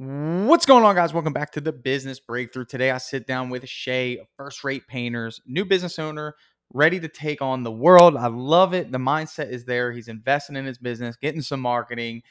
What's 0.00 0.64
going 0.64 0.84
on, 0.84 0.94
guys? 0.94 1.12
Welcome 1.12 1.32
back 1.32 1.50
to 1.52 1.60
the 1.60 1.72
Business 1.72 2.20
Breakthrough. 2.20 2.66
Today, 2.66 2.92
I 2.92 2.98
sit 2.98 3.26
down 3.26 3.50
with 3.50 3.68
Shay, 3.68 4.24
First 4.36 4.62
Rate 4.62 4.86
Painters, 4.86 5.40
new 5.44 5.64
business 5.64 5.98
owner, 5.98 6.36
ready 6.72 7.00
to 7.00 7.08
take 7.08 7.42
on 7.42 7.64
the 7.64 7.72
world. 7.72 8.16
I 8.16 8.28
love 8.28 8.74
it. 8.74 8.92
The 8.92 8.98
mindset 8.98 9.50
is 9.50 9.64
there. 9.64 9.90
He's 9.90 10.06
investing 10.06 10.54
in 10.54 10.66
his 10.66 10.78
business, 10.78 11.16
getting 11.16 11.42
some 11.42 11.58
marketing, 11.58 12.22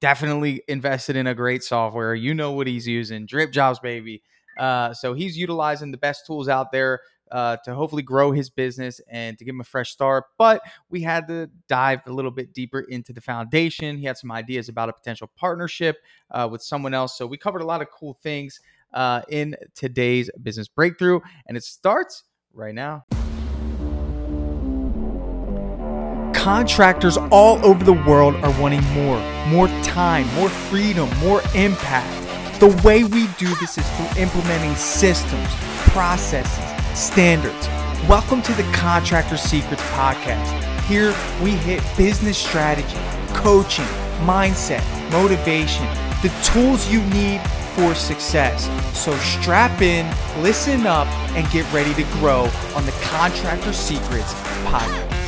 definitely 0.00 0.62
invested 0.68 1.16
in 1.16 1.26
a 1.26 1.34
great 1.34 1.62
software. 1.62 2.14
You 2.14 2.32
know 2.32 2.52
what 2.52 2.66
he's 2.66 2.88
using 2.88 3.26
Drip 3.26 3.52
Jobs, 3.52 3.78
baby. 3.78 4.22
Uh, 4.58 4.94
so 4.94 5.12
he's 5.12 5.36
utilizing 5.36 5.90
the 5.90 5.98
best 5.98 6.24
tools 6.26 6.48
out 6.48 6.72
there 6.72 7.00
uh, 7.32 7.56
to 7.64 7.74
hopefully 7.74 8.02
grow 8.02 8.30
his 8.30 8.50
business 8.50 9.00
and 9.08 9.38
to 9.38 9.44
give 9.44 9.54
him 9.54 9.60
a 9.60 9.64
fresh 9.64 9.90
start. 9.90 10.24
But 10.38 10.62
we 10.90 11.00
had 11.00 11.26
to 11.28 11.50
dive 11.66 12.00
a 12.06 12.12
little 12.12 12.30
bit 12.30 12.52
deeper 12.52 12.80
into 12.80 13.12
the 13.12 13.20
foundation. 13.20 13.96
He 13.96 14.04
had 14.04 14.18
some 14.18 14.30
ideas 14.30 14.68
about 14.68 14.88
a 14.90 14.92
potential 14.92 15.30
partnership 15.34 15.96
uh, 16.30 16.48
with 16.50 16.62
someone 16.62 16.94
else. 16.94 17.16
So 17.16 17.26
we 17.26 17.38
covered 17.38 17.62
a 17.62 17.66
lot 17.66 17.80
of 17.82 17.90
cool 17.90 18.18
things 18.22 18.60
uh, 18.92 19.22
in 19.30 19.56
today's 19.74 20.30
business 20.42 20.68
breakthrough, 20.68 21.20
and 21.46 21.56
it 21.56 21.64
starts 21.64 22.24
right 22.52 22.74
now. 22.74 23.04
Contractors 26.34 27.16
all 27.30 27.64
over 27.64 27.84
the 27.84 27.92
world 27.92 28.34
are 28.36 28.60
wanting 28.60 28.82
more, 28.92 29.18
more 29.46 29.68
time, 29.82 30.26
more 30.34 30.48
freedom, 30.48 31.08
more 31.20 31.40
impact. 31.54 32.60
The 32.60 32.68
way 32.84 33.04
we 33.04 33.28
do 33.38 33.54
this 33.56 33.78
is 33.78 33.88
through 33.90 34.22
implementing 34.22 34.74
systems, 34.76 35.48
processes, 35.92 36.81
standards. 36.94 37.68
Welcome 38.08 38.42
to 38.42 38.52
the 38.52 38.64
Contractor 38.72 39.36
Secrets 39.36 39.82
Podcast. 39.82 40.84
Here 40.84 41.14
we 41.42 41.52
hit 41.52 41.82
business 41.96 42.36
strategy, 42.36 42.96
coaching, 43.34 43.86
mindset, 44.20 44.82
motivation, 45.10 45.86
the 46.22 46.32
tools 46.44 46.90
you 46.90 47.02
need 47.06 47.40
for 47.74 47.94
success. 47.94 48.68
So 48.98 49.16
strap 49.18 49.80
in, 49.80 50.06
listen 50.42 50.86
up, 50.86 51.06
and 51.34 51.50
get 51.50 51.70
ready 51.72 51.94
to 51.94 52.04
grow 52.18 52.50
on 52.74 52.84
the 52.84 52.92
Contractor 53.02 53.72
Secrets 53.72 54.34
Podcast. 54.64 55.21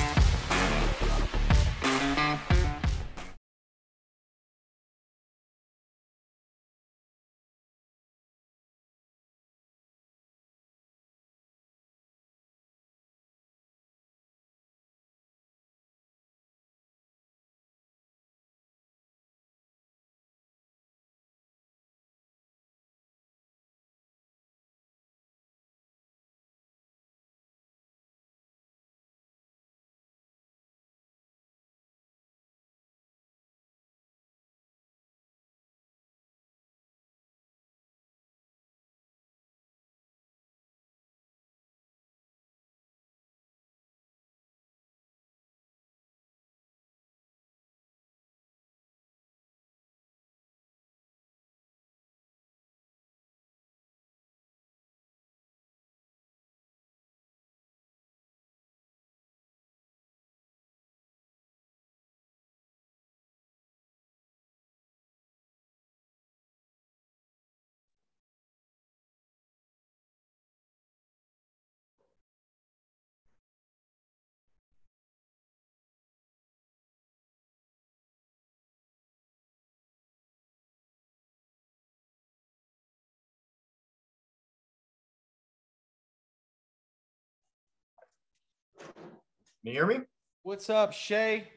Can 89.65 89.73
you 89.73 89.79
hear 89.79 89.87
me? 89.87 90.01
What's 90.43 90.69
up, 90.69 90.93
Shay? 90.93 91.49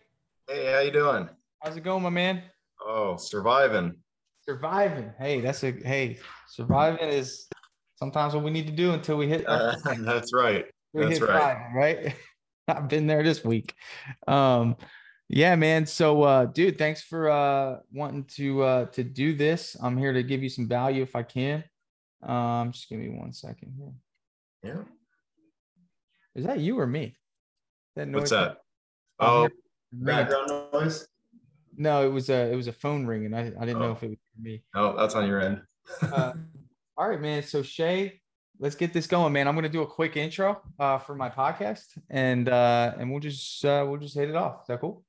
Hey, 0.47 0.71
how 0.71 0.79
you 0.79 0.91
doing? 0.91 1.27
How's 1.61 1.75
it 1.75 1.83
going, 1.83 2.01
my 2.01 2.09
man? 2.09 2.41
Oh, 2.81 3.17
surviving. 3.17 3.97
Surviving. 4.47 5.11
Hey, 5.19 5.41
that's 5.41 5.61
a 5.65 5.71
hey. 5.71 6.17
Surviving 6.47 7.09
is 7.09 7.49
sometimes 7.95 8.33
what 8.33 8.45
we 8.45 8.51
need 8.51 8.65
to 8.67 8.71
do 8.71 8.93
until 8.93 9.17
we 9.17 9.27
hit. 9.27 9.43
Uh, 9.45 9.75
that's 9.99 10.33
right. 10.33 10.63
we 10.93 11.03
That's 11.03 11.19
hit 11.19 11.27
right. 11.27 11.37
five, 11.37 11.57
right? 11.75 12.15
I've 12.69 12.87
been 12.87 13.07
there 13.07 13.23
this 13.23 13.43
week. 13.43 13.73
Um, 14.25 14.77
yeah, 15.27 15.57
man. 15.57 15.85
So, 15.85 16.23
uh, 16.23 16.45
dude, 16.45 16.77
thanks 16.77 17.01
for 17.01 17.29
uh 17.29 17.79
wanting 17.91 18.23
to 18.37 18.63
uh 18.63 18.85
to 18.85 19.03
do 19.03 19.35
this. 19.35 19.75
I'm 19.83 19.97
here 19.97 20.13
to 20.13 20.23
give 20.23 20.41
you 20.41 20.49
some 20.49 20.69
value 20.69 21.03
if 21.03 21.13
I 21.13 21.23
can. 21.23 21.61
Um, 22.23 22.71
just 22.71 22.87
give 22.87 22.99
me 22.99 23.09
one 23.09 23.33
second 23.33 23.73
here. 23.77 23.93
Yeah. 24.63 24.83
Is 26.35 26.45
that 26.45 26.59
you 26.59 26.79
or 26.79 26.87
me? 26.87 27.17
That 27.97 28.09
What's 28.09 28.31
noise- 28.31 28.39
that? 28.39 28.57
Oh, 29.19 29.49
background 29.91 30.51
noise. 30.71 31.07
No, 31.75 32.05
it 32.05 32.09
was 32.11 32.29
a 32.29 32.51
it 32.51 32.55
was 32.55 32.67
a 32.67 32.71
phone 32.73 33.05
ringing. 33.07 33.33
I, 33.33 33.47
I 33.47 33.65
didn't 33.65 33.79
know 33.79 33.89
Oh. 33.89 33.91
if 33.93 34.03
it 34.03 34.09
was 34.09 34.17
me. 34.39 34.63
Oh, 34.75 34.95
that's 34.95 35.15
on 35.15 35.27
your 35.27 35.41
end. 35.41 35.61
Uh, 36.01 36.33
all 36.97 37.09
right, 37.09 37.19
man. 37.19 37.41
So 37.41 37.63
Shay, 37.63 38.21
let's 38.59 38.75
get 38.75 38.93
this 38.93 39.07
going, 39.07 39.33
man. 39.33 39.47
I'm 39.47 39.55
gonna 39.55 39.67
do 39.69 39.81
a 39.81 39.87
quick 39.87 40.15
intro 40.15 40.61
uh, 40.79 40.99
for 40.99 41.15
my 41.15 41.29
podcast, 41.29 41.85
and 42.11 42.49
uh, 42.49 42.93
and 42.99 43.09
we'll 43.09 43.19
just 43.19 43.65
uh, 43.65 43.83
we'll 43.87 43.99
just 43.99 44.15
hit 44.15 44.29
it 44.29 44.35
off. 44.35 44.61
Is 44.61 44.67
that 44.67 44.79
cool? 44.81 45.03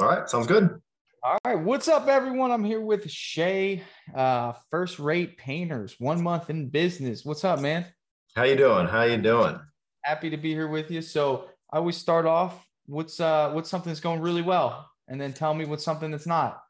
All 0.00 0.06
right, 0.06 0.28
sounds 0.28 0.48
good. 0.48 0.80
All 1.22 1.38
right. 1.44 1.58
What's 1.60 1.86
up, 1.86 2.08
everyone? 2.08 2.50
I'm 2.50 2.64
here 2.64 2.80
with 2.80 3.08
Shay, 3.08 3.82
uh, 4.16 4.54
First 4.70 4.98
Rate 4.98 5.36
Painters, 5.38 5.94
one 6.00 6.20
month 6.22 6.50
in 6.50 6.70
business. 6.70 7.24
What's 7.24 7.44
up, 7.44 7.60
man? 7.60 7.86
How 8.34 8.44
you 8.44 8.56
doing? 8.56 8.86
How 8.88 9.02
you 9.04 9.18
doing? 9.18 9.60
Happy 10.02 10.30
to 10.30 10.36
be 10.36 10.50
here 10.52 10.66
with 10.68 10.90
you. 10.90 11.02
So 11.02 11.49
I 11.72 11.76
always 11.78 11.96
start 11.96 12.26
off. 12.26 12.66
What's 12.86 13.20
uh 13.20 13.50
what's 13.52 13.70
something 13.70 13.90
that's 13.90 14.00
going 14.00 14.20
really 14.20 14.42
well, 14.42 14.90
and 15.08 15.20
then 15.20 15.32
tell 15.32 15.54
me 15.54 15.64
what's 15.64 15.84
something 15.84 16.10
that's 16.10 16.26
not. 16.26 16.60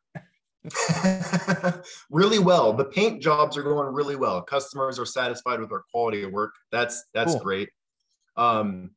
really 2.10 2.38
well. 2.38 2.74
The 2.74 2.84
paint 2.84 3.22
jobs 3.22 3.56
are 3.56 3.62
going 3.62 3.92
really 3.94 4.16
well. 4.16 4.42
Customers 4.42 4.98
are 4.98 5.06
satisfied 5.06 5.60
with 5.60 5.72
our 5.72 5.84
quality 5.90 6.22
of 6.22 6.32
work. 6.32 6.52
That's 6.70 7.04
that's 7.14 7.32
Cool. 7.32 7.40
great. 7.40 7.70
Um, 8.36 8.90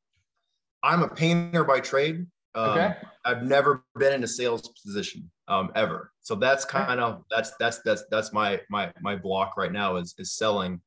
I'm 0.82 1.04
a 1.04 1.08
painter 1.08 1.64
by 1.64 1.80
trade. 1.80 2.26
Um, 2.56 2.70
Okay. 2.72 2.96
I've 3.26 3.44
never 3.44 3.86
been 3.96 4.14
in 4.14 4.24
a 4.24 4.28
sales 4.28 4.68
position 4.86 5.32
um, 5.48 5.72
ever. 5.76 6.12
So 6.20 6.36
that's 6.36 6.66
kind 6.66 7.00
of 7.00 7.24
that's 7.32 7.54
that's 7.60 7.80
that's 7.86 8.04
that's 8.12 8.34
my 8.34 8.60
my 8.70 8.92
my 9.02 9.16
block 9.16 9.56
right 9.58 9.72
now 9.72 9.96
is 9.96 10.14
is 10.18 10.34
selling. 10.34 10.82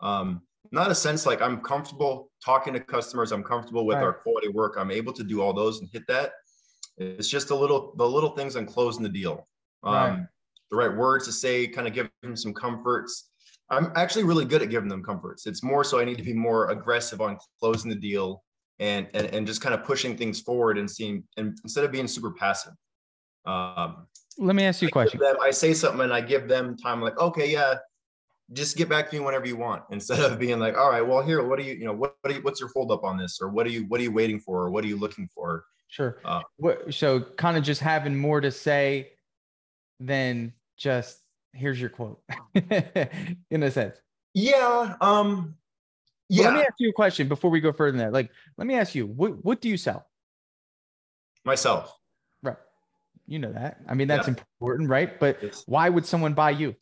Um, 0.00 0.40
not 0.72 0.90
a 0.90 0.94
sense 0.94 1.26
like 1.26 1.40
I'm 1.42 1.60
comfortable 1.60 2.30
talking 2.44 2.72
to 2.74 2.80
customers. 2.80 3.32
I'm 3.32 3.42
comfortable 3.44 3.86
with 3.86 3.96
Right. 3.96 4.04
our 4.04 4.12
quality 4.14 4.48
work. 4.48 4.76
I'm 4.78 4.90
able 4.90 5.12
to 5.12 5.24
do 5.24 5.40
all 5.42 5.52
those 5.52 5.80
and 5.80 5.88
hit 5.92 6.06
that. 6.08 6.32
It's 6.96 7.28
just 7.28 7.50
a 7.50 7.54
little 7.54 7.94
the 7.96 8.08
little 8.08 8.30
things 8.30 8.56
on 8.56 8.66
closing 8.66 9.02
the 9.02 9.08
deal. 9.08 9.46
Um, 9.82 9.92
Right. 9.94 10.26
The 10.70 10.76
right 10.76 10.96
words 10.96 11.26
to 11.26 11.32
say, 11.32 11.66
kind 11.68 11.86
of 11.86 11.92
give 11.94 12.08
them 12.22 12.34
some 12.36 12.52
comforts. 12.54 13.30
I'm 13.70 13.92
actually 13.96 14.24
really 14.24 14.44
good 14.44 14.62
at 14.62 14.70
giving 14.70 14.88
them 14.88 15.02
comforts. 15.02 15.46
It's 15.46 15.62
more 15.62 15.84
so 15.84 16.00
I 16.00 16.04
need 16.04 16.16
to 16.18 16.24
be 16.24 16.32
more 16.32 16.70
aggressive 16.70 17.20
on 17.20 17.38
closing 17.60 17.90
the 17.90 17.96
deal 17.96 18.42
and 18.80 19.08
and, 19.14 19.26
and 19.28 19.46
just 19.46 19.60
kind 19.60 19.74
of 19.74 19.84
pushing 19.84 20.16
things 20.16 20.40
forward 20.40 20.78
and 20.78 20.90
seeing 20.90 21.22
and 21.36 21.56
instead 21.62 21.84
of 21.84 21.92
being 21.92 22.08
super 22.08 22.32
passive. 22.32 22.72
Um, 23.46 24.06
Let 24.38 24.56
me 24.56 24.64
ask 24.64 24.82
you 24.82 24.88
a 24.88 24.90
I 24.90 24.92
question. 24.92 25.20
them- 25.20 25.36
I 25.40 25.50
say 25.50 25.74
something 25.74 26.00
and 26.00 26.12
I 26.12 26.20
give 26.20 26.48
them 26.48 26.76
time, 26.76 27.00
like, 27.00 27.16
okay, 27.18 27.50
yeah, 27.52 27.74
just 28.52 28.76
get 28.76 28.88
back 28.88 29.10
to 29.10 29.16
me 29.16 29.24
whenever 29.24 29.46
you 29.46 29.56
want, 29.56 29.84
instead 29.90 30.20
of 30.20 30.38
being 30.38 30.58
like, 30.58 30.76
all 30.76 30.90
right, 30.90 31.02
well, 31.02 31.22
here, 31.22 31.42
what 31.46 31.58
do 31.58 31.64
you, 31.64 31.74
you 31.74 31.84
know, 31.84 31.92
what, 31.92 32.16
what 32.20 32.32
are 32.32 32.36
you, 32.36 32.42
what's 32.42 32.60
your 32.60 32.70
hold 32.74 32.90
up 32.92 33.04
on 33.04 33.16
this, 33.16 33.38
or 33.40 33.48
what 33.48 33.66
are 33.66 33.70
you, 33.70 33.84
what 33.86 34.00
are 34.00 34.02
you 34.04 34.12
waiting 34.12 34.38
for, 34.38 34.62
or 34.62 34.70
what 34.70 34.84
are 34.84 34.88
you 34.88 34.96
looking 34.96 35.28
for? 35.28 35.64
Sure. 35.88 36.18
Uh, 36.24 36.42
what, 36.56 36.92
so 36.92 37.20
kind 37.20 37.56
of 37.56 37.62
just 37.62 37.80
having 37.80 38.16
more 38.16 38.40
to 38.40 38.50
say 38.50 39.12
than 40.00 40.52
just 40.76 41.20
here's 41.52 41.80
your 41.80 41.88
quote 41.90 42.20
in 43.50 43.62
a 43.62 43.70
sense. 43.70 43.96
Yeah, 44.34 44.96
um, 45.00 45.54
yeah, 46.28 46.46
Let 46.46 46.54
me 46.54 46.60
ask 46.60 46.72
you 46.80 46.88
a 46.88 46.92
question 46.92 47.28
before 47.28 47.50
we 47.50 47.60
go 47.60 47.72
further 47.72 47.92
than 47.96 48.06
that. 48.06 48.12
Like, 48.12 48.30
let 48.56 48.66
me 48.66 48.74
ask 48.74 48.94
you, 48.94 49.06
what 49.06 49.44
what 49.44 49.60
do 49.60 49.68
you 49.68 49.76
sell? 49.76 50.06
myself. 51.44 51.96
Right. 52.42 52.56
You 53.26 53.38
know 53.38 53.52
that. 53.52 53.78
I 53.86 53.94
mean, 53.94 54.08
that's 54.08 54.26
Yeah. 54.26 54.34
important, 54.58 54.88
right? 54.88 55.20
But 55.20 55.42
Yes. 55.42 55.62
why 55.66 55.88
would 55.88 56.06
someone 56.06 56.32
buy 56.34 56.50
you? 56.50 56.74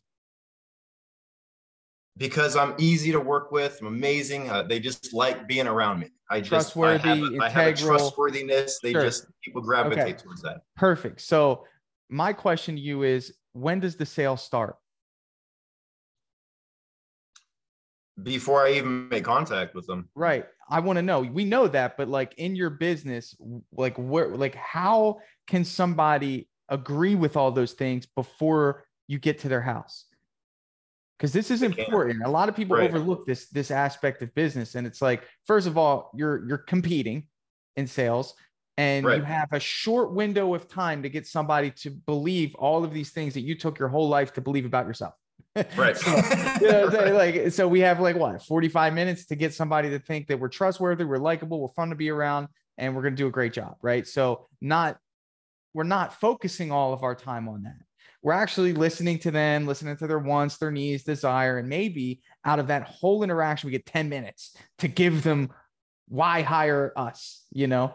Because 2.17 2.55
I'm 2.55 2.75
easy 2.77 3.11
to 3.11 3.19
work 3.19 3.51
with. 3.51 3.77
I'm 3.81 3.87
amazing. 3.87 4.49
Uh, 4.49 4.63
they 4.63 4.79
just 4.79 5.13
like 5.13 5.47
being 5.47 5.67
around 5.67 5.99
me. 5.99 6.09
I 6.29 6.39
just 6.39 6.49
Trustworthy, 6.49 7.09
I 7.09 7.15
have, 7.15 7.33
a- 7.33 7.43
I 7.43 7.49
have 7.49 7.73
a 7.73 7.77
trustworthiness. 7.77 8.79
They 8.81 8.91
Sure. 8.91 9.01
just 9.03 9.27
people 9.43 9.61
gravitate 9.61 9.99
Okay. 9.99 10.13
towards 10.23 10.41
that. 10.43 10.61
Perfect. 10.75 11.21
So 11.21 11.65
my 12.09 12.33
question 12.33 12.75
to 12.75 12.81
you 12.81 13.03
is 13.03 13.35
when 13.53 13.79
does 13.79 13.95
the 13.95 14.05
sale 14.05 14.37
start? 14.37 14.77
Before 18.21 18.63
I 18.65 18.73
even 18.73 19.09
make 19.09 19.23
contact 19.23 19.73
with 19.73 19.87
them, 19.87 20.07
Right. 20.13 20.45
I 20.69 20.79
want 20.79 20.97
to 20.97 21.01
know. 21.01 21.21
We 21.21 21.45
know 21.45 21.67
that, 21.67 21.97
but 21.97 22.07
like 22.07 22.35
in 22.37 22.55
your 22.55 22.69
business, 22.69 23.35
like 23.71 23.97
where 23.97 24.29
like 24.29 24.53
how 24.55 25.19
can 25.47 25.65
somebody 25.65 26.47
agree 26.69 27.15
with 27.15 27.35
all 27.35 27.51
those 27.51 27.73
things 27.73 28.05
before 28.05 28.85
you 29.07 29.17
get 29.19 29.39
to 29.39 29.49
their 29.49 29.61
house? 29.61 30.05
Because 31.23 31.31
this 31.31 31.51
is 31.51 31.63
important. 31.63 32.21
A 32.25 32.29
lot 32.29 32.49
of 32.49 32.55
people 32.55 32.75
Right. 32.75 32.89
overlook 32.89 33.25
this 33.25 33.47
this 33.47 33.71
aspect 33.71 34.21
of 34.21 34.35
business. 34.35 34.75
And 34.75 34.85
it's 34.85 35.01
like, 35.01 35.23
first 35.47 35.67
of 35.67 35.77
all, 35.77 36.11
you're 36.13 36.45
you're 36.49 36.57
competing 36.57 37.27
in 37.77 37.87
sales 37.87 38.33
and 38.77 39.05
you 39.05 39.21
have 39.21 39.47
a 39.53 39.59
short 39.59 40.13
window 40.13 40.53
of 40.53 40.67
time 40.67 41.01
to 41.03 41.07
get 41.07 41.25
somebody 41.25 41.71
to 41.71 41.91
believe 41.91 42.53
all 42.55 42.83
of 42.83 42.93
these 42.93 43.11
things 43.11 43.35
that 43.35 43.39
you 43.39 43.55
took 43.55 43.79
your 43.79 43.87
whole 43.87 44.09
life 44.09 44.33
to 44.33 44.41
believe 44.41 44.65
about 44.65 44.85
yourself. 44.85 45.13
right? 45.77 45.95
So, 45.95 46.11
yeah, 46.11 46.89
so, 46.89 47.13
like 47.15 47.51
so 47.53 47.69
we 47.69 47.79
have 47.79 48.01
like 48.01 48.17
what 48.17 48.43
45 48.43 48.93
minutes 48.93 49.25
to 49.27 49.37
get 49.37 49.53
somebody 49.53 49.91
to 49.91 49.99
think 49.99 50.27
that 50.27 50.37
we're 50.37 50.49
trustworthy, 50.49 51.05
we're 51.05 51.19
likable, 51.19 51.61
we're 51.61 51.69
fun 51.69 51.89
to 51.91 51.95
be 51.95 52.09
around, 52.09 52.49
and 52.77 52.93
we're 52.93 53.01
gonna 53.01 53.15
do 53.15 53.27
a 53.27 53.31
great 53.31 53.53
job, 53.53 53.77
right? 53.81 54.05
So 54.05 54.47
not 54.59 54.97
we're 55.73 55.83
not 55.83 56.19
focusing 56.19 56.73
all 56.73 56.91
of 56.91 57.01
our 57.01 57.15
time 57.15 57.47
on 57.47 57.63
that. 57.63 57.77
We're 58.23 58.33
actually 58.33 58.71
listening 58.71 59.19
to 59.19 59.31
them, 59.31 59.67
listening 59.67 59.97
to 59.97 60.07
their 60.07 60.17
wants, 60.17 60.57
their 60.57 60.71
needs, 60.71 61.03
desire, 61.03 61.57
and 61.57 61.67
maybe 61.67 62.21
out 62.45 62.57
of 62.57 62.67
that 62.67 62.83
whole 62.83 63.21
interaction, 63.21 63.67
we 63.67 63.71
get 63.71 63.85
10 63.85 64.07
minutes 64.07 64.55
to 64.79 64.87
give 64.87 65.23
them 65.23 65.51
why 66.07 66.41
hire 66.41 66.93
us, 66.95 67.45
you 67.51 67.67
know, 67.67 67.93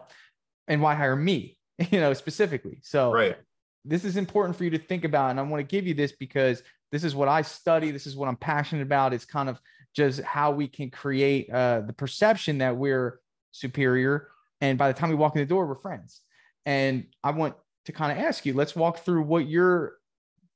and 0.67 0.83
why 0.83 0.93
hire 0.93 1.15
me, 1.15 1.57
you 1.91 1.99
know, 1.99 2.13
specifically. 2.13 2.77
So 2.83 3.11
right. 3.11 3.37
this 3.83 4.05
is 4.05 4.17
important 4.17 4.55
for 4.55 4.65
you 4.65 4.69
to 4.69 4.77
think 4.77 5.03
about 5.03 5.31
and 5.31 5.39
i 5.39 5.43
want 5.43 5.61
to 5.61 5.75
give 5.75 5.87
you 5.87 5.93
this 5.93 6.11
because 6.11 6.61
this 6.91 7.03
is 7.03 7.15
what 7.15 7.27
i 7.27 7.41
study 7.41 7.91
this 7.91 8.05
is 8.05 8.15
what 8.15 8.27
i'm 8.27 8.35
passionate 8.35 8.81
about 8.81 9.13
it's 9.13 9.25
kind 9.25 9.49
of 9.49 9.59
just 9.95 10.21
how 10.21 10.51
we 10.51 10.67
can 10.67 10.89
create 10.89 11.49
uh, 11.49 11.81
the 11.81 11.93
perception 11.93 12.59
that 12.59 12.75
we're 12.75 13.19
superior 13.51 14.27
and 14.61 14.77
by 14.77 14.91
the 14.91 14.97
time 14.97 15.09
we 15.09 15.15
walk 15.15 15.35
in 15.35 15.41
the 15.41 15.45
door 15.45 15.65
we're 15.65 15.75
friends 15.75 16.21
and 16.65 17.05
i 17.23 17.31
want 17.31 17.55
to 17.85 17.91
kind 17.91 18.11
of 18.11 18.23
ask 18.23 18.45
you 18.45 18.53
let's 18.53 18.75
walk 18.75 18.99
through 18.99 19.23
what 19.23 19.47
your 19.47 19.93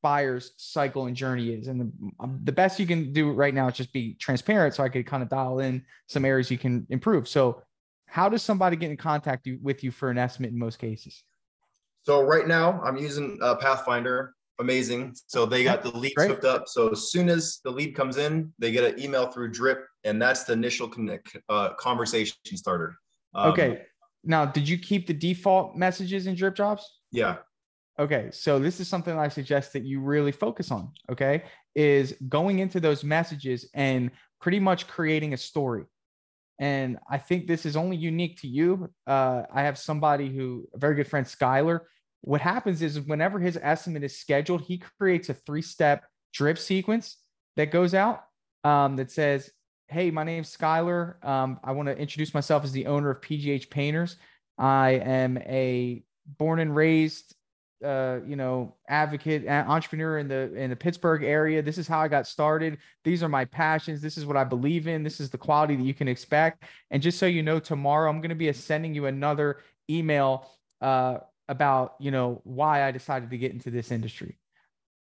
buyer's 0.04 0.52
cycle 0.58 1.08
and 1.08 1.16
journey 1.16 1.50
is 1.50 1.68
and 1.68 1.82
the, 1.82 1.92
um, 2.20 2.40
the 2.44 2.52
best 2.52 2.80
you 2.80 2.86
can 2.86 3.12
do 3.14 3.32
right 3.32 3.56
now 3.56 3.68
is 3.68 3.76
just 3.76 3.92
be 3.92 4.14
transparent 4.20 4.76
so 4.76 4.84
i 4.84 4.90
could 4.90 5.08
kind 5.08 5.24
of 5.24 5.30
dial 5.30 5.60
in 5.60 5.84
some 6.08 6.26
areas 6.26 6.52
you 6.52 6.58
can 6.58 6.86
improve 6.90 7.28
so 7.28 7.62
how 8.06 8.30
does 8.30 8.44
somebody 8.44 8.76
get 8.76 8.92
in 8.92 8.98
contact 8.98 9.48
with 9.62 9.84
you 9.84 9.90
for 9.90 10.12
an 10.12 10.18
estimate 10.20 10.52
in 10.52 10.60
most 10.60 10.78
cases 10.78 11.24
So 12.06 12.22
right 12.22 12.48
now 12.48 12.82
I'm 12.84 12.98
using 12.98 13.40
uh, 13.42 13.56
Pathfinder. 13.56 14.36
Amazing. 14.60 15.16
So 15.28 15.46
they 15.48 15.64
got 15.64 15.82
the 15.82 15.90
leads 15.98 16.16
Great. 16.16 16.30
hooked 16.30 16.46
up. 16.46 16.68
So 16.68 16.90
as 16.90 17.10
soon 17.12 17.30
as 17.30 17.60
the 17.64 17.72
lead 17.72 17.96
comes 17.96 18.18
in, 18.18 18.54
they 18.60 18.72
get 18.72 18.84
an 18.84 19.00
email 19.02 19.32
through 19.32 19.52
Drip, 19.52 19.88
and 20.04 20.22
that's 20.22 20.44
the 20.44 20.54
initial 20.54 20.88
connect, 20.88 21.38
uh, 21.50 21.74
conversation 21.76 22.36
starter. 22.56 22.96
Um, 23.34 23.52
Okay. 23.52 23.82
Now, 24.26 24.46
did 24.46 24.68
you 24.68 24.78
keep 24.78 25.08
the 25.08 25.14
default 25.14 25.76
messages 25.76 26.28
in 26.28 26.36
drip 26.36 26.56
jobs? 26.56 26.84
Yeah. 27.12 27.38
Okay. 28.00 28.30
So 28.32 28.60
this 28.60 28.80
is 28.80 28.88
something 28.88 29.18
I 29.18 29.28
suggest 29.28 29.74
that 29.74 29.84
you 29.84 30.00
really 30.00 30.32
focus 30.32 30.72
on. 30.72 30.92
Okay. 31.12 31.44
Is 31.76 32.16
going 32.28 32.60
into 32.60 32.80
those 32.80 33.04
messages 33.04 33.70
and 33.74 34.12
pretty 34.42 34.60
much 34.60 34.88
creating 34.88 35.34
a 35.34 35.38
story. 35.38 35.86
And 36.60 36.98
I 37.10 37.18
think 37.18 37.48
this 37.48 37.66
is 37.66 37.76
only 37.76 37.98
unique 37.98 38.40
to 38.42 38.48
you. 38.48 38.90
Uh, 39.08 39.44
I 39.54 39.64
have 39.64 39.78
somebody 39.78 40.30
who, 40.30 40.68
a 40.74 40.78
very 40.78 40.96
good 40.96 41.08
friend, 41.08 41.26
Skylar. 41.26 41.82
What 42.22 42.42
happens 42.42 42.82
is 42.82 43.02
whenever 43.02 43.40
his 43.40 43.58
estimate 43.62 44.04
is 44.04 44.18
scheduled, 44.18 44.62
he 44.62 44.82
creates 45.00 45.30
a 45.30 45.34
three 45.34 45.62
step 45.62 46.06
drip 46.34 46.58
sequence 46.58 47.18
that 47.58 47.72
goes 47.72 47.94
out 47.94 48.24
um, 48.64 48.96
that 48.96 49.12
says, 49.12 49.52
Hey, 49.88 50.10
my 50.10 50.24
name's 50.24 50.56
Skylar. 50.56 51.24
Um, 51.24 51.60
I 51.64 51.74
want 51.74 51.88
to 51.88 51.98
introduce 51.98 52.34
myself 52.34 52.64
as 52.64 52.72
the 52.72 52.88
owner 52.88 53.10
of 53.10 53.22
PGH 53.22 53.70
Painters. 53.70 54.16
I 54.58 54.92
am 54.92 55.38
a 55.40 56.04
born 56.38 56.60
and 56.60 56.76
raised 56.76 57.36
uh, 57.84 58.20
you 58.26 58.36
know, 58.36 58.76
advocate, 58.88 59.48
entrepreneur 59.48 60.18
in 60.18 60.28
the 60.28 60.54
in 60.56 60.70
the 60.70 60.76
Pittsburgh 60.76 61.24
area. 61.24 61.62
This 61.62 61.78
is 61.78 61.88
how 61.88 62.00
I 62.00 62.08
got 62.08 62.28
started. 62.28 62.78
These 63.04 63.24
are 63.24 63.30
my 63.30 63.46
passions. 63.46 64.02
This 64.02 64.18
is 64.18 64.26
what 64.26 64.38
I 64.38 64.44
believe 64.44 64.88
in. 64.88 65.04
This 65.04 65.20
is 65.20 65.30
the 65.30 65.38
quality 65.38 65.76
that 65.76 65.84
you 65.84 65.94
can 65.94 66.08
expect. 66.08 66.64
And 66.92 67.04
just 67.04 67.20
so 67.20 67.26
you 67.26 67.44
know, 67.44 67.60
tomorrow 67.60 68.10
I'm 68.10 68.22
going 68.22 68.30
to 68.30 68.36
be 68.36 68.52
sending 68.54 68.94
you 68.96 69.06
another 69.06 69.60
email 69.90 70.50
uh, 70.82 71.18
about 71.48 71.96
you 72.00 72.12
know 72.12 72.42
why 72.44 72.84
I 72.88 72.92
decided 72.92 73.30
to 73.30 73.38
get 73.38 73.52
into 73.52 73.72
this 73.72 73.92
industry. 73.92 74.38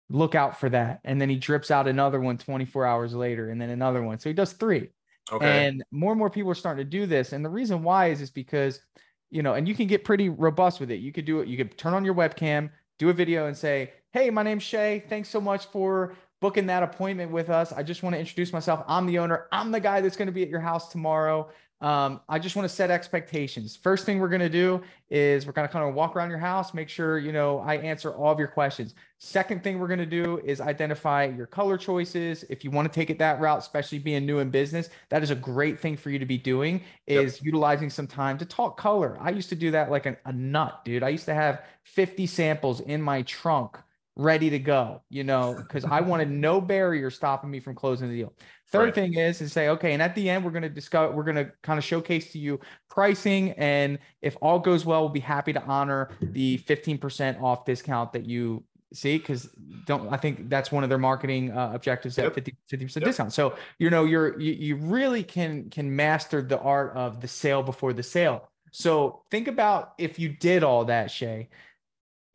Look 0.10 0.36
out 0.36 0.60
for 0.60 0.70
that. 0.70 1.02
And 1.04 1.20
then 1.20 1.30
he 1.30 1.36
drips 1.36 1.70
out 1.70 1.88
another 1.88 2.20
one 2.20 2.38
24 2.38 2.86
hours 2.86 3.14
later, 3.14 3.50
and 3.50 3.60
then 3.60 3.70
another 3.70 4.02
one. 4.04 4.20
So 4.20 4.30
he 4.30 4.34
does 4.34 4.54
three. 4.54 4.90
Okay. 5.32 5.68
And 5.68 5.84
more 5.92 6.12
and 6.12 6.20
more 6.20 6.30
people 6.30 6.52
are 6.52 6.56
starting 6.56 6.86
to 6.86 6.90
do 6.90 7.06
this. 7.06 7.34
And 7.34 7.44
the 7.44 7.50
reason 7.50 7.84
why 7.84 8.08
is 8.08 8.22
is 8.22 8.32
because, 8.32 8.80
you 9.30 9.44
know, 9.44 9.54
and 9.54 9.68
you 9.68 9.76
can 9.76 9.88
get 9.88 10.04
pretty 10.04 10.30
robust 10.30 10.80
with 10.80 10.92
it. 10.92 10.98
You 10.98 11.12
could 11.12 11.26
do 11.26 11.42
it, 11.42 11.48
you 11.48 11.58
could 11.58 11.78
turn 11.78 11.94
on 11.94 12.06
your 12.06 12.16
webcam, 12.16 12.70
do 13.00 13.10
a 13.10 13.14
video 13.14 13.48
and 13.48 13.56
say, 13.56 13.92
Hey, 14.12 14.30
my 14.30 14.44
name's 14.44 14.64
Shay. 14.64 15.04
Thanks 15.10 15.30
so 15.30 15.42
much 15.42 15.68
for 15.68 16.16
booking 16.40 16.68
that 16.68 16.84
appointment 16.84 17.32
with 17.32 17.50
us. 17.50 17.72
I 17.72 17.84
just 17.84 18.04
want 18.04 18.16
to 18.16 18.20
introduce 18.20 18.54
myself. 18.54 18.84
I'm 18.88 19.06
the 19.06 19.20
owner. 19.20 19.48
I'm 19.52 19.72
the 19.72 19.80
guy 19.80 20.02
that's 20.02 20.16
going 20.16 20.28
to 20.28 20.32
be 20.32 20.44
at 20.44 20.50
your 20.50 20.60
house 20.60 20.92
tomorrow. 20.92 21.50
Um, 21.80 22.22
I 22.28 22.40
just 22.40 22.56
want 22.56 22.68
to 22.68 22.74
set 22.74 22.90
expectations. 22.90 23.76
First 23.76 24.06
thing 24.06 24.20
we're 24.20 24.30
going 24.30 24.42
to 24.42 24.50
do 24.50 24.82
is 25.12 25.46
we're 25.46 25.52
going 25.54 25.68
to 25.68 25.72
kind 25.72 25.88
of 25.88 25.94
walk 25.94 26.16
around 26.16 26.30
your 26.32 26.40
house, 26.40 26.74
make 26.74 26.90
sure, 26.90 27.20
you 27.20 27.32
know, 27.32 27.60
I 27.60 27.76
answer 27.76 28.12
all 28.12 28.32
of 28.32 28.40
your 28.40 28.48
questions. 28.48 28.96
Second 29.20 29.64
thing 29.64 29.78
we're 29.78 29.88
going 29.88 30.00
to 30.00 30.06
do 30.06 30.40
is 30.44 30.60
identify 30.60 31.26
your 31.26 31.46
color 31.46 31.78
choices. 31.78 32.44
If 32.50 32.64
you 32.64 32.72
want 32.72 32.92
to 32.92 33.00
take 33.00 33.12
it 33.12 33.20
that 33.20 33.40
route, 33.40 33.60
especially 33.60 34.00
being 34.00 34.26
new 34.26 34.40
in 34.40 34.50
business, 34.50 34.90
that 35.10 35.22
is 35.22 35.30
a 35.30 35.36
great 35.36 35.80
thing 35.80 35.96
for 35.98 36.10
you 36.10 36.18
to 36.18 36.26
be 36.26 36.38
doing 36.38 36.82
Yep. 37.06 37.26
is 37.26 37.42
utilizing 37.44 37.90
some 37.90 38.08
time 38.08 38.38
to 38.40 38.46
talk 38.46 38.76
color. 38.78 39.18
I 39.22 39.30
used 39.30 39.50
to 39.50 39.56
do 39.56 39.72
that 39.72 39.92
like 39.92 40.08
a, 40.08 40.18
a 40.26 40.34
nut, 40.34 40.84
dude. 40.84 41.04
I 41.04 41.10
used 41.10 41.26
to 41.26 41.34
have 41.34 41.64
50 41.84 42.26
samples 42.26 42.82
in 42.82 43.02
my 43.02 43.22
trunk 43.22 43.78
ready 44.18 44.50
to 44.50 44.58
go, 44.60 45.04
you 45.10 45.24
know, 45.24 45.64
because 45.68 45.86
I 45.86 46.02
wanted 46.02 46.30
no 46.30 46.60
barrier 46.74 47.10
stopping 47.12 47.52
me 47.52 47.60
from 47.60 47.76
closing 47.76 48.10
the 48.10 48.16
deal. 48.16 48.34
Third 48.72 48.86
Right. 48.86 48.96
thing 48.96 49.14
is 49.14 49.38
to 49.38 49.48
say, 49.48 49.70
okay, 49.70 49.94
and 49.94 50.02
at 50.02 50.16
the 50.16 50.30
end, 50.30 50.44
we're 50.44 50.52
going 50.52 50.64
to 50.64 50.70
discuss, 50.70 51.14
we're 51.14 51.24
going 51.24 51.36
to 51.36 51.52
kind 51.62 51.78
of 51.78 51.86
showcase 51.86 52.32
to 52.34 52.40
you 52.40 52.60
pricing. 52.90 53.52
And 53.52 54.00
if 54.22 54.36
all 54.42 54.60
goes 54.60 54.86
well, 54.86 55.02
we'll 55.02 55.10
be 55.10 55.20
happy 55.20 55.54
to 55.54 55.64
honor 55.64 56.10
the 56.32 56.58
15% 56.68 57.42
off 57.42 57.64
discount 57.64 58.12
that 58.14 58.26
you 58.26 58.64
see. 58.92 59.20
Cause 59.20 59.50
don't, 59.86 60.12
I 60.12 60.18
think 60.18 60.50
that's 60.50 60.72
one 60.72 60.84
of 60.84 60.90
their 60.90 60.98
marketing 60.98 61.52
uh, 61.52 61.72
objectives 61.74 62.18
at 62.18 62.24
Yep. 62.26 62.34
50, 62.34 62.58
50% 62.72 62.96
Yep. 62.96 63.04
discount. 63.04 63.34
So, 63.34 63.56
you 63.78 63.90
know, 63.92 64.04
you're, 64.06 64.40
you, 64.40 64.54
you 64.54 64.76
really 64.78 65.24
can, 65.24 65.70
can 65.70 65.96
master 65.96 66.42
the 66.42 66.60
art 66.60 66.94
of 66.96 67.22
the 67.22 67.28
sale 67.28 67.62
before 67.62 67.94
the 67.94 68.04
sale. 68.04 68.50
So 68.72 69.24
think 69.32 69.48
about 69.48 69.94
if 69.98 70.20
you 70.20 70.30
did 70.30 70.64
all 70.64 70.86
that, 70.86 71.10
Shay, 71.12 71.50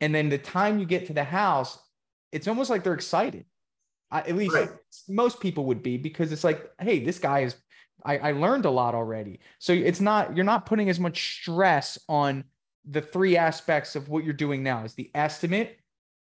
and 0.03 0.13
then 0.13 0.27
the 0.27 0.37
time 0.37 0.79
you 0.79 0.85
get 0.85 1.07
to 1.07 1.13
the 1.13 1.23
house, 1.23 1.79
it's 2.33 2.47
almost 2.47 2.69
like 2.69 2.83
they're 2.83 2.93
excited. 2.93 3.45
I, 4.11 4.19
at 4.19 4.35
least 4.35 4.53
Right. 4.53 4.69
most 5.07 5.39
people 5.39 5.65
would 5.65 5.81
be 5.81 5.97
because 5.97 6.31
it's 6.33 6.43
like, 6.43 6.69
hey, 6.79 6.99
this 6.99 7.19
guy 7.19 7.39
is. 7.41 7.55
I, 8.05 8.17
I 8.17 8.31
learned 8.33 8.65
a 8.65 8.69
lot 8.69 8.95
already. 8.95 9.39
So 9.59 9.71
it's 9.71 10.01
not 10.01 10.35
you're 10.35 10.43
not 10.43 10.65
putting 10.65 10.89
as 10.89 10.99
much 10.99 11.39
stress 11.39 11.97
on 12.09 12.43
the 12.83 13.01
three 13.01 13.37
aspects 13.37 13.95
of 13.95 14.09
what 14.09 14.25
you're 14.25 14.33
doing 14.33 14.61
now 14.61 14.83
is 14.83 14.93
the 14.93 15.09
estimate, 15.15 15.79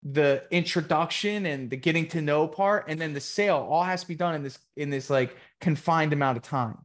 the 0.02 0.44
introduction 0.50 1.44
and 1.44 1.68
the 1.68 1.76
getting 1.76 2.08
to 2.08 2.22
know 2.22 2.48
part, 2.48 2.86
and 2.88 2.98
then 2.98 3.12
the 3.12 3.20
sale. 3.20 3.66
All 3.70 3.84
has 3.84 4.00
to 4.00 4.08
be 4.08 4.14
done 4.14 4.34
in 4.34 4.42
this 4.42 4.58
in 4.76 4.88
this 4.88 5.10
like 5.10 5.36
confined 5.60 6.14
amount 6.14 6.38
of 6.38 6.42
time. 6.42 6.78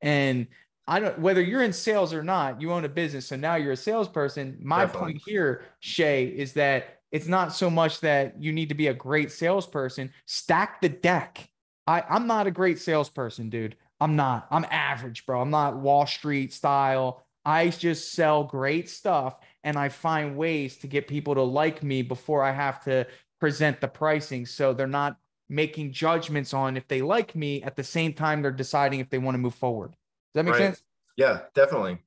And 0.00 0.46
I 0.86 1.00
don't 1.00 1.18
whether 1.18 1.40
you're 1.40 1.62
in 1.62 1.72
sales 1.72 2.12
or 2.12 2.22
not, 2.22 2.60
you 2.60 2.72
own 2.72 2.84
a 2.84 2.88
business. 2.88 3.26
So 3.26 3.36
now 3.36 3.54
you're 3.54 3.72
a 3.72 3.76
salesperson. 3.76 4.58
My 4.60 4.84
Definitely. 4.84 5.12
point 5.12 5.22
here, 5.26 5.64
Shay, 5.80 6.26
is 6.26 6.52
that 6.54 6.98
it's 7.12 7.28
not 7.28 7.54
so 7.54 7.70
much 7.70 8.00
that 8.00 8.42
you 8.42 8.52
need 8.52 8.70
to 8.70 8.74
be 8.74 8.88
a 8.88 8.94
great 8.94 9.30
salesperson. 9.30 10.10
Stack 10.26 10.80
the 10.80 10.88
deck. 10.88 11.48
I, 11.86 12.02
I'm 12.08 12.26
not 12.26 12.46
a 12.46 12.50
great 12.50 12.78
salesperson, 12.78 13.50
dude. 13.50 13.76
I'm 14.00 14.16
not. 14.16 14.48
I'm 14.50 14.66
average, 14.70 15.26
bro. 15.26 15.40
I'm 15.40 15.50
not 15.50 15.76
Wall 15.76 16.06
Street 16.06 16.52
style. 16.52 17.22
I 17.44 17.68
just 17.68 18.12
sell 18.12 18.44
great 18.44 18.88
stuff 18.88 19.36
and 19.64 19.76
I 19.76 19.88
find 19.88 20.36
ways 20.36 20.76
to 20.78 20.86
get 20.86 21.08
people 21.08 21.34
to 21.34 21.42
like 21.42 21.82
me 21.82 22.02
before 22.02 22.42
I 22.42 22.52
have 22.52 22.82
to 22.84 23.06
present 23.40 23.80
the 23.80 23.88
pricing. 23.88 24.46
So 24.46 24.72
they're 24.72 24.86
not 24.86 25.16
making 25.48 25.92
judgments 25.92 26.54
on 26.54 26.76
if 26.76 26.88
they 26.88 27.02
like 27.02 27.36
me 27.36 27.62
at 27.62 27.76
the 27.76 27.84
same 27.84 28.12
time 28.12 28.42
they're 28.42 28.50
deciding 28.50 29.00
if 29.00 29.10
they 29.10 29.18
want 29.18 29.34
to 29.34 29.38
move 29.38 29.54
forward. 29.54 29.94
Does 30.32 30.40
that 30.40 30.44
make 30.44 30.54
Right. 30.54 30.58
sense? 30.58 30.82
yeah, 31.16 31.40
definitely. 31.54 31.98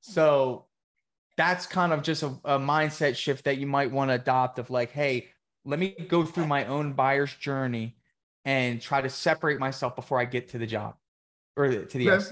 So 0.00 0.66
that's 1.36 1.66
kind 1.66 1.92
of 1.92 2.02
just 2.02 2.22
a, 2.22 2.34
a 2.44 2.58
mindset 2.58 3.16
shift 3.16 3.44
that 3.44 3.58
you 3.58 3.66
might 3.66 3.90
want 3.90 4.10
to 4.10 4.14
adopt 4.14 4.58
of 4.58 4.70
like, 4.70 4.90
hey, 4.90 5.28
let 5.64 5.78
me 5.78 5.94
go 6.08 6.24
through 6.24 6.46
my 6.46 6.64
own 6.66 6.94
buyer's 6.94 7.34
journey 7.34 7.96
and 8.44 8.80
try 8.80 9.00
to 9.00 9.08
separate 9.08 9.58
myself 9.58 9.94
before 9.94 10.18
I 10.20 10.24
get 10.24 10.48
to 10.50 10.58
the 10.58 10.66
job 10.66 10.96
or 11.56 11.68
to 11.68 11.98
the 11.98 12.10
Okay. 12.10 12.24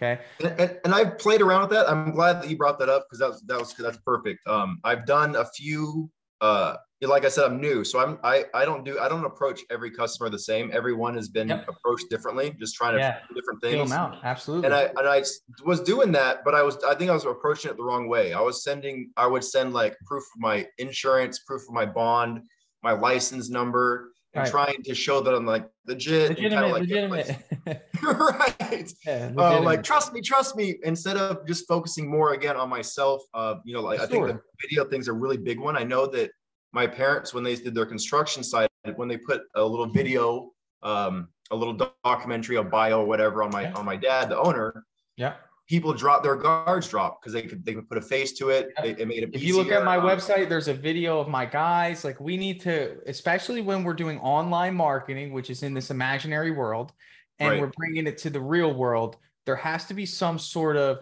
Okay. 0.00 0.22
And, 0.40 0.60
and, 0.60 0.80
and 0.84 0.94
I've 0.94 1.18
played 1.18 1.42
around 1.42 1.62
with 1.62 1.70
that. 1.70 1.90
I'm 1.90 2.12
glad 2.12 2.42
that 2.42 2.48
you 2.48 2.56
brought 2.56 2.78
that 2.78 2.88
up 2.88 3.06
because 3.06 3.18
that 3.18 3.28
was 3.28 3.42
that 3.42 3.58
was 3.58 3.74
that's 3.74 3.98
perfect. 3.98 4.46
Um, 4.46 4.80
I've 4.84 5.04
done 5.04 5.36
a 5.36 5.44
few. 5.44 6.10
Uh, 6.40 6.76
like 7.02 7.24
I 7.24 7.28
said, 7.28 7.44
I'm 7.44 7.60
new, 7.60 7.82
so 7.82 7.98
I'm 7.98 8.18
I 8.22 8.44
I 8.52 8.64
don't 8.66 8.84
do 8.84 8.98
I 8.98 9.08
don't 9.08 9.24
approach 9.24 9.60
every 9.70 9.90
customer 9.90 10.28
the 10.28 10.38
same. 10.38 10.70
Everyone 10.72 11.14
has 11.14 11.28
been 11.28 11.48
Yep. 11.48 11.68
approached 11.68 12.10
differently, 12.10 12.54
just 12.58 12.74
trying 12.76 12.92
to 12.94 12.98
Yeah. 12.98 13.20
do 13.28 13.34
different 13.34 13.60
things. 13.62 13.88
them 13.90 13.98
out. 13.98 14.18
Absolutely. 14.22 14.66
And 14.66 14.74
I 14.74 14.82
and 14.98 15.08
I 15.08 15.22
was 15.64 15.80
doing 15.80 16.12
that, 16.12 16.44
but 16.44 16.54
I 16.54 16.62
was 16.62 16.76
I 16.84 16.94
think 16.94 17.10
I 17.10 17.14
was 17.14 17.24
approaching 17.24 17.70
it 17.70 17.76
the 17.78 17.84
wrong 17.84 18.06
way. 18.08 18.34
I 18.34 18.40
was 18.40 18.62
sending 18.62 19.10
I 19.16 19.26
would 19.26 19.44
send 19.44 19.72
like 19.72 19.96
proof 20.04 20.24
of 20.34 20.40
my 20.40 20.66
insurance, 20.78 21.38
proof 21.40 21.62
of 21.62 21.72
my 21.74 21.86
bond, 21.86 22.42
my 22.82 22.92
license 22.92 23.48
number, 23.48 24.12
and 24.34 24.42
Right. 24.42 24.50
trying 24.50 24.82
to 24.84 24.94
show 24.94 25.20
that 25.20 25.34
I'm 25.34 25.44
like 25.44 25.68
legit, 25.86 26.30
legitimate, 26.30 26.68
like 26.70 26.80
legitimate. 26.82 27.36
right. 28.02 28.92
yeah, 29.04 29.32
Uh, 29.36 29.60
like 29.60 29.82
trust 29.82 30.12
me, 30.12 30.20
trust 30.20 30.56
me. 30.56 30.78
Instead 30.84 31.16
of 31.16 31.46
just 31.46 31.66
focusing 31.66 32.08
more 32.08 32.32
again 32.34 32.56
on 32.56 32.68
myself, 32.68 33.22
uh, 33.34 33.56
you 33.64 33.74
know, 33.74 33.80
like 33.80 34.00
I 34.00 34.06
think 34.06 34.26
the 34.26 34.40
video 34.60 34.84
thing's 34.84 35.08
a 35.08 35.12
really 35.12 35.36
big 35.36 35.58
one. 35.58 35.76
I 35.76 35.82
know 35.82 36.06
that 36.06 36.30
my 36.72 36.86
parents, 36.86 37.34
when 37.34 37.42
they 37.42 37.56
did 37.56 37.74
their 37.74 37.86
construction 37.86 38.44
site, 38.44 38.68
when 38.94 39.08
they 39.08 39.16
put 39.16 39.42
a 39.56 39.64
little 39.64 39.86
video, 39.86 40.52
um, 40.82 41.28
a 41.50 41.56
little 41.56 41.76
documentary, 42.04 42.56
a 42.56 42.62
bio, 42.62 43.04
whatever, 43.04 43.42
on 43.42 43.50
my 43.50 43.62
Yeah. 43.62 43.72
on 43.74 43.84
my 43.84 43.96
dad, 43.96 44.28
the 44.28 44.38
owner, 44.38 44.84
yeah. 45.16 45.34
People 45.70 45.94
drop 45.94 46.24
their 46.24 46.34
guards 46.34 46.88
drop 46.88 47.22
because 47.22 47.32
they 47.32 47.42
could 47.42 47.64
they 47.64 47.74
could 47.74 47.88
put 47.88 47.96
a 47.96 48.02
face 48.02 48.32
to 48.32 48.48
it. 48.48 48.70
Yeah. 48.76 48.86
It, 48.86 48.98
it 48.98 49.06
made 49.06 49.22
it. 49.22 49.30
If 49.32 49.44
you 49.44 49.56
look 49.56 49.70
at 49.70 49.84
my 49.84 49.98
Um, 49.98 50.04
website, 50.04 50.48
there's 50.48 50.66
a 50.66 50.74
video 50.74 51.20
of 51.20 51.28
my 51.28 51.46
guys. 51.46 52.04
Like 52.04 52.18
we 52.20 52.36
need 52.36 52.60
to, 52.62 52.98
especially 53.06 53.62
when 53.62 53.84
we're 53.84 53.94
doing 53.94 54.18
online 54.18 54.74
marketing, 54.74 55.32
which 55.32 55.48
is 55.48 55.62
in 55.62 55.72
this 55.72 55.90
imaginary 55.90 56.50
world, 56.50 56.92
and 57.38 57.50
Right. 57.50 57.60
we're 57.60 57.70
bringing 57.76 58.08
it 58.08 58.18
to 58.18 58.30
the 58.30 58.40
real 58.40 58.74
world. 58.74 59.16
There 59.46 59.54
has 59.54 59.86
to 59.86 59.94
be 59.94 60.06
some 60.06 60.40
sort 60.40 60.76
of, 60.76 60.98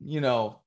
you 0.00 0.22
know, 0.22 0.60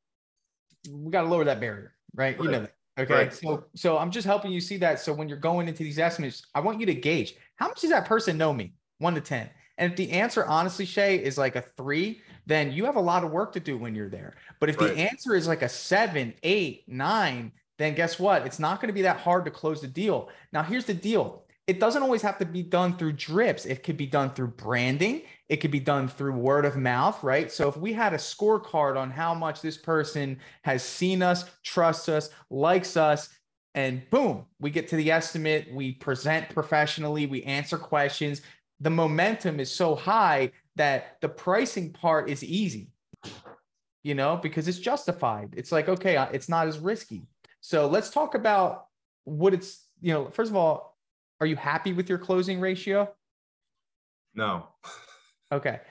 we 0.91 1.11
got 1.11 1.23
to 1.23 1.27
lower 1.27 1.43
that 1.43 1.59
barrier, 1.59 1.95
right? 2.13 2.37
You 2.39 2.51
know 2.51 2.59
that. 2.61 2.75
Okay. 2.99 3.13
Right. 3.13 3.33
So, 3.33 3.65
so 3.75 3.97
I'm 3.97 4.11
just 4.11 4.27
helping 4.27 4.51
you 4.51 4.61
see 4.61 4.77
that. 4.77 4.99
So 4.99 5.13
when 5.13 5.27
you're 5.27 5.39
going 5.39 5.67
into 5.67 5.81
these 5.83 5.97
estimates, 5.97 6.45
I 6.53 6.59
want 6.59 6.79
you 6.79 6.85
to 6.85 6.93
gauge 6.93 7.33
how 7.55 7.69
much 7.69 7.81
does 7.81 7.89
that 7.89 8.05
person 8.05 8.37
know 8.37 8.53
me, 8.53 8.75
one 8.99 9.15
to 9.15 9.21
10. 9.21 9.49
And 9.79 9.91
if 9.91 9.97
the 9.97 10.11
answer, 10.11 10.45
honestly, 10.45 10.85
Shay, 10.85 11.15
is 11.15 11.37
like 11.39 11.55
a 11.55 11.61
three, 11.61 12.21
then 12.51 12.71
you 12.71 12.85
have 12.85 12.97
a 12.97 13.01
lot 13.01 13.23
of 13.23 13.31
work 13.31 13.53
to 13.53 13.59
do 13.59 13.77
when 13.77 13.95
you're 13.95 14.09
there. 14.09 14.35
But 14.59 14.69
if 14.69 14.79
Right. 14.79 14.93
the 14.93 15.01
answer 15.09 15.35
is 15.35 15.47
like 15.47 15.61
a 15.61 15.69
seven, 15.69 16.33
eight, 16.43 16.83
nine, 16.87 17.51
then 17.77 17.95
guess 17.95 18.19
what? 18.19 18.45
It's 18.45 18.59
not 18.59 18.79
going 18.81 18.87
to 18.87 18.93
be 18.93 19.03
that 19.03 19.17
hard 19.17 19.45
to 19.45 19.51
close 19.51 19.81
the 19.81 19.87
deal. 19.87 20.29
Now, 20.51 20.63
here's 20.63 20.85
the 20.85 20.93
deal 20.93 21.45
it 21.67 21.79
doesn't 21.79 22.03
always 22.03 22.23
have 22.23 22.37
to 22.39 22.45
be 22.45 22.63
done 22.63 22.97
through 22.97 23.13
drips, 23.13 23.65
it 23.65 23.83
could 23.83 23.95
be 23.95 24.07
done 24.07 24.31
through 24.33 24.47
branding, 24.47 25.21
it 25.47 25.57
could 25.57 25.71
be 25.71 25.79
done 25.79 26.07
through 26.07 26.33
word 26.33 26.65
of 26.65 26.75
mouth, 26.75 27.23
right? 27.23 27.51
So 27.51 27.69
if 27.69 27.77
we 27.77 27.93
had 27.93 28.13
a 28.13 28.17
scorecard 28.17 28.97
on 28.97 29.09
how 29.11 29.33
much 29.33 29.61
this 29.61 29.77
person 29.77 30.39
has 30.63 30.83
seen 30.83 31.21
us, 31.21 31.45
trusts 31.63 32.09
us, 32.09 32.29
likes 32.49 32.97
us, 32.97 33.29
and 33.73 34.01
boom, 34.09 34.45
we 34.59 34.69
get 34.69 34.89
to 34.89 34.97
the 34.97 35.11
estimate, 35.11 35.69
we 35.71 35.93
present 35.93 36.49
professionally, 36.49 37.25
we 37.25 37.43
answer 37.43 37.77
questions. 37.77 38.41
The 38.81 38.89
momentum 38.89 39.59
is 39.59 39.71
so 39.71 39.95
high 39.95 40.51
that 40.75 41.17
the 41.21 41.29
pricing 41.29 41.91
part 41.91 42.29
is 42.29 42.43
easy 42.43 42.91
you 44.03 44.15
know, 44.15 44.37
because 44.37 44.67
it's 44.67 44.79
justified. 44.79 45.53
It's 45.55 45.71
like, 45.71 45.87
okay, 45.87 46.27
it's 46.31 46.49
not 46.49 46.67
as 46.67 46.79
risky. 46.79 47.27
So 47.61 47.87
let's 47.87 48.09
talk 48.09 48.35
about 48.35 48.85
what 49.25 49.53
it's, 49.53 49.85
you 50.01 50.13
know, 50.13 50.29
first 50.31 50.49
of 50.49 50.57
all, 50.57 50.97
are 51.39 51.45
you 51.45 51.55
happy 51.55 51.93
with 51.93 52.09
your 52.09 52.17
closing 52.17 52.59
ratio? 52.59 53.11
No. 54.33 54.67
Okay. 55.51 55.81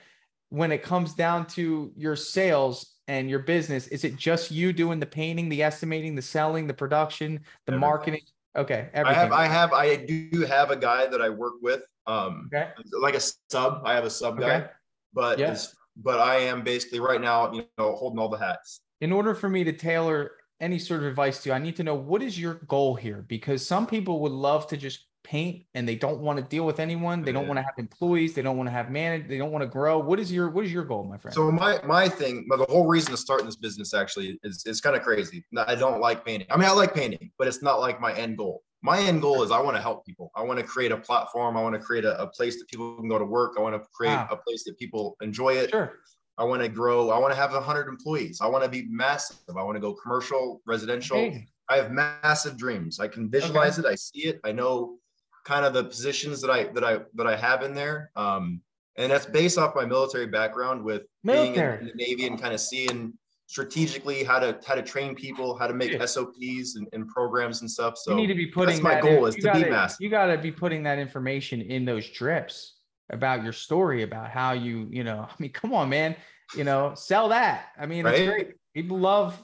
When 0.48 0.72
it 0.72 0.82
comes 0.82 1.14
down 1.14 1.46
to 1.48 1.92
your 1.94 2.16
sales 2.16 2.94
and 3.06 3.30
your 3.30 3.40
business, 3.40 3.86
is 3.88 4.04
it 4.04 4.16
just 4.16 4.50
you 4.50 4.72
doing 4.72 4.98
the 4.98 5.06
painting, 5.06 5.48
the 5.48 5.62
estimating, 5.62 6.14
the 6.14 6.22
selling, 6.22 6.66
the 6.66 6.74
production, 6.74 7.34
the 7.66 7.72
Everything. 7.72 7.80
marketing? 7.80 8.20
Okay. 8.56 8.88
I 8.94 9.12
have 9.12 9.32
I 9.32 9.46
have 9.46 9.72
I 9.72 9.96
do 9.96 10.44
have 10.46 10.70
a 10.70 10.76
guy 10.76 11.06
that 11.06 11.22
I 11.22 11.28
work 11.28 11.54
with. 11.62 11.82
Um, 12.06 12.50
okay. 12.52 12.70
like 13.00 13.14
a 13.14 13.20
sub. 13.20 13.82
I 13.84 13.94
have 13.94 14.04
a 14.04 14.10
sub 14.10 14.38
guy. 14.40 14.56
Okay. 14.56 14.66
but 15.12 15.38
Yeah. 15.38 15.56
but 15.96 16.18
I 16.18 16.36
am 16.36 16.62
basically 16.62 17.00
right 17.00 17.20
now, 17.20 17.52
you 17.52 17.64
know, 17.78 17.94
holding 17.94 18.18
all 18.18 18.28
the 18.28 18.38
hats. 18.38 18.80
in 19.00 19.12
order 19.12 19.34
for 19.34 19.48
me 19.48 19.64
to 19.64 19.72
tailor 19.72 20.32
any 20.60 20.78
sort 20.78 21.00
of 21.00 21.06
advice 21.06 21.42
to 21.42 21.48
you, 21.48 21.54
I 21.54 21.58
need 21.58 21.76
to 21.76 21.82
know 21.82 21.94
what 21.94 22.22
is 22.22 22.38
your 22.38 22.54
goal 22.68 22.94
here? 22.94 23.24
Because 23.28 23.66
some 23.66 23.86
people 23.86 24.20
would 24.20 24.32
love 24.32 24.66
to 24.68 24.76
just 24.76 25.06
paint 25.22 25.64
and 25.74 25.88
they 25.88 25.94
don't 25.96 26.20
want 26.20 26.38
to 26.38 26.44
deal 26.44 26.64
with 26.66 26.80
anyone. 26.80 27.22
They 27.22 27.32
don't 27.32 27.46
want 27.46 27.58
to 27.58 27.62
have 27.62 27.74
employees. 27.78 28.34
They 28.34 28.42
don't 28.42 28.56
want 28.56 28.68
to 28.68 28.72
have 28.72 28.90
managed. 28.90 29.28
They 29.28 29.38
don't 29.38 29.52
want 29.52 29.62
to 29.62 29.68
grow. 29.68 29.98
What 29.98 30.18
is 30.18 30.32
your 30.32 30.50
what 30.50 30.64
is 30.64 30.72
your 30.72 30.84
goal, 30.84 31.04
my 31.04 31.18
friend? 31.18 31.34
So 31.34 31.50
my 31.50 31.80
my 31.84 32.08
thing, 32.08 32.46
the 32.48 32.64
whole 32.68 32.86
reason 32.86 33.10
to 33.12 33.16
start 33.16 33.44
this 33.44 33.56
business 33.56 33.94
actually 33.94 34.38
is 34.42 34.64
is 34.66 34.80
kind 34.80 34.96
of 34.96 35.02
crazy. 35.02 35.44
I 35.56 35.74
don't 35.74 36.00
like 36.00 36.24
painting. 36.24 36.48
I 36.50 36.56
mean, 36.56 36.68
I 36.68 36.72
like 36.72 36.94
painting, 36.94 37.30
but 37.38 37.48
it's 37.48 37.62
not 37.62 37.80
like 37.80 38.00
my 38.00 38.12
end 38.14 38.38
goal. 38.38 38.62
My 38.82 38.98
end 38.98 39.20
goal 39.20 39.42
is 39.42 39.50
I 39.50 39.60
want 39.60 39.76
to 39.76 39.82
help 39.82 40.06
people. 40.06 40.30
I 40.34 40.42
want 40.42 40.58
to 40.58 40.64
create 40.64 40.90
a 40.90 40.96
platform. 40.96 41.56
I 41.56 41.62
want 41.62 41.74
to 41.74 41.80
create 41.80 42.06
a, 42.06 42.20
a 42.22 42.26
place 42.26 42.58
that 42.58 42.68
people 42.68 42.96
can 42.96 43.08
go 43.08 43.18
to 43.18 43.26
work. 43.26 43.54
I 43.58 43.60
want 43.60 43.74
to 43.80 43.86
create 43.92 44.14
Wow. 44.14 44.28
a 44.30 44.36
place 44.36 44.64
that 44.64 44.78
people 44.78 45.16
enjoy 45.20 45.54
it. 45.54 45.70
sure. 45.70 45.98
I 46.38 46.44
want 46.44 46.62
to 46.62 46.68
grow. 46.68 47.10
I 47.10 47.18
want 47.18 47.32
to 47.32 47.36
have 47.36 47.50
hundred 47.50 47.88
employees. 47.88 48.40
I 48.40 48.46
want 48.46 48.64
to 48.64 48.70
be 48.70 48.86
massive. 48.88 49.36
I 49.54 49.62
want 49.62 49.76
to 49.76 49.80
go 49.80 49.92
commercial, 49.92 50.62
residential. 50.64 51.18
Amazing. 51.18 51.48
I 51.68 51.76
have 51.76 51.92
massive 51.92 52.56
dreams. 52.56 52.98
I 52.98 53.06
can 53.08 53.30
visualize 53.30 53.78
it. 53.78 53.84
I 53.84 53.94
see 53.94 54.24
it. 54.24 54.40
I 54.42 54.50
know 54.50 54.96
kind 55.44 55.64
of 55.64 55.72
the 55.72 55.84
positions 55.84 56.40
that 56.42 56.50
I 56.50 56.64
that 56.74 56.84
I 56.84 56.98
that 57.14 57.26
I 57.26 57.36
have 57.36 57.62
in 57.62 57.74
there. 57.74 58.10
Um, 58.16 58.60
and 58.96 59.10
that's 59.10 59.26
based 59.26 59.56
off 59.58 59.74
my 59.74 59.84
military 59.86 60.26
background 60.26 60.84
with 60.84 61.02
being 61.24 61.54
in, 61.54 61.62
in 61.80 61.86
the 61.86 61.92
Navy 61.94 62.26
and 62.26 62.40
kind 62.40 62.52
of 62.52 62.60
seeing 62.60 63.14
strategically 63.46 64.22
how 64.22 64.38
to 64.38 64.58
how 64.66 64.74
to 64.74 64.82
train 64.82 65.14
people, 65.14 65.56
how 65.56 65.66
to 65.66 65.74
make 65.74 65.92
Yeah. 65.92 66.04
SOPs 66.04 66.76
and, 66.76 66.86
and 66.92 67.08
programs 67.08 67.62
and 67.62 67.70
stuff. 67.70 67.96
So 67.98 68.10
you 68.12 68.16
need 68.16 68.26
to 68.28 68.34
be 68.34 68.46
putting 68.46 68.74
that's 68.76 68.82
my 68.82 68.94
that 68.94 69.02
goal 69.02 69.26
in- 69.26 69.28
is 69.30 69.34
to 69.36 69.40
be 69.40 69.46
gotta- 69.60 69.70
massive. 69.70 69.98
You 70.00 70.10
got 70.10 70.26
to 70.26 70.38
be 70.38 70.52
putting 70.52 70.82
that 70.84 70.98
information 70.98 71.60
in 71.62 71.84
those 71.84 72.08
drips 72.10 72.76
about 73.10 73.42
your 73.42 73.52
story, 73.52 74.02
about 74.04 74.30
how 74.30 74.52
you, 74.52 74.86
you 74.90 75.02
know, 75.02 75.26
I 75.28 75.34
mean, 75.38 75.50
come 75.52 75.72
on, 75.72 75.88
man, 75.88 76.14
you 76.56 76.62
know, 76.64 76.92
sell 76.94 77.28
that. 77.30 77.66
I 77.78 77.86
mean, 77.86 78.06
it's 78.06 78.18
Right? 78.20 78.28
great. 78.28 78.52
People 78.74 78.98
love 79.00 79.42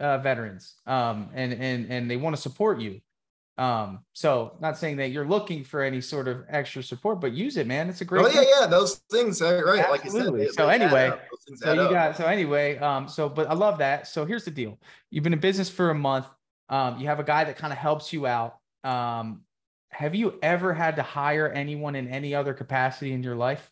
uh, 0.00 0.18
veterans, 0.18 0.74
um, 0.86 1.28
and 1.34 1.52
and 1.52 1.90
and 1.90 2.10
they 2.10 2.16
want 2.16 2.34
to 2.36 2.40
support 2.40 2.80
you. 2.80 3.00
Um, 3.58 4.00
so 4.12 4.56
not 4.60 4.76
saying 4.76 4.98
that 4.98 5.10
you're 5.12 5.26
looking 5.26 5.64
for 5.64 5.82
any 5.82 6.00
sort 6.02 6.28
of 6.28 6.44
extra 6.48 6.82
support, 6.82 7.20
but 7.20 7.32
use 7.32 7.56
it, 7.56 7.66
man. 7.66 7.88
It's 7.88 8.02
a 8.02 8.04
great. 8.04 8.24
oh 8.24 8.28
yeah, 8.28 8.40
thing. 8.40 8.48
yeah, 8.60 8.66
those 8.66 8.96
things, 9.10 9.40
uh, 9.40 9.62
right? 9.64 9.88
Like 9.90 10.04
you 10.04 10.10
said. 10.10 10.20
Absolutely. 10.20 10.48
So 10.48 10.68
anyway, 10.68 11.08
up. 11.08 11.20
Those 11.30 11.40
things 11.46 11.60
So 11.60 11.72
you 11.72 11.80
up. 11.80 11.90
got 11.90 12.16
so 12.16 12.26
anyway, 12.26 12.76
um, 12.78 13.08
so 13.08 13.28
but 13.28 13.48
I 13.48 13.54
love 13.54 13.78
that. 13.78 14.06
So 14.08 14.26
here's 14.26 14.44
the 14.44 14.50
deal: 14.50 14.78
you've 15.10 15.24
been 15.24 15.32
in 15.32 15.38
business 15.40 15.70
for 15.70 15.90
a 15.90 15.94
month. 15.94 16.26
Um, 16.68 16.98
you 16.98 17.06
have 17.06 17.18
a 17.20 17.24
guy 17.24 17.44
that 17.44 17.56
kind 17.56 17.72
of 17.72 17.78
helps 17.78 18.12
you 18.12 18.26
out. 18.26 18.58
Um, 18.84 19.42
have 19.90 20.14
you 20.14 20.34
ever 20.42 20.74
had 20.74 20.96
to 20.96 21.02
hire 21.02 21.48
anyone 21.48 21.94
in 21.94 22.08
any 22.08 22.34
other 22.34 22.52
capacity 22.52 23.12
in 23.12 23.22
your 23.22 23.36
life? 23.36 23.70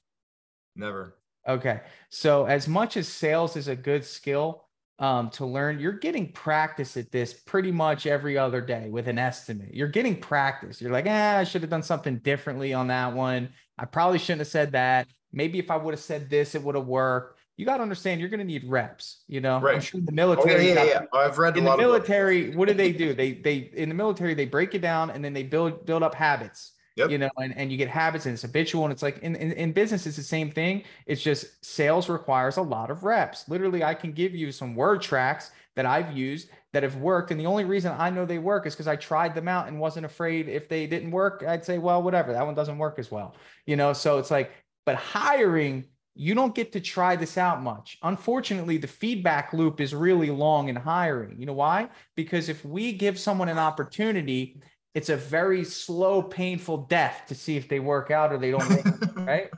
never. 0.75 1.14
Okay. 1.47 1.81
So 2.09 2.47
as 2.47 2.67
much 2.67 2.97
as 2.97 3.07
sales 3.07 3.55
is 3.57 3.69
a 3.69 3.76
good 3.76 4.05
skill 4.07 4.64
um, 4.99 5.31
to 5.31 5.45
learn, 5.47 5.81
you're 5.81 5.93
getting 5.93 6.33
practice 6.33 6.97
at 6.97 7.11
this 7.11 7.33
pretty 7.35 7.73
much 7.73 8.07
every 8.07 8.39
other 8.39 8.61
day 8.61 8.89
with 8.91 9.09
an 9.09 9.19
estimate. 9.19 9.75
You're 9.75 9.89
getting 9.89 10.21
practice. 10.21 10.81
You're 10.81 10.93
like, 10.93 11.07
ah, 11.09 11.39
I 11.39 11.45
should 11.45 11.63
have 11.63 11.71
done 11.71 11.83
something 11.83 12.19
differently 12.19 12.73
on 12.73 12.89
that 12.89 13.13
one. 13.15 13.51
I 13.77 13.87
probably 13.87 14.19
shouldn't 14.19 14.41
have 14.41 14.49
said 14.49 14.73
that. 14.73 15.09
Maybe 15.33 15.59
if 15.59 15.71
I 15.71 15.77
would 15.77 15.95
have 15.95 16.01
said 16.01 16.31
this, 16.31 16.55
it 16.55 16.63
would 16.63 16.77
have 16.77 16.87
worked. 16.87 17.41
You 17.57 17.67
got 17.67 17.77
to 17.79 17.83
understand, 17.83 18.21
you're 18.21 18.31
going 18.31 18.41
to 18.41 18.45
need 18.47 18.65
reps. 18.69 19.23
You 19.29 19.41
know, 19.41 19.61
I'm 19.77 19.81
sure 19.81 20.01
the 20.01 20.11
Oh 20.11 20.15
military, 20.15 20.69
yeah, 20.69 20.75
yeah, 20.75 20.75
got- 20.75 20.87
yeah. 21.13 21.19
I've 21.21 21.39
read 21.39 21.55
a 21.55 21.59
in 21.59 21.65
the 21.65 21.71
lot 21.71 21.79
of 21.81 21.87
military, 21.87 22.55
what 22.55 22.69
do 22.69 22.75
they 22.75 22.93
do? 22.93 23.15
They 23.15 23.33
they 23.33 23.57
in 23.75 23.89
the 23.89 23.95
military 23.95 24.35
they 24.35 24.47
break 24.47 24.75
it 24.75 24.81
down 24.81 25.11
and 25.11 25.25
then 25.25 25.33
they 25.33 25.43
build 25.45 25.87
build 25.87 26.03
up 26.03 26.15
habits. 26.15 26.73
Yep. 26.97 27.11
You 27.11 27.19
know, 27.19 27.31
and, 27.39 27.57
and 27.57 27.73
you 27.73 27.77
get 27.77 27.89
habits 27.89 28.27
and 28.27 28.35
it's 28.35 28.43
habitual. 28.43 28.85
And 28.85 28.93
it's 28.93 29.03
like 29.03 29.19
in, 29.19 29.35
in, 29.35 29.53
in 29.53 29.73
business, 29.73 30.07
it's 30.07 30.17
the 30.17 30.23
same 30.23 30.51
thing. 30.51 30.85
It's 31.07 31.23
just 31.23 31.65
sales 31.65 32.09
requires 32.09 32.57
a 32.57 32.63
lot 32.63 32.91
of 32.91 33.03
reps. 33.03 33.49
Literally, 33.49 33.83
I 33.83 33.95
can 33.95 34.13
give 34.13 34.35
you 34.35 34.53
some 34.53 34.77
word 34.77 35.03
tracks 35.03 35.51
that 35.75 35.87
I've 35.87 36.17
used 36.17 36.51
that 36.73 36.85
have 36.85 36.97
worked. 36.97 37.33
And 37.33 37.41
the 37.41 37.47
only 37.47 37.65
reason 37.65 37.93
I 37.99 38.11
know 38.11 38.25
they 38.25 38.39
work 38.39 38.67
is 38.67 38.75
because 38.75 38.87
I 38.87 38.95
tried 38.97 39.35
them 39.35 39.49
out 39.49 39.67
and 39.67 39.81
wasn't 39.81 40.07
afraid 40.07 40.49
if 40.49 40.69
they 40.69 40.87
didn't 40.87 41.11
work, 41.11 41.45
I'd 41.47 41.65
say, 41.65 41.79
well, 41.79 42.01
whatever, 42.03 42.33
that 42.33 42.47
one 42.47 42.55
doesn't 42.55 42.79
work 42.79 42.99
as 42.99 43.11
well. 43.11 43.35
You 43.67 43.75
know, 43.75 43.93
so 43.93 44.19
it's 44.19 44.31
like, 44.31 44.53
but 44.87 44.95
hiring, 44.95 45.87
you 46.15 46.35
don't 46.37 46.55
get 46.55 46.73
to 46.73 46.81
try 46.81 47.17
this 47.17 47.37
out 47.37 47.61
much. 47.61 47.99
Unfortunately, 48.05 48.77
the 48.77 48.87
feedback 48.87 49.53
loop 49.53 49.81
is 49.81 49.95
really 49.95 50.31
long 50.31 50.69
in 50.69 50.77
hiring. 50.77 51.41
You 51.41 51.47
know 51.47 51.55
why? 51.55 51.89
Because 52.15 52.49
if 52.49 52.65
we 52.65 52.93
give 52.93 53.19
someone 53.19 53.49
an 53.49 53.59
opportunity, 53.59 54.61
it's 54.95 55.09
a 55.09 55.17
very 55.17 55.65
slow, 55.65 56.23
painful 56.23 56.79
death 56.79 57.25
to 57.29 57.35
see 57.35 57.57
if 57.57 57.69
they 57.69 57.81
work 57.81 58.11
out 58.11 58.33
or 58.33 58.39
they 58.39 58.53
don't 58.53 58.71
it, 58.71 58.87
right? 59.17 59.51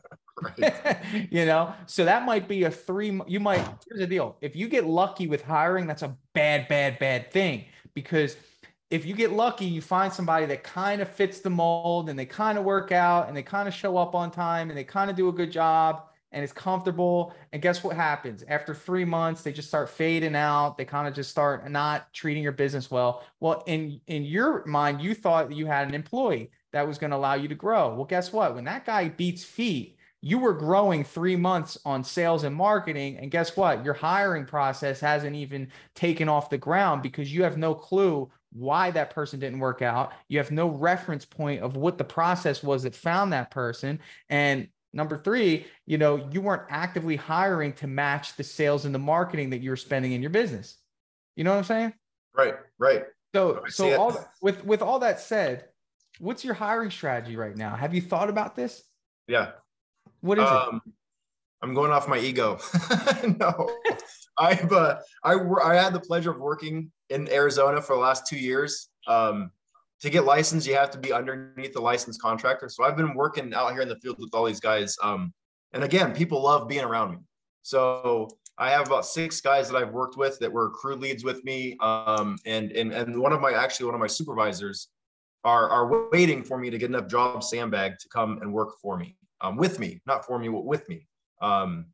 Right. 0.58 0.96
you 1.30 1.46
know, 1.46 1.72
so 1.86 2.04
that 2.04 2.26
might 2.26 2.46
be 2.48 2.64
a 2.64 2.70
three. 2.70 3.20
You 3.26 3.40
might, 3.40 3.64
here's 3.88 4.00
the 4.00 4.06
deal 4.06 4.36
if 4.40 4.54
you 4.54 4.68
get 4.68 4.84
lucky 4.86 5.26
with 5.26 5.42
hiring, 5.42 5.86
that's 5.86 6.02
a 6.02 6.16
bad, 6.34 6.68
bad, 6.68 6.98
bad 6.98 7.30
thing 7.30 7.66
because 7.94 8.36
if 8.90 9.04
you 9.04 9.14
get 9.14 9.32
lucky, 9.32 9.64
you 9.64 9.80
find 9.80 10.12
somebody 10.12 10.46
that 10.46 10.62
kind 10.62 11.00
of 11.00 11.08
fits 11.08 11.40
the 11.40 11.50
mold 11.50 12.08
and 12.08 12.18
they 12.18 12.26
kind 12.26 12.56
of 12.56 12.64
work 12.64 12.92
out 12.92 13.28
and 13.28 13.36
they 13.36 13.42
kind 13.42 13.66
of 13.66 13.74
show 13.74 13.96
up 13.96 14.14
on 14.14 14.30
time 14.30 14.70
and 14.70 14.78
they 14.78 14.84
kind 14.84 15.10
of 15.10 15.16
do 15.16 15.28
a 15.28 15.32
good 15.32 15.50
job 15.50 16.02
and 16.36 16.44
it's 16.44 16.52
comfortable. 16.52 17.34
And 17.54 17.62
guess 17.62 17.82
what 17.82 17.96
happens? 17.96 18.44
After 18.46 18.74
three 18.74 19.06
months, 19.06 19.40
they 19.40 19.52
just 19.52 19.68
start 19.68 19.88
fading 19.88 20.36
out. 20.36 20.76
They 20.76 20.84
kind 20.84 21.08
of 21.08 21.14
just 21.14 21.30
start 21.30 21.68
not 21.70 22.12
treating 22.12 22.42
your 22.42 22.52
business 22.52 22.90
well. 22.90 23.24
Well, 23.40 23.64
in 23.66 24.02
in 24.06 24.22
your 24.22 24.62
mind, 24.66 25.00
you 25.00 25.14
thought 25.14 25.50
you 25.50 25.64
had 25.64 25.88
an 25.88 25.94
employee 25.94 26.50
that 26.72 26.86
was 26.86 26.98
going 26.98 27.10
to 27.10 27.16
allow 27.16 27.34
you 27.34 27.48
to 27.48 27.54
grow. 27.54 27.94
Well, 27.94 28.04
guess 28.04 28.34
what? 28.34 28.54
When 28.54 28.64
that 28.64 28.84
guy 28.84 29.08
beats 29.08 29.44
feet, 29.44 29.96
you 30.20 30.38
were 30.38 30.52
growing 30.52 31.04
three 31.04 31.36
months 31.36 31.78
on 31.86 32.04
sales 32.04 32.44
and 32.44 32.54
marketing. 32.54 33.16
And 33.16 33.30
guess 33.30 33.56
what? 33.56 33.82
Your 33.82 33.94
hiring 33.94 34.44
process 34.44 35.00
hasn't 35.00 35.36
even 35.36 35.68
taken 35.94 36.28
off 36.28 36.50
the 36.50 36.58
ground 36.58 37.02
because 37.02 37.32
you 37.32 37.44
have 37.44 37.56
no 37.56 37.74
clue 37.74 38.30
why 38.52 38.90
that 38.90 39.08
person 39.08 39.40
didn't 39.40 39.58
work 39.58 39.80
out. 39.80 40.12
You 40.28 40.36
have 40.36 40.50
no 40.50 40.68
reference 40.68 41.24
point 41.24 41.62
of 41.62 41.76
what 41.76 41.96
the 41.96 42.04
process 42.04 42.62
was 42.62 42.82
that 42.82 42.94
found 42.94 43.32
that 43.32 43.50
person. 43.50 44.00
And 44.28 44.68
number 44.96 45.18
three, 45.18 45.66
you 45.84 45.98
know, 45.98 46.28
you 46.32 46.40
weren't 46.40 46.62
actively 46.70 47.14
hiring 47.14 47.72
to 47.74 47.86
match 47.86 48.36
the 48.36 48.42
sales 48.42 48.84
and 48.84 48.94
the 48.94 48.98
marketing 48.98 49.50
that 49.50 49.60
you 49.60 49.70
were 49.70 49.76
spending 49.76 50.12
in 50.12 50.22
your 50.22 50.30
business. 50.30 50.76
You 51.36 51.44
know 51.44 51.52
what 51.52 51.58
I'm 51.58 51.64
saying? 51.64 51.92
Right, 52.34 52.54
right. 52.78 53.04
So, 53.34 53.62
so 53.68 54.00
all 54.00 54.24
with 54.40 54.64
with 54.64 54.80
all 54.80 54.98
that 55.00 55.20
said, 55.20 55.66
what's 56.18 56.44
your 56.44 56.54
hiring 56.54 56.90
strategy 56.90 57.36
right 57.36 57.56
now? 57.56 57.76
Have 57.76 57.94
you 57.94 58.00
thought 58.00 58.30
about 58.30 58.56
this? 58.56 58.82
Yeah. 59.28 59.50
What 60.20 60.38
is 60.38 60.48
um, 60.48 60.80
it? 60.86 60.92
I'm 61.62 61.74
going 61.74 61.90
off 61.90 62.08
my 62.08 62.18
ego. 62.18 62.58
no, 63.38 63.70
I've 64.38 64.72
uh, 64.72 64.98
I 65.22 65.34
I 65.62 65.74
had 65.74 65.92
the 65.92 66.00
pleasure 66.00 66.30
of 66.30 66.38
working 66.38 66.90
in 67.10 67.30
Arizona 67.30 67.82
for 67.82 67.96
the 67.96 68.02
last 68.02 68.26
two 68.26 68.38
years. 68.38 68.88
Um, 69.06 69.50
to 70.02 70.10
get 70.10 70.24
licensed, 70.24 70.66
you 70.66 70.74
have 70.74 70.90
to 70.90 70.98
be 70.98 71.12
underneath 71.12 71.72
the 71.72 71.80
licensed 71.80 72.20
contractor. 72.20 72.68
So 72.68 72.84
I've 72.84 72.96
been 72.96 73.14
working 73.14 73.54
out 73.54 73.72
here 73.72 73.80
in 73.80 73.88
the 73.88 73.96
field 73.96 74.16
with 74.18 74.30
all 74.34 74.44
these 74.44 74.60
guys. 74.60 74.96
Um, 75.02 75.32
and 75.72 75.84
again, 75.84 76.14
people 76.14 76.42
love 76.42 76.68
being 76.68 76.84
around 76.84 77.12
me. 77.12 77.18
So 77.62 78.28
I 78.58 78.70
have 78.70 78.86
about 78.86 79.06
six 79.06 79.40
guys 79.40 79.68
that 79.68 79.76
I've 79.76 79.92
worked 79.92 80.16
with 80.16 80.38
that 80.38 80.52
were 80.52 80.70
crew 80.70 80.96
leads 80.96 81.24
with 81.24 81.42
me. 81.44 81.76
Um, 81.80 82.38
and, 82.46 82.72
and, 82.72 82.92
and 82.92 83.18
one 83.18 83.32
of 83.32 83.40
my, 83.40 83.52
actually 83.52 83.86
one 83.86 83.94
of 83.94 84.00
my 84.00 84.06
supervisors 84.06 84.88
are, 85.44 85.68
are 85.70 86.10
waiting 86.10 86.42
for 86.42 86.58
me 86.58 86.70
to 86.70 86.78
get 86.78 86.90
enough 86.90 87.08
job 87.08 87.42
sandbag 87.42 87.98
to 87.98 88.08
come 88.08 88.38
and 88.42 88.52
work 88.52 88.78
for 88.80 88.96
me, 88.96 89.16
um, 89.40 89.56
with 89.56 89.78
me, 89.78 90.00
not 90.06 90.26
for 90.26 90.38
me, 90.38 90.48
but 90.48 90.64
with 90.64 90.88
me. 90.88 91.06
Um, 91.40 91.86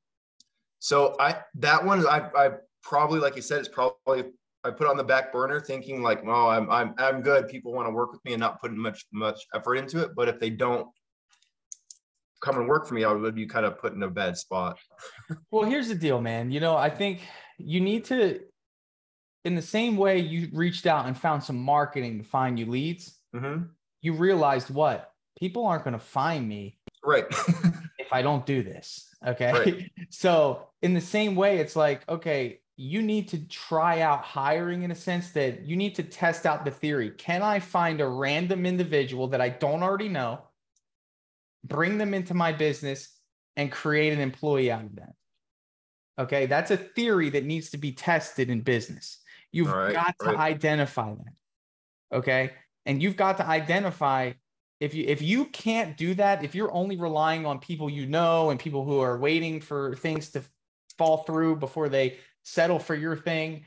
so 0.78 1.14
I, 1.20 1.40
that 1.56 1.84
one, 1.84 2.06
I, 2.06 2.28
I 2.34 2.50
probably, 2.82 3.20
like 3.20 3.36
you 3.36 3.42
said, 3.42 3.60
it's 3.60 3.68
probably 3.68 4.24
I 4.64 4.70
put 4.70 4.86
on 4.86 4.96
the 4.96 5.04
back 5.04 5.32
burner 5.32 5.60
thinking 5.60 6.02
like, 6.02 6.22
oh, 6.26 6.48
I'm 6.48 6.70
I'm 6.70 6.94
I'm 6.98 7.20
good. 7.20 7.48
People 7.48 7.72
want 7.72 7.88
to 7.88 7.92
work 7.92 8.12
with 8.12 8.24
me 8.24 8.32
and 8.32 8.40
not 8.40 8.60
putting 8.60 8.78
much 8.78 9.06
much 9.12 9.40
effort 9.54 9.76
into 9.76 10.00
it. 10.00 10.10
But 10.14 10.28
if 10.28 10.38
they 10.38 10.50
don't 10.50 10.88
come 12.42 12.58
and 12.58 12.68
work 12.68 12.86
for 12.86 12.94
me, 12.94 13.04
I 13.04 13.12
would 13.12 13.34
be 13.34 13.46
kind 13.46 13.64
of 13.64 13.78
put 13.78 13.94
in 13.94 14.02
a 14.02 14.10
bad 14.10 14.36
spot. 14.36 14.78
well, 15.50 15.68
here's 15.68 15.88
the 15.88 15.94
deal, 15.94 16.20
man. 16.20 16.50
You 16.50 16.60
know, 16.60 16.76
I 16.76 16.90
think 16.90 17.20
you 17.56 17.80
need 17.80 18.04
to, 18.06 18.40
in 19.44 19.54
the 19.54 19.62
same 19.62 19.96
way 19.96 20.18
you 20.18 20.48
reached 20.52 20.86
out 20.86 21.06
and 21.06 21.16
found 21.16 21.42
some 21.42 21.58
marketing 21.58 22.18
to 22.18 22.24
find 22.24 22.58
you 22.58 22.66
leads. 22.66 23.16
Mm-hmm. 23.34 23.64
You 24.02 24.14
realized 24.14 24.70
what 24.70 25.12
people 25.38 25.64
aren't 25.64 25.84
going 25.84 25.94
to 25.94 26.00
find 26.00 26.46
me, 26.46 26.78
right? 27.04 27.24
if 27.98 28.12
I 28.12 28.22
don't 28.22 28.44
do 28.44 28.62
this. 28.62 29.08
Okay. 29.26 29.52
Right. 29.52 29.90
So 30.10 30.68
in 30.82 30.92
the 30.92 31.00
same 31.00 31.36
way, 31.36 31.58
it's 31.58 31.74
like, 31.74 32.06
okay, 32.06 32.60
you 32.76 33.02
need 33.02 33.28
to 33.28 33.46
try 33.48 34.00
out 34.00 34.22
hiring 34.22 34.82
in 34.82 34.90
a 34.90 34.94
sense 34.94 35.30
that 35.30 35.62
you 35.62 35.76
need 35.76 35.94
to 35.96 36.02
test 36.02 36.46
out 36.46 36.64
the 36.64 36.70
theory. 36.70 37.10
Can 37.10 37.42
I 37.42 37.60
find 37.60 38.00
a 38.00 38.08
random 38.08 38.64
individual 38.64 39.28
that 39.28 39.40
I 39.40 39.50
don't 39.50 39.82
already 39.82 40.08
know, 40.08 40.40
bring 41.64 41.98
them 41.98 42.14
into 42.14 42.34
my 42.34 42.52
business, 42.52 43.08
and 43.56 43.70
create 43.70 44.12
an 44.12 44.20
employee 44.20 44.70
out 44.70 44.84
of 44.84 44.96
them? 44.96 45.12
Okay, 46.18 46.46
that's 46.46 46.70
a 46.70 46.76
theory 46.76 47.30
that 47.30 47.44
needs 47.44 47.70
to 47.70 47.78
be 47.78 47.92
tested 47.92 48.50
in 48.50 48.60
business. 48.60 49.18
You've 49.50 49.72
right, 49.72 49.92
got 49.92 50.18
to 50.20 50.26
right. 50.26 50.38
identify 50.38 51.14
that. 51.14 52.16
Okay, 52.16 52.52
and 52.86 53.02
you've 53.02 53.16
got 53.16 53.36
to 53.38 53.46
identify 53.46 54.32
if 54.80 54.94
you 54.94 55.04
if 55.06 55.22
you 55.22 55.44
can't 55.44 55.96
do 55.96 56.14
that, 56.14 56.42
if 56.42 56.54
you're 56.54 56.72
only 56.72 56.96
relying 56.96 57.46
on 57.46 57.60
people 57.60 57.88
you 57.88 58.06
know 58.06 58.50
and 58.50 58.58
people 58.58 58.84
who 58.84 58.98
are 58.98 59.18
waiting 59.18 59.60
for 59.60 59.94
things 59.94 60.30
to 60.30 60.42
fall 60.98 61.18
through 61.18 61.56
before 61.56 61.88
they 61.88 62.18
settle 62.42 62.78
for 62.78 62.94
your 62.94 63.16
thing. 63.16 63.64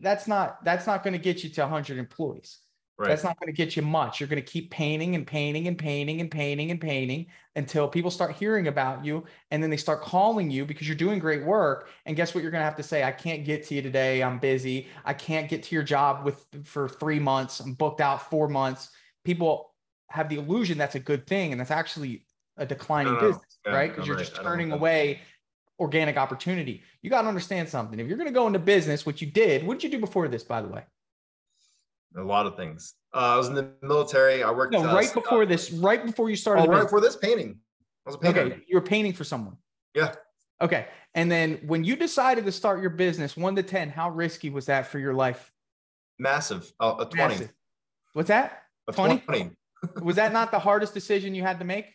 That's 0.00 0.26
not 0.26 0.64
that's 0.64 0.86
not 0.86 1.02
going 1.02 1.12
to 1.12 1.18
get 1.18 1.44
you 1.44 1.50
to 1.50 1.60
100 1.62 1.98
employees. 1.98 2.58
Right. 2.96 3.08
That's 3.08 3.24
not 3.24 3.40
going 3.40 3.52
to 3.52 3.56
get 3.56 3.74
you 3.74 3.82
much. 3.82 4.20
You're 4.20 4.28
going 4.28 4.40
to 4.40 4.48
keep 4.48 4.70
painting 4.70 5.16
and 5.16 5.26
painting 5.26 5.66
and 5.66 5.76
painting 5.76 6.20
and 6.20 6.30
painting 6.30 6.70
and 6.70 6.80
painting 6.80 7.26
until 7.56 7.88
people 7.88 8.08
start 8.08 8.36
hearing 8.36 8.68
about 8.68 9.04
you 9.04 9.24
and 9.50 9.60
then 9.60 9.68
they 9.68 9.76
start 9.76 10.00
calling 10.00 10.48
you 10.48 10.64
because 10.64 10.86
you're 10.86 10.96
doing 10.96 11.18
great 11.18 11.44
work. 11.44 11.88
And 12.06 12.14
guess 12.14 12.34
what 12.34 12.42
you're 12.42 12.52
going 12.52 12.60
to 12.60 12.66
have 12.66 12.76
to 12.76 12.84
say? 12.84 13.02
I 13.02 13.10
can't 13.10 13.44
get 13.44 13.66
to 13.66 13.74
you 13.74 13.82
today. 13.82 14.22
I'm 14.22 14.38
busy. 14.38 14.86
I 15.04 15.12
can't 15.12 15.48
get 15.48 15.64
to 15.64 15.74
your 15.74 15.82
job 15.82 16.24
with 16.24 16.46
for 16.62 16.88
3 16.88 17.18
months. 17.18 17.58
I'm 17.58 17.74
booked 17.74 18.00
out 18.00 18.30
4 18.30 18.46
months. 18.46 18.90
People 19.24 19.74
have 20.08 20.28
the 20.28 20.36
illusion 20.36 20.78
that's 20.78 20.94
a 20.94 21.00
good 21.00 21.26
thing 21.26 21.50
and 21.50 21.60
that's 21.60 21.72
actually 21.72 22.24
a 22.58 22.64
declining 22.64 23.18
business, 23.18 23.58
yeah, 23.66 23.72
right? 23.72 23.90
Because 23.90 24.06
you're 24.06 24.16
right. 24.16 24.24
just 24.24 24.40
turning 24.40 24.70
away 24.70 25.18
organic 25.78 26.16
opportunity. 26.16 26.82
You 27.02 27.10
got 27.10 27.22
to 27.22 27.28
understand 27.28 27.68
something. 27.68 27.98
If 27.98 28.06
you're 28.06 28.16
going 28.16 28.28
to 28.28 28.34
go 28.34 28.46
into 28.46 28.58
business, 28.58 29.04
which 29.04 29.20
you 29.20 29.30
did, 29.30 29.66
what 29.66 29.74
did 29.74 29.84
you 29.84 29.90
do 29.90 30.00
before 30.00 30.28
this, 30.28 30.42
by 30.42 30.62
the 30.62 30.68
way? 30.68 30.84
A 32.16 32.22
lot 32.22 32.46
of 32.46 32.56
things. 32.56 32.94
Uh, 33.12 33.34
I 33.34 33.36
was 33.36 33.48
in 33.48 33.54
the 33.54 33.70
military. 33.82 34.42
I 34.42 34.50
worked. 34.50 34.72
No, 34.72 34.84
right 34.84 35.10
uh, 35.10 35.14
before 35.14 35.46
this, 35.46 35.72
right 35.72 36.04
before 36.04 36.30
you 36.30 36.36
started. 36.36 36.62
Oh, 36.62 36.66
right 36.66 36.82
before 36.84 37.00
this 37.00 37.16
painting. 37.16 37.58
I 38.06 38.10
was 38.10 38.14
a 38.14 38.18
painter. 38.18 38.40
Okay, 38.42 38.60
you 38.68 38.76
were 38.76 38.82
painting 38.82 39.12
for 39.12 39.24
someone. 39.24 39.56
Yeah. 39.94 40.14
Okay, 40.62 40.86
and 41.14 41.30
then 41.30 41.58
when 41.66 41.82
you 41.82 41.96
decided 41.96 42.44
to 42.44 42.52
start 42.52 42.80
your 42.80 42.90
business, 42.90 43.36
one 43.36 43.56
to 43.56 43.64
ten, 43.64 43.88
how 43.90 44.10
risky 44.10 44.48
was 44.48 44.66
that 44.66 44.86
for 44.86 45.00
your 45.00 45.12
life? 45.12 45.50
Massive. 46.20 46.72
Uh, 46.78 46.94
a 47.00 47.06
twenty. 47.06 47.34
Massive. 47.34 47.52
What's 48.12 48.28
that? 48.28 48.62
A 48.86 48.92
twenty. 48.92 49.18
20. 49.18 49.50
was 50.02 50.16
that 50.16 50.32
not 50.32 50.52
the 50.52 50.58
hardest 50.58 50.94
decision 50.94 51.34
you 51.34 51.42
had 51.42 51.58
to 51.58 51.64
make? 51.64 51.86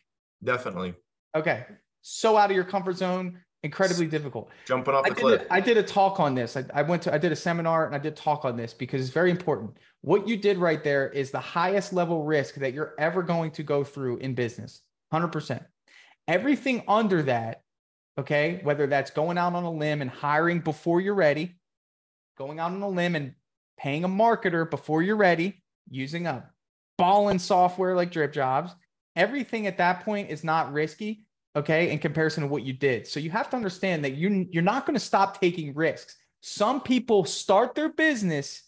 Definitely. 0.43 0.95
Okay. 1.35 1.65
So 2.01 2.37
out 2.37 2.49
of 2.49 2.55
your 2.55 2.65
comfort 2.65 2.97
zone, 2.97 3.39
incredibly 3.63 4.07
difficult. 4.07 4.49
Jumping 4.65 4.93
off 4.93 5.05
the 5.05 5.11
I 5.11 5.13
cliff. 5.13 5.41
A, 5.41 5.53
I 5.53 5.59
did 5.59 5.77
a 5.77 5.83
talk 5.83 6.19
on 6.19 6.35
this. 6.35 6.55
I, 6.55 6.65
I, 6.73 6.81
went 6.81 7.01
to 7.03 7.13
I 7.13 7.17
did 7.17 7.31
a 7.31 7.35
seminar 7.35 7.85
and 7.85 7.95
I 7.95 7.99
did 7.99 8.15
talk 8.15 8.45
on 8.45 8.55
this 8.55 8.73
because 8.73 9.01
it's 9.01 9.13
very 9.13 9.31
important. 9.31 9.77
What 10.01 10.27
you 10.27 10.37
did 10.37 10.57
right 10.57 10.83
there 10.83 11.09
is 11.09 11.31
the 11.31 11.39
highest 11.39 11.91
level 11.91 12.23
risk 12.23 12.55
that 12.55 12.73
you're 12.73 12.93
ever 12.97 13.21
going 13.21 13.51
to 13.51 13.63
go 13.63 13.83
through 13.83 14.17
in 14.17 14.33
business. 14.33 14.81
100%. 15.13 15.63
Everything 16.27 16.83
under 16.87 17.23
that, 17.23 17.63
okay, 18.17 18.59
whether 18.63 18.87
that's 18.87 19.11
going 19.11 19.37
out 19.37 19.55
on 19.55 19.63
a 19.63 19.71
limb 19.71 20.01
and 20.01 20.09
hiring 20.09 20.59
before 20.59 21.01
you're 21.01 21.15
ready, 21.15 21.55
going 22.37 22.59
out 22.59 22.71
on 22.71 22.81
a 22.81 22.87
limb 22.87 23.15
and 23.15 23.33
paying 23.77 24.03
a 24.03 24.09
marketer 24.09 24.69
before 24.69 25.01
you're 25.01 25.15
ready, 25.15 25.61
using 25.89 26.27
a 26.27 26.49
balling 26.97 27.39
software 27.39 27.95
like 27.95 28.11
Drip 28.11 28.31
Jobs, 28.31 28.75
everything 29.15 29.67
at 29.67 29.77
that 29.77 30.05
point 30.05 30.29
is 30.29 30.43
not 30.43 30.71
risky 30.71 31.25
okay, 31.55 31.91
in 31.91 31.99
comparison 31.99 32.43
to 32.43 32.49
what 32.49 32.63
you 32.63 32.73
did. 32.73 33.07
So 33.07 33.19
you 33.19 33.29
have 33.31 33.49
to 33.51 33.55
understand 33.55 34.03
that 34.05 34.15
you 34.15 34.47
you're 34.51 34.63
not 34.63 34.85
going 34.85 34.95
to 34.95 34.99
stop 34.99 35.39
taking 35.39 35.73
risks. 35.73 36.15
Some 36.41 36.81
people 36.81 37.25
start 37.25 37.75
their 37.75 37.89
business 37.89 38.63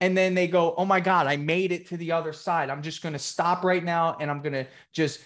and 0.00 0.16
then 0.16 0.34
they 0.34 0.48
go, 0.48 0.74
"Oh 0.76 0.84
my 0.84 1.00
god, 1.00 1.26
I 1.26 1.36
made 1.36 1.72
it 1.72 1.88
to 1.88 1.96
the 1.96 2.12
other 2.12 2.32
side. 2.32 2.70
I'm 2.70 2.82
just 2.82 3.02
going 3.02 3.14
to 3.14 3.18
stop 3.18 3.64
right 3.64 3.82
now 3.82 4.16
and 4.20 4.30
I'm 4.30 4.42
going 4.42 4.52
to 4.52 4.66
just 4.92 5.20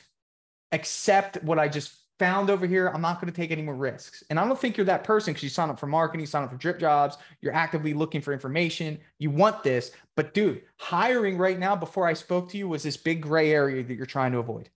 accept 0.73 1.43
what 1.43 1.59
I 1.59 1.69
just 1.69 1.99
found 2.19 2.51
over 2.51 2.67
here. 2.67 2.87
I'm 2.89 3.01
not 3.01 3.21
going 3.21 3.33
to 3.33 3.37
take 3.37 3.51
any 3.51 3.63
more 3.63 3.75
risks." 3.75 4.23
And 4.31 4.39
I 4.39 4.47
don't 4.47 4.59
think 4.59 4.77
you're 4.77 4.87
that 4.87 5.05
person 5.05 5.33
because 5.33 5.43
you 5.43 5.49
sign 5.49 5.71
up 5.71 5.81
for 5.81 5.87
marketing, 5.87 6.21
you 6.21 6.27
sign 6.27 6.45
up 6.45 6.51
for 6.51 6.57
drip 6.57 6.79
jobs, 6.79 7.17
you're 7.41 7.55
actively 7.55 7.95
looking 7.95 8.21
for 8.21 8.33
information, 8.33 8.99
you 9.19 9.31
want 9.31 9.63
this. 9.63 9.91
But 10.17 10.35
dude, 10.35 10.63
hiring 10.79 11.39
right 11.39 11.59
now 11.59 11.75
before 11.75 12.07
I 12.07 12.13
spoke 12.13 12.51
to 12.51 12.59
you 12.59 12.69
was 12.69 12.83
this 12.83 12.97
big 12.97 13.23
gray 13.23 13.53
area 13.53 13.83
that 13.83 13.95
you're 13.95 14.07
trying 14.07 14.33
to 14.33 14.39
avoid. 14.39 14.71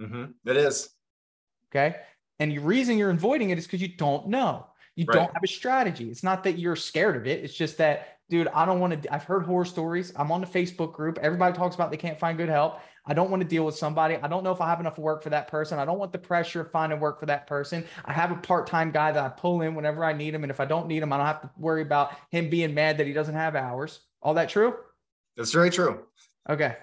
Mm-hmm. 0.00 0.48
It 0.48 0.56
is. 0.56 0.90
Okay. 1.70 1.96
And 2.38 2.52
the 2.52 2.58
reason 2.58 2.98
you're 2.98 3.10
avoiding 3.10 3.50
it 3.50 3.58
is 3.58 3.66
because 3.66 3.82
you 3.82 3.88
don't 3.96 4.28
know. 4.28 4.66
You 4.96 5.04
right. 5.06 5.14
don't 5.14 5.32
have 5.32 5.42
a 5.42 5.48
strategy. 5.48 6.10
It's 6.10 6.22
not 6.22 6.44
that 6.44 6.58
you're 6.58 6.76
scared 6.76 7.16
of 7.16 7.26
it. 7.26 7.44
It's 7.44 7.54
just 7.54 7.78
that, 7.78 8.18
dude, 8.28 8.48
I 8.48 8.64
don't 8.64 8.80
want 8.80 9.02
to. 9.02 9.14
I've 9.14 9.24
heard 9.24 9.44
horror 9.44 9.64
stories. 9.64 10.12
I'm 10.16 10.32
on 10.32 10.40
the 10.40 10.46
Facebook 10.46 10.92
group. 10.92 11.18
Everybody 11.22 11.56
talks 11.56 11.74
about 11.74 11.90
they 11.90 11.96
can't 11.96 12.18
find 12.18 12.36
good 12.36 12.48
help. 12.48 12.80
I 13.06 13.14
don't 13.14 13.30
want 13.30 13.42
to 13.42 13.48
deal 13.48 13.64
with 13.64 13.76
somebody. 13.76 14.16
I 14.16 14.28
don't 14.28 14.44
know 14.44 14.52
if 14.52 14.60
I 14.60 14.68
have 14.68 14.80
enough 14.80 14.98
work 14.98 15.22
for 15.22 15.30
that 15.30 15.48
person. 15.48 15.78
I 15.78 15.84
don't 15.84 15.98
want 15.98 16.12
the 16.12 16.18
pressure 16.18 16.60
of 16.60 16.70
finding 16.70 17.00
work 17.00 17.18
for 17.18 17.26
that 17.26 17.46
person. 17.46 17.84
I 18.04 18.12
have 18.12 18.30
a 18.30 18.36
part 18.36 18.66
time 18.66 18.90
guy 18.90 19.12
that 19.12 19.24
I 19.24 19.28
pull 19.28 19.62
in 19.62 19.74
whenever 19.74 20.04
I 20.04 20.12
need 20.12 20.34
him. 20.34 20.44
And 20.44 20.50
if 20.50 20.60
I 20.60 20.64
don't 20.64 20.86
need 20.86 21.02
him, 21.02 21.12
I 21.12 21.16
don't 21.16 21.26
have 21.26 21.42
to 21.42 21.50
worry 21.56 21.82
about 21.82 22.12
him 22.30 22.50
being 22.50 22.74
mad 22.74 22.98
that 22.98 23.06
he 23.06 23.12
doesn't 23.12 23.34
have 23.34 23.56
hours. 23.56 24.00
All 24.22 24.34
that 24.34 24.48
true? 24.48 24.74
That's 25.36 25.52
very 25.52 25.70
true. 25.70 26.04
Okay. 26.48 26.76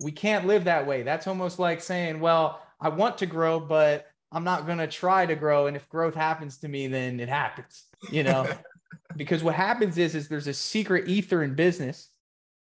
We 0.00 0.10
can't 0.10 0.46
live 0.46 0.64
that 0.64 0.86
way. 0.86 1.02
That's 1.02 1.26
almost 1.26 1.58
like 1.58 1.80
saying, 1.80 2.20
well, 2.20 2.60
I 2.80 2.88
want 2.90 3.18
to 3.18 3.26
grow, 3.26 3.60
but 3.60 4.06
I'm 4.32 4.44
not 4.44 4.66
going 4.66 4.78
to 4.78 4.86
try 4.86 5.26
to 5.26 5.34
grow. 5.34 5.66
And 5.66 5.76
if 5.76 5.88
growth 5.88 6.14
happens 6.14 6.58
to 6.58 6.68
me, 6.68 6.88
then 6.88 7.20
it 7.20 7.28
happens, 7.28 7.84
you 8.10 8.22
know, 8.22 8.46
because 9.16 9.42
what 9.42 9.54
happens 9.54 9.98
is, 9.98 10.14
is 10.14 10.28
there's 10.28 10.46
a 10.46 10.54
secret 10.54 11.08
ether 11.08 11.42
in 11.42 11.54
business 11.54 12.10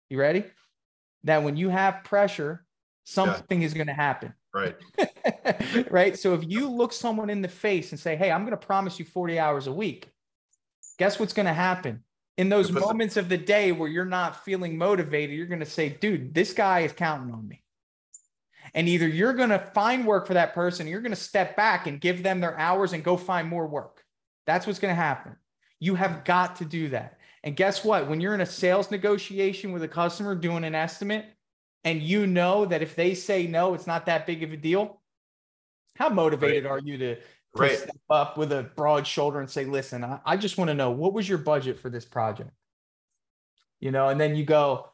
You 0.10 0.20
ready? 0.20 0.46
That 1.24 1.44
when 1.44 1.58
you 1.58 1.70
have 1.70 2.04
pressure, 2.04 2.66
something 3.04 3.62
yeah. 3.62 3.66
is 3.66 3.74
going 3.74 3.88
to 3.88 3.94
happen. 3.94 4.34
Right. 4.54 4.76
right. 5.92 6.18
So 6.18 6.34
if 6.34 6.44
you 6.48 6.70
look 6.70 6.94
someone 6.94 7.30
in 7.30 7.42
the 7.42 7.48
face 7.50 7.92
and 7.92 8.00
say, 8.00 8.16
Hey, 8.16 8.32
I'm 8.32 8.42
going 8.42 8.52
to 8.52 8.66
promise 8.66 9.00
you 9.00 9.06
40 9.06 9.40
hours 9.40 9.68
a 9.68 9.74
week, 9.74 10.10
guess 10.98 11.20
what's 11.20 11.34
going 11.34 11.48
to 11.48 11.54
happen? 11.54 12.04
In 12.38 12.50
those 12.50 12.72
moments 12.72 13.18
of 13.18 13.28
the 13.28 13.38
day 13.38 13.72
where 13.72 13.90
you're 13.90 14.06
not 14.06 14.46
feeling 14.46 14.78
motivated, 14.78 15.36
you're 15.36 15.48
going 15.48 15.60
to 15.60 15.66
say, 15.66 15.90
Dude, 15.90 16.34
this 16.34 16.54
guy 16.54 16.82
is 16.82 16.94
counting 16.94 17.34
on 17.34 17.48
me. 17.48 17.64
And 18.76 18.90
either 18.90 19.08
you're 19.08 19.34
going 19.34 19.50
to 19.50 19.72
find 19.74 20.06
work 20.06 20.28
for 20.28 20.34
that 20.34 20.54
person, 20.54 20.88
you're 20.88 21.02
going 21.02 21.14
to 21.14 21.16
step 21.16 21.56
back 21.56 21.88
and 21.88 22.00
give 22.00 22.22
them 22.22 22.42
their 22.42 22.60
hours 22.60 22.92
and 22.92 23.04
go 23.04 23.16
find 23.16 23.48
more 23.48 23.66
work. 23.66 24.04
That's 24.46 24.68
what's 24.68 24.80
going 24.80 24.92
to 24.92 25.02
happen. 25.02 25.38
You 25.80 25.96
have 25.96 26.26
got 26.26 26.58
to 26.58 26.66
do 26.66 26.90
that. 26.90 27.18
And 27.42 27.56
guess 27.56 27.86
what? 27.86 28.10
When 28.10 28.20
you're 28.20 28.34
in 28.36 28.42
a 28.42 28.46
sales 28.46 28.92
negotiation 28.92 29.72
with 29.72 29.82
a 29.84 29.88
customer 29.88 30.36
doing 30.36 30.66
an 30.66 30.76
estimate, 30.76 31.26
and 31.86 32.02
you 32.02 32.28
know 32.28 32.66
that 32.66 32.82
if 32.82 32.96
they 32.96 33.14
say 33.14 33.48
no, 33.48 33.76
it's 33.76 33.88
not 33.88 34.08
that 34.08 34.26
big 34.26 34.44
of 34.44 34.52
a 34.52 34.58
deal, 34.58 35.02
how 35.96 36.10
motivated 36.10 36.66
right. 36.66 36.72
are 36.72 36.80
you 36.80 36.98
to, 36.98 37.16
to 37.16 37.22
right. 37.56 37.78
step 37.78 37.96
up 38.10 38.38
with 38.38 38.52
a 38.52 38.64
broad 38.76 39.08
shoulder 39.08 39.40
and 39.40 39.50
say, 39.50 39.64
listen, 39.64 40.04
I, 40.04 40.20
I 40.26 40.36
just 40.36 40.58
want 40.58 40.70
to 40.70 40.74
know 40.74 40.92
what 40.92 41.14
was 41.14 41.30
your 41.30 41.38
budget 41.38 41.80
for 41.80 41.90
this 41.90 42.04
project? 42.04 42.52
You 43.80 43.92
know, 43.92 44.10
and 44.10 44.20
then 44.20 44.36
you 44.36 44.44
go, 44.44 44.90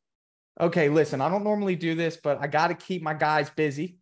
okay, 0.60 0.90
listen, 0.90 1.22
I 1.22 1.30
don't 1.30 1.44
normally 1.44 1.76
do 1.76 1.96
this, 1.96 2.18
but 2.18 2.40
I 2.42 2.48
got 2.48 2.68
to 2.68 2.74
keep 2.74 3.02
my 3.02 3.14
guys 3.14 3.50
busy. 3.50 3.98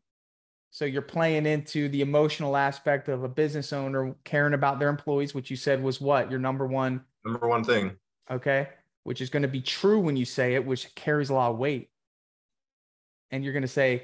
So 0.71 0.85
you're 0.85 1.01
playing 1.01 1.45
into 1.45 1.89
the 1.89 2.01
emotional 2.01 2.55
aspect 2.55 3.09
of 3.09 3.23
a 3.23 3.29
business 3.29 3.73
owner 3.73 4.15
caring 4.23 4.53
about 4.53 4.79
their 4.79 4.89
employees, 4.89 5.33
which 5.33 5.49
you 5.49 5.57
said 5.57 5.81
was 5.81 5.99
what 5.99 6.29
your 6.29 6.39
number 6.39 6.65
one 6.67 7.03
number 7.25 7.47
one 7.47 7.63
thing. 7.63 7.95
Okay. 8.29 8.69
Which 9.03 9.21
is 9.21 9.29
going 9.29 9.41
to 9.41 9.47
be 9.47 9.61
true 9.61 9.99
when 9.99 10.15
you 10.15 10.25
say 10.25 10.53
it, 10.53 10.65
which 10.65 10.93
carries 10.93 11.29
a 11.29 11.33
lot 11.33 11.51
of 11.51 11.57
weight. 11.57 11.89
And 13.31 13.43
you're 13.43 13.53
going 13.53 13.63
to 13.63 13.67
say, 13.67 14.03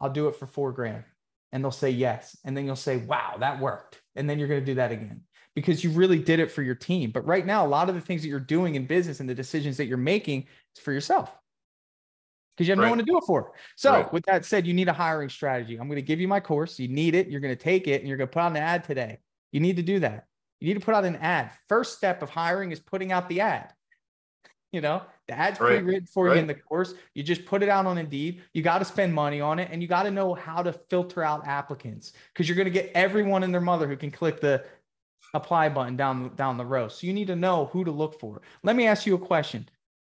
I'll 0.00 0.10
do 0.10 0.28
it 0.28 0.36
for 0.36 0.46
four 0.46 0.72
grand. 0.72 1.04
And 1.52 1.62
they'll 1.62 1.72
say 1.72 1.90
yes. 1.90 2.36
And 2.44 2.56
then 2.56 2.64
you'll 2.64 2.76
say, 2.76 2.98
wow, 2.98 3.36
that 3.38 3.60
worked. 3.60 4.00
And 4.14 4.28
then 4.28 4.38
you're 4.38 4.48
going 4.48 4.60
to 4.60 4.66
do 4.66 4.74
that 4.74 4.92
again 4.92 5.22
because 5.54 5.82
you 5.82 5.90
really 5.90 6.18
did 6.18 6.40
it 6.40 6.50
for 6.50 6.62
your 6.62 6.74
team. 6.74 7.10
But 7.10 7.26
right 7.26 7.46
now, 7.46 7.64
a 7.64 7.68
lot 7.68 7.88
of 7.88 7.94
the 7.94 8.00
things 8.00 8.22
that 8.22 8.28
you're 8.28 8.40
doing 8.40 8.74
in 8.74 8.86
business 8.86 9.20
and 9.20 9.28
the 9.28 9.34
decisions 9.34 9.76
that 9.76 9.86
you're 9.86 9.96
making 9.96 10.46
is 10.76 10.82
for 10.82 10.92
yourself 10.92 11.30
because 12.56 12.68
you 12.68 12.72
have 12.72 12.78
right. 12.78 12.86
no 12.86 12.90
one 12.90 12.98
to 12.98 13.04
do 13.04 13.18
it 13.18 13.24
for. 13.26 13.52
So, 13.76 13.92
right. 13.92 14.12
with 14.12 14.24
that 14.26 14.44
said, 14.44 14.66
you 14.66 14.74
need 14.74 14.88
a 14.88 14.92
hiring 14.92 15.28
strategy. 15.28 15.76
I'm 15.76 15.88
going 15.88 15.96
to 15.96 16.02
give 16.02 16.20
you 16.20 16.28
my 16.28 16.40
course. 16.40 16.78
You 16.78 16.88
need 16.88 17.14
it. 17.14 17.28
You're 17.28 17.40
going 17.40 17.56
to 17.56 17.62
take 17.62 17.88
it 17.88 18.00
and 18.00 18.08
you're 18.08 18.16
going 18.16 18.28
to 18.28 18.32
put 18.32 18.40
out 18.40 18.52
an 18.52 18.58
ad 18.58 18.84
today. 18.84 19.18
You 19.52 19.60
need 19.60 19.76
to 19.76 19.82
do 19.82 20.00
that. 20.00 20.26
You 20.60 20.68
need 20.68 20.80
to 20.80 20.84
put 20.84 20.94
out 20.94 21.04
an 21.04 21.16
ad. 21.16 21.50
First 21.68 21.96
step 21.96 22.22
of 22.22 22.30
hiring 22.30 22.72
is 22.72 22.80
putting 22.80 23.12
out 23.12 23.28
the 23.28 23.40
ad. 23.40 23.72
You 24.72 24.80
know, 24.80 25.02
the 25.28 25.38
ad's 25.38 25.60
right. 25.60 25.78
pre-written 25.78 26.06
for 26.06 26.28
you 26.28 26.34
in 26.34 26.48
the 26.48 26.54
course. 26.54 26.94
You 27.14 27.22
just 27.22 27.44
put 27.44 27.62
it 27.62 27.68
out 27.68 27.86
on 27.86 27.96
Indeed. 27.96 28.42
You 28.52 28.62
got 28.62 28.78
to 28.78 28.84
spend 28.84 29.14
money 29.14 29.40
on 29.40 29.60
it, 29.60 29.68
and 29.70 29.80
you 29.80 29.86
got 29.86 30.02
to 30.02 30.10
know 30.10 30.34
how 30.34 30.64
to 30.64 30.72
filter 30.72 31.22
out 31.22 31.46
applicants 31.46 32.12
because 32.32 32.48
you're 32.48 32.56
going 32.56 32.64
to 32.64 32.72
get 32.72 32.90
everyone 32.92 33.44
and 33.44 33.54
their 33.54 33.60
mother 33.60 33.86
who 33.86 33.96
can 33.96 34.10
click 34.10 34.40
the 34.40 34.64
apply 35.32 35.68
button 35.68 35.96
down 35.96 36.34
down 36.34 36.56
the 36.56 36.64
row. 36.64 36.88
So 36.88 37.06
you 37.06 37.12
need 37.12 37.28
to 37.28 37.36
know 37.36 37.66
who 37.66 37.84
to 37.84 37.90
look 37.90 38.18
for. 38.18 38.42
Let 38.64 38.74
me 38.74 38.86
ask 38.86 39.06
you 39.06 39.14
a 39.14 39.18
question. 39.18 39.68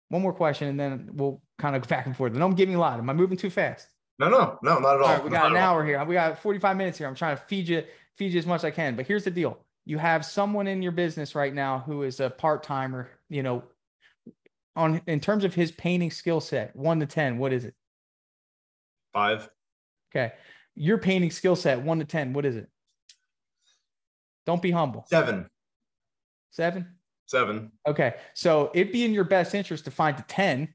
One 0.09 0.21
more 0.21 0.33
question, 0.33 0.67
and 0.67 0.79
then 0.79 1.09
we'll 1.13 1.41
kind 1.57 1.75
of 1.75 1.81
go 1.81 1.87
back 1.87 2.05
and 2.05 2.15
forth. 2.15 2.33
don't 2.33 2.55
give 2.55 2.69
me 2.69 2.75
a 2.75 2.79
lot. 2.79 2.99
Am 2.99 3.09
I 3.09 3.13
moving 3.13 3.37
too 3.37 3.49
fast? 3.49 3.87
No, 4.19 4.29
no, 4.29 4.59
no, 4.63 4.79
not 4.79 4.95
at 4.95 5.01
all. 5.01 5.07
all 5.07 5.13
right, 5.15 5.23
we 5.23 5.29
got 5.29 5.51
an 5.51 5.57
hour 5.57 5.85
here. 5.85 6.03
We 6.05 6.13
got 6.13 6.39
45 6.39 6.77
minutes 6.77 6.97
here. 6.97 7.07
I'm 7.07 7.15
trying 7.15 7.35
to 7.35 7.43
feed 7.43 7.67
you, 7.67 7.83
feed 8.17 8.31
you 8.31 8.39
as 8.39 8.45
much 8.45 8.59
as 8.61 8.65
I 8.65 8.71
can. 8.71 8.95
But 8.95 9.07
here's 9.07 9.23
the 9.23 9.31
deal: 9.31 9.57
you 9.85 9.97
have 9.97 10.25
someone 10.25 10.67
in 10.67 10.81
your 10.81 10.91
business 10.93 11.35
right 11.35 11.53
now 11.53 11.79
who 11.85 12.03
is 12.03 12.19
a 12.19 12.29
part 12.29 12.63
timer. 12.63 13.09
You 13.29 13.43
know, 13.43 13.63
on 14.75 15.01
in 15.07 15.19
terms 15.19 15.43
of 15.43 15.53
his 15.53 15.71
painting 15.71 16.11
skill 16.11 16.39
set, 16.39 16.75
one 16.75 16.99
to 17.01 17.05
ten, 17.05 17.37
what 17.37 17.51
is 17.51 17.65
it? 17.65 17.73
Five. 19.11 19.49
Okay, 20.11 20.33
your 20.75 20.97
painting 20.97 21.31
skill 21.31 21.55
set, 21.55 21.81
one 21.81 21.99
to 21.99 22.05
ten, 22.05 22.31
what 22.31 22.45
is 22.45 22.55
it? 22.55 22.69
Don't 24.45 24.61
be 24.61 24.71
humble. 24.71 25.05
Seven. 25.09 25.49
Seven. 26.51 26.95
Seven. 27.27 27.71
Okay, 27.87 28.15
so 28.33 28.71
it'd 28.73 28.93
be 28.93 29.03
in 29.03 29.13
your 29.13 29.23
best 29.23 29.55
interest 29.55 29.85
to 29.85 29.91
find 29.91 30.17
a 30.17 30.25
ten, 30.27 30.73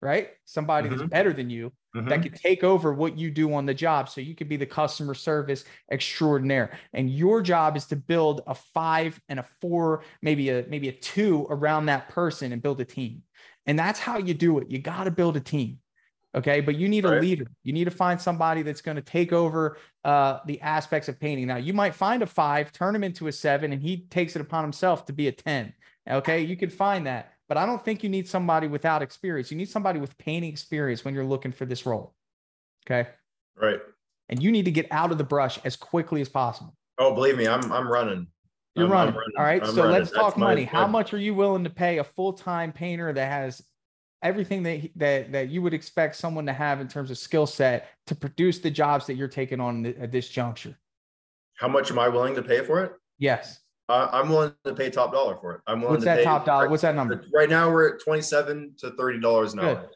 right? 0.00 0.30
Somebody 0.44 0.88
mm-hmm. 0.88 0.98
that's 0.98 1.10
better 1.10 1.32
than 1.32 1.50
you 1.50 1.72
mm-hmm. 1.94 2.08
that 2.08 2.22
could 2.22 2.34
take 2.34 2.64
over 2.64 2.92
what 2.92 3.18
you 3.18 3.30
do 3.30 3.52
on 3.52 3.66
the 3.66 3.74
job, 3.74 4.08
so 4.08 4.20
you 4.20 4.34
could 4.34 4.48
be 4.48 4.56
the 4.56 4.66
customer 4.66 5.14
service 5.14 5.64
extraordinaire. 5.90 6.78
And 6.92 7.10
your 7.10 7.42
job 7.42 7.76
is 7.76 7.86
to 7.86 7.96
build 7.96 8.42
a 8.46 8.54
five 8.54 9.20
and 9.28 9.38
a 9.38 9.46
four, 9.60 10.04
maybe 10.22 10.48
a 10.50 10.64
maybe 10.68 10.88
a 10.88 10.92
two 10.92 11.46
around 11.50 11.86
that 11.86 12.08
person 12.08 12.52
and 12.52 12.62
build 12.62 12.80
a 12.80 12.84
team. 12.84 13.22
And 13.66 13.78
that's 13.78 14.00
how 14.00 14.18
you 14.18 14.34
do 14.34 14.58
it. 14.58 14.70
You 14.70 14.78
got 14.78 15.04
to 15.04 15.10
build 15.10 15.36
a 15.36 15.40
team. 15.40 15.78
Okay. 16.34 16.60
But 16.60 16.76
you 16.76 16.88
need 16.88 17.04
a 17.04 17.20
leader. 17.20 17.46
You 17.62 17.72
need 17.72 17.84
to 17.84 17.90
find 17.90 18.20
somebody 18.20 18.62
that's 18.62 18.80
going 18.80 18.96
to 18.96 19.02
take 19.02 19.32
over 19.32 19.76
uh, 20.04 20.38
the 20.46 20.60
aspects 20.60 21.08
of 21.08 21.20
painting. 21.20 21.46
Now, 21.46 21.56
you 21.56 21.72
might 21.72 21.94
find 21.94 22.22
a 22.22 22.26
five, 22.26 22.72
turn 22.72 22.94
him 22.94 23.04
into 23.04 23.28
a 23.28 23.32
seven, 23.32 23.72
and 23.72 23.82
he 23.82 24.06
takes 24.08 24.34
it 24.36 24.42
upon 24.42 24.64
himself 24.64 25.06
to 25.06 25.12
be 25.12 25.28
a 25.28 25.32
10. 25.32 25.72
Okay. 26.10 26.40
You 26.40 26.56
could 26.56 26.72
find 26.72 27.06
that. 27.06 27.32
But 27.48 27.58
I 27.58 27.66
don't 27.66 27.84
think 27.84 28.02
you 28.02 28.08
need 28.08 28.26
somebody 28.28 28.66
without 28.66 29.02
experience. 29.02 29.50
You 29.50 29.58
need 29.58 29.68
somebody 29.68 29.98
with 29.98 30.16
painting 30.16 30.50
experience 30.50 31.04
when 31.04 31.14
you're 31.14 31.24
looking 31.24 31.52
for 31.52 31.66
this 31.66 31.84
role. 31.84 32.14
Okay. 32.86 33.10
Right. 33.60 33.80
And 34.28 34.42
you 34.42 34.50
need 34.50 34.64
to 34.64 34.70
get 34.70 34.86
out 34.90 35.12
of 35.12 35.18
the 35.18 35.24
brush 35.24 35.58
as 35.64 35.76
quickly 35.76 36.22
as 36.22 36.28
possible. 36.28 36.74
Oh, 36.98 37.14
believe 37.14 37.36
me, 37.36 37.46
I'm 37.46 37.70
I'm 37.72 37.90
running. 37.90 38.26
You're 38.74 38.86
I'm, 38.86 38.92
running. 38.92 39.14
I'm 39.14 39.18
running. 39.18 39.36
All 39.38 39.44
right. 39.44 39.62
I'm 39.62 39.74
so 39.74 39.82
running. 39.82 39.92
let's 39.92 40.10
talk 40.10 40.28
That's 40.28 40.38
money. 40.38 40.64
My, 40.64 40.70
How 40.70 40.86
much 40.86 41.12
are 41.12 41.18
you 41.18 41.34
willing 41.34 41.64
to 41.64 41.70
pay 41.70 41.98
a 41.98 42.04
full-time 42.04 42.72
painter 42.72 43.12
that 43.12 43.30
has 43.30 43.62
everything 44.22 44.62
that 44.62 44.90
that 44.96 45.32
that 45.32 45.48
you 45.48 45.62
would 45.62 45.74
expect 45.74 46.16
someone 46.16 46.46
to 46.46 46.52
have 46.52 46.80
in 46.80 46.88
terms 46.88 47.10
of 47.10 47.18
skill 47.18 47.46
set 47.46 47.88
to 48.06 48.14
produce 48.14 48.58
the 48.58 48.70
jobs 48.70 49.06
that 49.06 49.14
you're 49.14 49.28
taking 49.28 49.60
on 49.60 49.86
at 49.86 50.12
this 50.12 50.28
juncture. 50.28 50.78
How 51.56 51.68
much 51.68 51.90
am 51.90 51.98
I 51.98 52.08
willing 52.08 52.34
to 52.34 52.42
pay 52.42 52.64
for 52.64 52.82
it? 52.84 52.92
Yes. 53.18 53.60
Uh, 53.88 54.08
I'm 54.12 54.28
willing 54.28 54.54
to 54.64 54.74
pay 54.74 54.90
top 54.90 55.12
dollar 55.12 55.36
for 55.36 55.56
it. 55.56 55.60
I'm 55.66 55.80
willing 55.80 55.94
What's 55.94 56.02
to 56.02 56.06
that 56.06 56.18
pay, 56.18 56.24
top 56.24 56.46
dollar? 56.46 56.68
What's 56.68 56.82
that 56.82 56.94
number? 56.94 57.24
Right 57.32 57.50
now 57.50 57.70
we're 57.70 57.94
at 57.94 58.00
27 58.00 58.74
to 58.78 58.90
30 58.92 59.20
dollars 59.20 59.52
an 59.52 59.60
Good. 59.60 59.76
hour. 59.76 59.90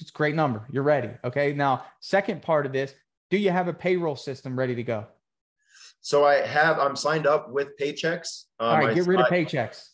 It's 0.00 0.10
a 0.10 0.12
great 0.12 0.34
number. 0.34 0.66
You're 0.70 0.82
ready. 0.82 1.10
Okay. 1.22 1.52
Now, 1.52 1.84
second 2.00 2.42
part 2.42 2.66
of 2.66 2.72
this, 2.72 2.94
do 3.30 3.36
you 3.36 3.50
have 3.50 3.68
a 3.68 3.72
payroll 3.74 4.16
system 4.16 4.58
ready 4.58 4.74
to 4.74 4.82
go? 4.82 5.06
So 6.00 6.24
I 6.24 6.44
have. 6.46 6.78
I'm 6.78 6.96
signed 6.96 7.26
up 7.26 7.50
with 7.50 7.68
Paychex. 7.80 8.44
Um, 8.58 8.68
All 8.68 8.78
right, 8.78 8.94
get 8.94 9.06
rid 9.06 9.20
I, 9.20 9.22
of 9.22 9.28
Paychex. 9.28 9.88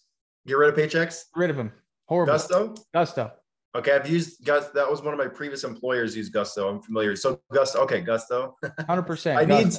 Get 0.47 0.57
rid 0.57 0.71
of 0.71 0.75
Paychex. 0.77 1.25
Get 1.35 1.41
rid 1.41 1.51
of 1.51 1.57
them. 1.57 1.73
Horrible. 2.07 2.33
Gusto. 2.33 2.75
Gusto. 2.95 3.33
Okay, 3.77 3.93
I've 3.93 4.09
used 4.09 4.45
Gusto. 4.45 4.71
That 4.75 4.91
was 4.91 5.03
one 5.03 5.13
of 5.13 5.19
my 5.19 5.29
previous 5.29 5.63
employers 5.65 6.17
used 6.17 6.33
Gusto. 6.33 6.69
I'm 6.69 6.81
familiar. 6.81 7.15
So 7.17 7.41
Gusto. 7.53 7.81
Okay, 7.81 8.01
Gusto. 8.01 8.57
Hundred 8.87 9.03
percent. 9.03 9.39
I 9.39 9.45
need. 9.45 9.75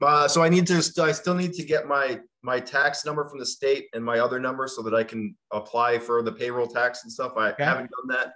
Uh, 0.00 0.28
so 0.28 0.42
I 0.42 0.48
need 0.48 0.66
to. 0.68 0.76
I 1.02 1.12
still 1.12 1.34
need 1.34 1.52
to 1.54 1.64
get 1.64 1.86
my 1.86 2.20
my 2.42 2.60
tax 2.60 3.04
number 3.04 3.28
from 3.28 3.38
the 3.38 3.46
state 3.46 3.88
and 3.92 4.04
my 4.04 4.20
other 4.20 4.38
number 4.40 4.66
so 4.68 4.82
that 4.82 4.94
I 4.94 5.04
can 5.04 5.36
apply 5.52 5.98
for 5.98 6.22
the 6.22 6.32
payroll 6.32 6.66
tax 6.66 7.02
and 7.02 7.12
stuff. 7.12 7.32
I 7.36 7.50
okay. 7.50 7.64
haven't 7.64 7.90
done 7.90 8.16
that 8.16 8.32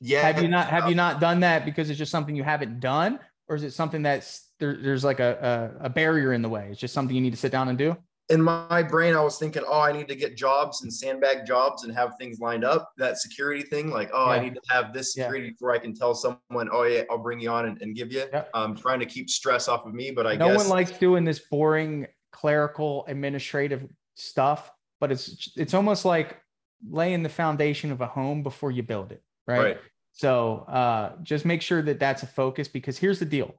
Yeah. 0.00 0.22
Have 0.22 0.42
you 0.42 0.48
not? 0.48 0.68
Have 0.68 0.88
you 0.88 0.94
not 0.94 1.20
done 1.20 1.40
that 1.40 1.64
because 1.64 1.88
it's 1.90 1.98
just 1.98 2.12
something 2.12 2.36
you 2.36 2.44
haven't 2.44 2.80
done, 2.80 3.20
or 3.48 3.56
is 3.56 3.62
it 3.62 3.72
something 3.72 4.02
that's 4.02 4.50
there, 4.58 4.76
there's 4.76 5.04
like 5.04 5.20
a, 5.20 5.72
a 5.80 5.86
a 5.86 5.88
barrier 5.88 6.32
in 6.32 6.42
the 6.42 6.48
way? 6.48 6.68
It's 6.70 6.80
just 6.80 6.92
something 6.92 7.14
you 7.14 7.22
need 7.22 7.32
to 7.32 7.38
sit 7.38 7.52
down 7.52 7.68
and 7.68 7.78
do 7.78 7.96
in 8.30 8.40
my 8.40 8.82
brain, 8.82 9.14
I 9.14 9.20
was 9.20 9.38
thinking, 9.38 9.62
oh, 9.66 9.80
I 9.80 9.92
need 9.92 10.08
to 10.08 10.14
get 10.14 10.36
jobs 10.36 10.82
and 10.82 10.92
sandbag 10.92 11.46
jobs 11.46 11.84
and 11.84 11.94
have 11.94 12.14
things 12.18 12.40
lined 12.40 12.64
up. 12.64 12.90
That 12.96 13.18
security 13.18 13.62
thing, 13.62 13.90
like, 13.90 14.10
oh, 14.14 14.26
yeah. 14.26 14.32
I 14.32 14.40
need 14.40 14.54
to 14.54 14.60
have 14.70 14.94
this 14.94 15.12
security 15.12 15.46
yeah. 15.46 15.50
before 15.50 15.72
I 15.72 15.78
can 15.78 15.94
tell 15.94 16.14
someone, 16.14 16.68
oh, 16.72 16.84
yeah, 16.84 17.02
I'll 17.10 17.18
bring 17.18 17.38
you 17.38 17.50
on 17.50 17.66
and, 17.66 17.80
and 17.82 17.94
give 17.94 18.12
you. 18.12 18.24
Yeah. 18.32 18.44
I'm 18.54 18.74
trying 18.74 19.00
to 19.00 19.06
keep 19.06 19.28
stress 19.28 19.68
off 19.68 19.84
of 19.84 19.92
me, 19.92 20.10
but 20.10 20.26
I 20.26 20.36
no 20.36 20.46
guess 20.46 20.56
no 20.56 20.64
one 20.64 20.68
likes 20.70 20.92
doing 20.92 21.24
this 21.24 21.38
boring 21.38 22.06
clerical 22.32 23.04
administrative 23.08 23.86
stuff, 24.14 24.70
but 25.00 25.12
it's 25.12 25.52
it's 25.56 25.74
almost 25.74 26.06
like 26.06 26.40
laying 26.88 27.22
the 27.22 27.28
foundation 27.28 27.92
of 27.92 28.00
a 28.00 28.06
home 28.06 28.42
before 28.42 28.70
you 28.70 28.82
build 28.82 29.12
it, 29.12 29.22
right? 29.46 29.62
right. 29.62 29.78
So 30.12 30.58
uh, 30.68 31.12
just 31.22 31.44
make 31.44 31.60
sure 31.60 31.82
that 31.82 31.98
that's 31.98 32.22
a 32.22 32.26
focus 32.26 32.68
because 32.68 32.96
here's 32.96 33.18
the 33.18 33.24
deal. 33.26 33.54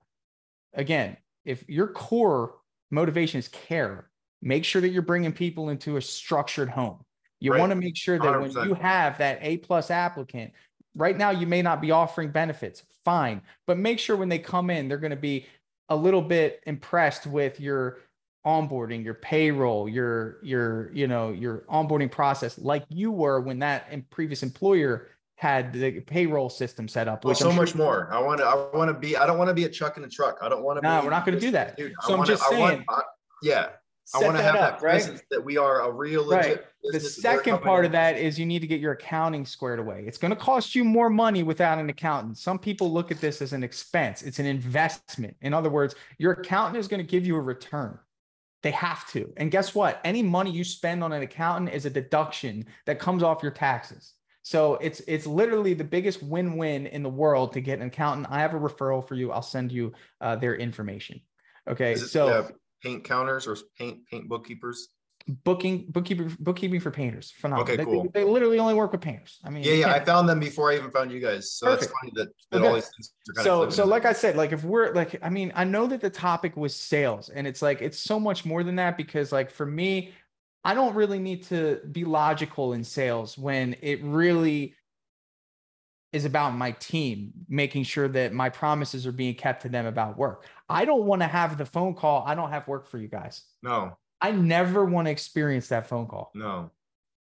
Again, 0.74 1.18
if 1.44 1.68
your 1.70 1.88
core 1.88 2.56
motivation 2.90 3.40
is 3.40 3.48
care 3.48 4.10
make 4.46 4.64
sure 4.64 4.80
that 4.80 4.90
you're 4.90 5.02
bringing 5.02 5.34
people 5.34 5.70
into 5.70 5.98
a 5.98 6.02
structured 6.02 6.70
home. 6.70 7.04
You 7.42 7.52
right. 7.52 7.60
want 7.60 7.72
to 7.72 7.76
make 7.76 7.98
sure 7.98 8.18
that 8.18 8.26
100%. 8.26 8.56
when 8.56 8.70
you 8.70 8.76
have 8.76 9.18
that 9.18 9.40
A 9.42 9.58
plus 9.58 9.92
applicant, 9.92 10.54
right 10.96 11.18
now 11.18 11.32
you 11.32 11.46
may 11.48 11.62
not 11.62 11.82
be 11.82 11.92
offering 11.92 12.32
benefits, 12.32 12.84
fine, 13.04 13.42
but 13.68 13.78
make 13.78 14.00
sure 14.00 14.16
when 14.16 14.30
they 14.30 14.40
come 14.40 14.70
in, 14.70 14.88
they're 14.88 14.98
going 14.98 15.12
to 15.12 15.18
be 15.18 15.48
a 15.90 15.96
little 15.96 16.22
bit 16.22 16.62
impressed 16.66 17.28
with 17.28 17.60
your 17.60 18.00
onboarding, 18.46 19.04
your 19.04 19.16
payroll, 19.16 19.90
your 19.90 20.38
your 20.44 20.92
you 20.94 21.08
know 21.08 21.32
your 21.32 21.66
onboarding 21.70 22.10
process, 22.10 22.58
like 22.58 22.86
you 22.90 23.12
were 23.12 23.42
when 23.42 23.60
that 23.60 23.92
previous 24.12 24.44
employer 24.44 25.10
had 25.36 25.74
the 25.74 26.00
payroll 26.02 26.50
system 26.50 26.88
set 26.88 27.08
up. 27.08 27.26
Well, 27.26 27.36
so 27.36 27.50
sure 27.50 27.54
much 27.54 27.76
more. 27.76 28.10
I 28.12 28.20
want 28.22 28.40
to. 28.40 28.46
I 28.46 28.76
want 28.76 28.90
to 28.90 28.94
be. 28.94 29.18
I 29.18 29.26
don't 29.26 29.38
want 29.38 29.50
to 29.50 29.54
be 29.54 29.66
a 29.66 29.70
chuck 29.70 29.98
in 29.98 30.04
a 30.04 30.10
truck. 30.10 30.38
I 30.42 30.50
don't 30.50 30.64
want 30.64 30.82
to. 30.82 30.88
No, 30.88 31.02
be, 31.02 31.06
we're 31.06 31.12
not 31.12 31.26
going 31.26 31.38
to 31.38 31.42
do 31.42 31.52
that. 31.52 31.76
Dude, 31.76 31.94
so 32.02 32.18
I'm 32.18 32.26
just 32.26 32.44
saying. 32.48 32.60
Want, 32.62 32.84
I, 32.90 33.02
yeah 33.44 33.68
I 34.14 34.20
want 34.20 34.38
to 34.38 34.44
have 34.44 34.54
that, 34.54 34.80
presence 34.80 35.20
right? 35.20 35.30
that 35.32 35.44
we 35.44 35.58
are 35.58 35.82
a 35.82 35.92
real 35.92 36.26
legit 36.26 36.58
right. 36.58 36.92
The 36.92 37.00
second 37.00 37.62
part 37.62 37.86
of 37.86 37.92
that 37.94 38.18
is 38.18 38.38
you 38.38 38.46
need 38.46 38.60
to 38.60 38.68
get 38.68 38.80
your 38.80 38.92
accounting 38.92 39.46
squared 39.46 39.80
away. 39.80 40.04
It's 40.06 40.20
going 40.20 40.30
to 40.30 40.36
cost 40.36 40.76
you 40.76 40.84
more 40.84 41.10
money 41.10 41.42
without 41.42 41.80
an 41.80 41.90
accountant. 41.90 42.38
Some 42.38 42.60
people 42.60 42.92
look 42.92 43.10
at 43.12 43.20
this 43.20 43.42
as 43.42 43.54
an 43.54 43.64
expense. 43.64 44.22
It's 44.22 44.38
an 44.38 44.46
investment. 44.46 45.36
In 45.42 45.54
other 45.54 45.72
words, 45.72 45.96
your 46.20 46.34
accountant 46.34 46.78
is 46.78 46.88
going 46.88 47.04
to 47.04 47.10
give 47.10 47.26
you 47.26 47.36
a 47.36 47.42
return. 47.42 47.98
They 48.62 48.72
have 48.72 49.08
to. 49.12 49.32
And 49.38 49.50
guess 49.50 49.74
what? 49.74 50.02
Any 50.04 50.22
money 50.22 50.52
you 50.52 50.64
spend 50.64 51.04
on 51.04 51.12
an 51.12 51.24
accountant 51.24 51.74
is 51.74 51.86
a 51.86 51.90
deduction 51.90 52.66
that 52.86 53.00
comes 53.00 53.24
off 53.24 53.42
your 53.42 53.52
taxes. 53.52 54.14
So 54.44 54.76
it's 54.76 55.00
it's 55.08 55.26
literally 55.26 55.74
the 55.74 55.84
biggest 55.84 56.22
win-win 56.22 56.86
in 56.86 57.02
the 57.02 57.10
world 57.10 57.54
to 57.54 57.62
get 57.62 57.80
an 57.80 57.88
accountant. 57.88 58.28
I 58.30 58.42
have 58.42 58.54
a 58.54 58.60
referral 58.60 59.06
for 59.08 59.16
you. 59.16 59.32
I'll 59.32 59.42
send 59.42 59.72
you 59.72 59.94
uh, 60.22 60.36
their 60.36 60.56
information. 60.56 61.22
Okay. 61.68 61.96
So 61.96 62.50
paint 62.86 63.04
counters 63.04 63.48
or 63.48 63.58
paint 63.78 64.06
paint 64.10 64.30
bookkeepers? 64.30 64.90
Booking 65.44 65.88
bookkeeping 65.90 66.36
bookkeeping 66.40 66.80
for 66.80 66.92
painters. 66.92 67.32
Phenomenal. 67.32 67.74
Okay 67.74 67.84
cool. 67.84 68.04
they, 68.14 68.22
they, 68.22 68.24
literally 68.24 68.60
only 68.60 68.76
work 68.76 68.92
with 68.92 69.02
painters. 69.02 69.40
I 69.44 69.50
mean 69.50 69.64
yeah 69.64 69.74
yeah 69.74 69.92
i 69.92 70.00
found 70.00 70.30
them 70.30 70.40
before 70.40 70.72
i 70.72 70.76
even 70.76 70.92
found 70.92 71.12
you 71.12 71.20
guys. 71.20 71.54
So 71.54 71.66
Perfect. 71.66 71.82
that's 71.82 71.94
funny 72.00 72.12
that, 72.16 72.28
that 72.52 72.58
okay. 72.60 72.68
all 72.68 72.76
these 72.76 72.90
things 72.96 73.12
are 73.30 73.34
kind 73.34 73.44
so 73.44 73.64
of 73.64 73.74
so 73.74 73.86
like 73.86 74.06
i 74.06 74.14
said 74.14 74.36
like 74.36 74.52
if 74.52 74.64
we're 74.64 74.94
like 74.94 75.18
i 75.24 75.30
mean 75.30 75.52
i 75.56 75.64
know 75.64 75.88
that 75.88 76.00
the 76.00 76.12
topic 76.12 76.56
was 76.56 76.76
sales 76.76 77.30
and 77.30 77.48
it's 77.48 77.64
like 77.64 77.82
it's 77.82 77.98
so 77.98 78.20
much 78.20 78.46
more 78.46 78.64
than 78.64 78.76
that 78.76 78.98
because 78.98 79.32
like 79.32 79.50
for 79.50 79.66
me 79.66 80.14
i 80.64 80.76
don't 80.76 80.94
really 80.94 81.18
need 81.18 81.42
to 81.44 81.80
be 81.92 82.06
logical 82.06 82.74
in 82.74 82.84
sales 82.84 83.36
when 83.36 83.76
it 83.82 84.04
really 84.04 84.76
is 86.16 86.24
about 86.24 86.56
my 86.56 86.72
team, 86.72 87.34
making 87.50 87.84
sure 87.84 88.08
that 88.08 88.32
my 88.32 88.50
promises 88.50 89.06
are 89.06 89.12
being 89.12 89.36
kept 89.36 89.64
to 89.64 89.70
them 89.70 89.86
about 89.86 90.18
work. 90.18 90.46
I 90.70 90.86
don't 90.86 91.04
want 91.04 91.22
to 91.22 91.28
have 91.28 91.58
the 91.58 91.66
phone 91.66 91.94
call. 91.94 92.24
I 92.26 92.36
don't 92.36 92.52
have 92.52 92.70
work 92.70 92.88
for 92.88 92.98
you 92.98 93.10
guys. 93.10 93.44
No. 93.62 93.98
I 94.22 94.32
never 94.32 94.86
want 94.86 95.08
to 95.08 95.12
experience 95.12 95.68
that 95.68 95.88
phone 95.88 96.08
call. 96.08 96.32
No. 96.34 96.72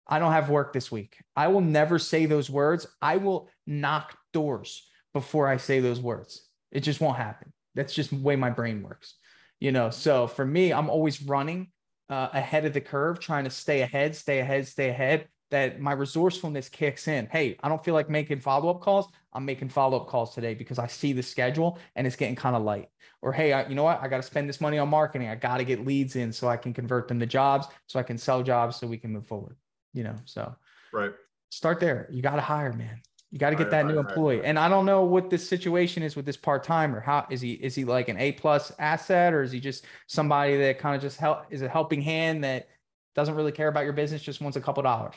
I 0.07 0.21
don't 0.21 0.31
have 0.31 0.49
work 0.49 0.73
this 0.73 0.93
week. 0.93 1.17
I 1.35 1.49
will 1.49 1.61
never 1.61 1.99
say 1.99 2.27
those 2.27 2.49
words. 2.49 2.87
I 3.03 3.17
will 3.17 3.51
knock 3.67 4.17
doors 4.33 4.89
before 5.13 5.49
I 5.49 5.57
say 5.57 5.81
those 5.81 6.01
words. 6.01 6.49
It 6.71 6.81
just 6.81 7.01
won't 7.01 7.17
happen. 7.17 7.53
That's 7.75 7.93
just 7.93 8.11
the 8.11 8.17
way 8.17 8.37
my 8.37 8.51
brain 8.51 8.85
works. 8.85 9.15
You 9.59 9.73
know, 9.73 9.91
so 9.91 10.29
for 10.29 10.47
me, 10.47 10.73
I'm 10.73 10.89
always 10.89 11.21
running 11.21 11.73
uh, 12.09 12.29
ahead 12.33 12.65
of 12.65 12.75
the 12.75 12.81
curve, 12.81 13.19
trying 13.19 13.43
to 13.43 13.51
stay 13.51 13.81
ahead, 13.81 14.15
stay 14.15 14.39
ahead, 14.39 14.69
stay 14.69 14.89
ahead 14.89 15.27
that 15.51 15.81
my 15.81 15.93
resourcefulness 15.93 16.69
kicks 16.69 17.09
in. 17.09 17.27
Hey, 17.27 17.57
I 17.63 17.69
don't 17.69 17.83
feel 17.83 17.95
like 17.95 18.11
making 18.11 18.41
follow 18.41 18.71
up 18.71 18.81
calls. 18.81 19.09
I'm 19.33 19.45
making 19.45 19.71
follow 19.71 19.99
up 19.99 20.07
calls 20.07 20.35
today 20.35 20.55
because 20.55 20.79
I 20.79 20.87
see 20.87 21.13
the 21.13 21.23
schedule 21.23 21.79
and 21.97 22.07
it's 22.07 22.17
getting 22.17 22.37
kind 22.37 22.57
of 22.57 22.63
light. 22.63 22.91
Or, 23.23 23.33
hey, 23.33 23.53
I, 23.53 23.67
you 23.67 23.75
know 23.75 23.83
what? 23.83 24.01
I 24.03 24.09
got 24.09 24.19
to 24.19 24.23
spend 24.23 24.49
this 24.49 24.61
money 24.61 24.79
on 24.79 24.89
marketing. 24.89 25.29
I 25.29 25.35
got 25.35 25.59
to 25.59 25.65
get 25.65 25.87
leads 25.87 26.17
in 26.17 26.33
so 26.33 26.49
I 26.49 26.57
can 26.57 26.73
convert 26.73 27.09
them 27.09 27.19
to 27.21 27.27
jobs, 27.27 27.67
so 27.87 27.99
I 27.99 28.03
can 28.03 28.19
sell 28.19 28.43
jobs 28.43 28.77
so 28.77 28.87
we 28.87 28.99
can 28.99 29.13
move 29.13 29.27
forward. 29.27 29.57
You 29.93 30.05
know, 30.05 30.15
so 30.25 30.55
right. 30.93 31.13
Start 31.51 31.81
there. 31.81 32.09
You 32.13 32.23
got 32.23 32.37
to 32.37 32.43
hire, 32.43 32.73
man. 32.73 33.01
You 33.31 33.39
got 33.39 33.51
to 33.51 33.57
get 33.57 33.71
that 33.71 33.87
new 33.87 33.99
employee. 33.99 34.43
And 34.45 34.59
I 34.59 34.69
don't 34.69 34.87
know 34.87 35.05
what 35.05 35.31
this 35.31 35.47
situation 35.47 36.03
is 36.03 36.17
with 36.17 36.25
this 36.25 36.37
part 36.37 36.65
timer. 36.65 37.01
How 37.01 37.27
is 37.31 37.41
he? 37.41 37.53
Is 37.53 37.75
he 37.75 37.85
like 37.85 38.09
an 38.09 38.19
A 38.19 38.33
plus 38.33 38.73
asset, 38.79 39.35
or 39.35 39.43
is 39.43 39.51
he 39.51 39.61
just 39.61 39.85
somebody 40.07 40.57
that 40.59 40.79
kind 40.79 40.95
of 40.95 41.03
just 41.03 41.19
help 41.19 41.45
is 41.51 41.63
a 41.63 41.69
helping 41.69 42.01
hand 42.01 42.45
that 42.45 42.69
doesn't 43.15 43.35
really 43.35 43.53
care 43.53 43.69
about 43.69 43.85
your 43.85 43.93
business, 43.93 44.23
just 44.23 44.41
wants 44.41 44.57
a 44.57 44.61
couple 44.61 44.83
dollars? 44.83 45.15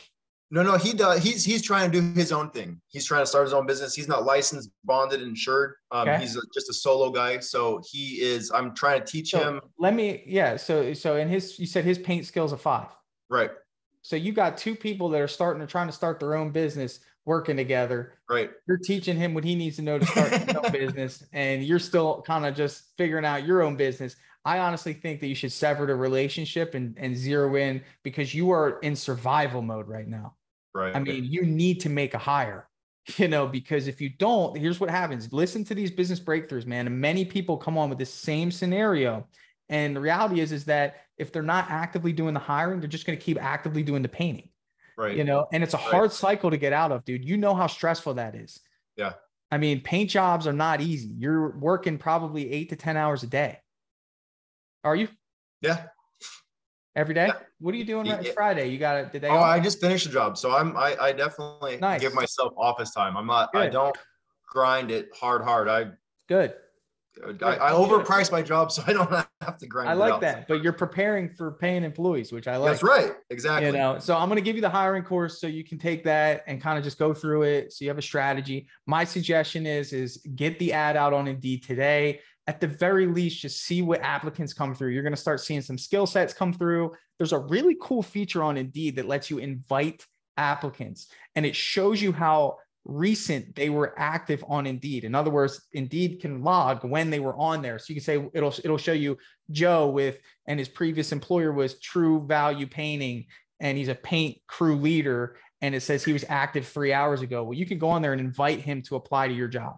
No, 0.53 0.63
no, 0.63 0.75
he 0.75 0.91
does. 0.91 1.23
He's 1.23 1.45
he's 1.45 1.61
trying 1.61 1.89
to 1.89 2.01
do 2.01 2.13
his 2.13 2.33
own 2.33 2.49
thing. 2.49 2.81
He's 2.89 3.05
trying 3.05 3.21
to 3.21 3.25
start 3.25 3.45
his 3.45 3.53
own 3.53 3.65
business. 3.65 3.95
He's 3.95 4.09
not 4.09 4.25
licensed, 4.25 4.69
bonded, 4.83 5.21
insured. 5.21 5.75
Um, 5.91 6.09
okay. 6.09 6.19
He's 6.19 6.35
a, 6.35 6.41
just 6.53 6.69
a 6.69 6.73
solo 6.73 7.09
guy. 7.09 7.39
So 7.39 7.81
he 7.89 8.21
is. 8.21 8.51
I'm 8.51 8.75
trying 8.75 8.99
to 8.99 9.05
teach 9.09 9.31
so 9.31 9.39
him. 9.39 9.61
Let 9.79 9.93
me. 9.93 10.23
Yeah. 10.25 10.57
So 10.57 10.93
so 10.93 11.15
in 11.15 11.29
his, 11.29 11.57
you 11.57 11.65
said 11.65 11.85
his 11.85 11.97
paint 11.97 12.25
skills 12.25 12.51
are 12.51 12.57
five. 12.57 12.89
Right. 13.29 13.51
So 14.01 14.17
you 14.17 14.33
got 14.33 14.57
two 14.57 14.75
people 14.75 15.07
that 15.09 15.21
are 15.21 15.27
starting 15.27 15.61
to 15.61 15.67
trying 15.67 15.87
to 15.87 15.93
start 15.93 16.19
their 16.19 16.35
own 16.35 16.51
business, 16.51 16.99
working 17.23 17.55
together. 17.55 18.15
Right. 18.29 18.51
You're 18.67 18.77
teaching 18.77 19.15
him 19.15 19.33
what 19.33 19.45
he 19.45 19.55
needs 19.55 19.77
to 19.77 19.83
know 19.83 19.99
to 19.99 20.05
start 20.05 20.31
his 20.31 20.53
own 20.53 20.71
business, 20.73 21.23
and 21.31 21.63
you're 21.63 21.79
still 21.79 22.23
kind 22.27 22.45
of 22.45 22.55
just 22.55 22.91
figuring 22.97 23.23
out 23.23 23.45
your 23.45 23.61
own 23.61 23.77
business. 23.77 24.17
I 24.43 24.59
honestly 24.59 24.93
think 24.93 25.21
that 25.21 25.27
you 25.27 25.35
should 25.35 25.51
sever 25.51 25.85
the 25.85 25.95
relationship 25.95 26.73
and, 26.73 26.97
and 26.97 27.15
zero 27.15 27.55
in 27.55 27.83
because 28.03 28.33
you 28.33 28.51
are 28.51 28.79
in 28.79 28.97
survival 28.97 29.61
mode 29.61 29.87
right 29.87 30.07
now. 30.07 30.35
Right. 30.73 30.95
I 30.95 30.99
mean, 30.99 31.25
you 31.25 31.43
need 31.43 31.81
to 31.81 31.89
make 31.89 32.13
a 32.13 32.17
hire, 32.17 32.67
you 33.17 33.27
know, 33.27 33.47
because 33.47 33.87
if 33.87 33.99
you 34.01 34.09
don't, 34.09 34.57
here's 34.57 34.79
what 34.79 34.89
happens. 34.89 35.31
Listen 35.33 35.63
to 35.65 35.75
these 35.75 35.91
business 35.91 36.19
breakthroughs, 36.19 36.65
man. 36.65 36.87
And 36.87 36.99
many 36.99 37.25
people 37.25 37.57
come 37.57 37.77
on 37.77 37.89
with 37.89 37.97
this 37.97 38.13
same 38.13 38.51
scenario. 38.51 39.27
And 39.69 39.95
the 39.95 40.01
reality 40.01 40.41
is, 40.41 40.51
is 40.51 40.65
that 40.65 40.97
if 41.17 41.31
they're 41.31 41.43
not 41.43 41.69
actively 41.69 42.13
doing 42.13 42.33
the 42.33 42.39
hiring, 42.39 42.79
they're 42.79 42.89
just 42.89 43.05
going 43.05 43.17
to 43.17 43.23
keep 43.23 43.41
actively 43.41 43.83
doing 43.83 44.01
the 44.01 44.09
painting. 44.09 44.49
Right. 44.97 45.15
You 45.15 45.23
know, 45.23 45.47
and 45.53 45.63
it's 45.63 45.73
a 45.73 45.77
right. 45.77 45.87
hard 45.87 46.11
cycle 46.11 46.51
to 46.51 46.57
get 46.57 46.73
out 46.73 46.91
of, 46.91 47.05
dude. 47.05 47.23
You 47.23 47.37
know 47.37 47.55
how 47.55 47.67
stressful 47.67 48.15
that 48.15 48.35
is. 48.35 48.59
Yeah. 48.97 49.13
I 49.49 49.57
mean, 49.57 49.81
paint 49.81 50.09
jobs 50.09 50.47
are 50.47 50.53
not 50.53 50.81
easy. 50.81 51.09
You're 51.17 51.57
working 51.57 51.97
probably 51.97 52.51
eight 52.51 52.69
to 52.69 52.75
10 52.75 52.97
hours 52.97 53.23
a 53.23 53.27
day. 53.27 53.59
Are 54.83 54.95
you? 54.95 55.09
Yeah. 55.61 55.85
Every 56.95 57.13
day? 57.13 57.27
Yeah. 57.27 57.33
What 57.59 57.73
are 57.73 57.77
you 57.77 57.85
doing 57.85 58.09
right 58.09 58.21
yeah. 58.21 58.31
Friday? 58.33 58.67
You 58.67 58.77
got 58.77 58.97
it. 58.97 59.11
Did 59.11 59.21
they? 59.21 59.29
Oh, 59.29 59.39
I 59.39 59.59
just 59.59 59.79
finished 59.79 60.05
the 60.05 60.11
job, 60.11 60.37
so 60.37 60.51
I'm. 60.51 60.75
I, 60.75 60.97
I 60.99 61.11
definitely 61.13 61.77
nice. 61.77 62.01
give 62.01 62.13
myself 62.13 62.53
office 62.57 62.91
time. 62.91 63.15
I'm 63.15 63.27
not. 63.27 63.53
Good. 63.53 63.61
I 63.61 63.69
don't 63.69 63.97
grind 64.49 64.91
it 64.91 65.09
hard, 65.15 65.41
hard. 65.41 65.69
I 65.69 65.91
good. 66.27 66.53
I, 67.41 67.57
I 67.57 67.71
overprice 67.71 68.31
my 68.31 68.41
job, 68.41 68.71
so 68.73 68.83
I 68.87 68.93
don't 68.93 69.09
have 69.41 69.57
to 69.57 69.67
grind. 69.67 69.89
I 69.89 69.93
like 69.93 70.21
that, 70.21 70.47
but 70.47 70.63
you're 70.63 70.73
preparing 70.73 71.29
for 71.29 71.53
paying 71.53 71.83
employees, 71.83 72.31
which 72.31 72.47
I 72.47 72.57
like. 72.57 72.71
That's 72.71 72.83
right, 72.83 73.13
exactly. 73.29 73.67
You 73.67 73.73
know, 73.73 73.99
so 73.99 74.17
I'm 74.17 74.27
going 74.27 74.37
to 74.37 74.43
give 74.43 74.55
you 74.55 74.61
the 74.61 74.69
hiring 74.69 75.03
course 75.03 75.39
so 75.39 75.47
you 75.47 75.63
can 75.63 75.77
take 75.77 76.03
that 76.05 76.43
and 76.47 76.61
kind 76.61 76.77
of 76.77 76.83
just 76.83 76.97
go 76.97 77.13
through 77.13 77.43
it. 77.43 77.73
So 77.73 77.85
you 77.85 77.89
have 77.89 77.97
a 77.97 78.01
strategy. 78.01 78.67
My 78.85 79.03
suggestion 79.03 79.65
is 79.65 79.93
is 79.93 80.17
get 80.35 80.57
the 80.59 80.73
ad 80.73 80.97
out 80.97 81.13
on 81.13 81.27
Indeed 81.27 81.63
today 81.63 82.19
at 82.47 82.59
the 82.59 82.67
very 82.67 83.05
least, 83.05 83.41
just 83.41 83.63
see 83.63 83.81
what 83.81 84.01
applicants 84.01 84.53
come 84.53 84.73
through. 84.73 84.89
You're 84.89 85.03
going 85.03 85.13
to 85.13 85.17
start 85.17 85.41
seeing 85.41 85.61
some 85.61 85.77
skill 85.77 86.07
sets 86.07 86.33
come 86.33 86.53
through. 86.53 86.91
There's 87.17 87.33
a 87.33 87.39
really 87.39 87.77
cool 87.81 88.01
feature 88.01 88.43
on 88.43 88.57
Indeed 88.57 88.95
that 88.95 89.07
lets 89.07 89.29
you 89.29 89.37
invite 89.37 90.05
applicants 90.37 91.07
and 91.35 91.45
it 91.45 91.55
shows 91.55 92.01
you 92.01 92.11
how 92.11 92.57
recent 92.83 93.55
they 93.55 93.69
were 93.69 93.93
active 93.97 94.43
on 94.47 94.65
Indeed. 94.65 95.03
In 95.03 95.13
other 95.13 95.29
words, 95.29 95.61
Indeed 95.73 96.19
can 96.19 96.41
log 96.41 96.83
when 96.83 97.11
they 97.11 97.19
were 97.19 97.35
on 97.35 97.61
there. 97.61 97.77
So 97.77 97.85
you 97.89 97.95
can 97.95 98.03
say 98.03 98.29
it'll 98.33 98.53
it'll 98.63 98.77
show 98.77 98.93
you 98.93 99.17
Joe 99.51 99.89
with 99.89 100.17
and 100.47 100.57
his 100.57 100.69
previous 100.69 101.11
employer 101.11 101.51
was 101.51 101.79
True 101.79 102.25
Value 102.25 102.65
Painting 102.65 103.25
and 103.59 103.77
he's 103.77 103.89
a 103.89 103.95
paint 103.95 104.37
crew 104.47 104.77
leader 104.77 105.37
and 105.61 105.75
it 105.75 105.81
says 105.81 106.03
he 106.03 106.13
was 106.13 106.25
active 106.27 106.67
3 106.67 106.91
hours 106.91 107.21
ago. 107.21 107.43
Well, 107.43 107.53
you 107.53 107.67
can 107.67 107.77
go 107.77 107.89
on 107.89 108.01
there 108.01 108.13
and 108.13 108.21
invite 108.21 108.61
him 108.61 108.81
to 108.83 108.95
apply 108.95 109.27
to 109.27 109.33
your 109.33 109.47
job. 109.47 109.75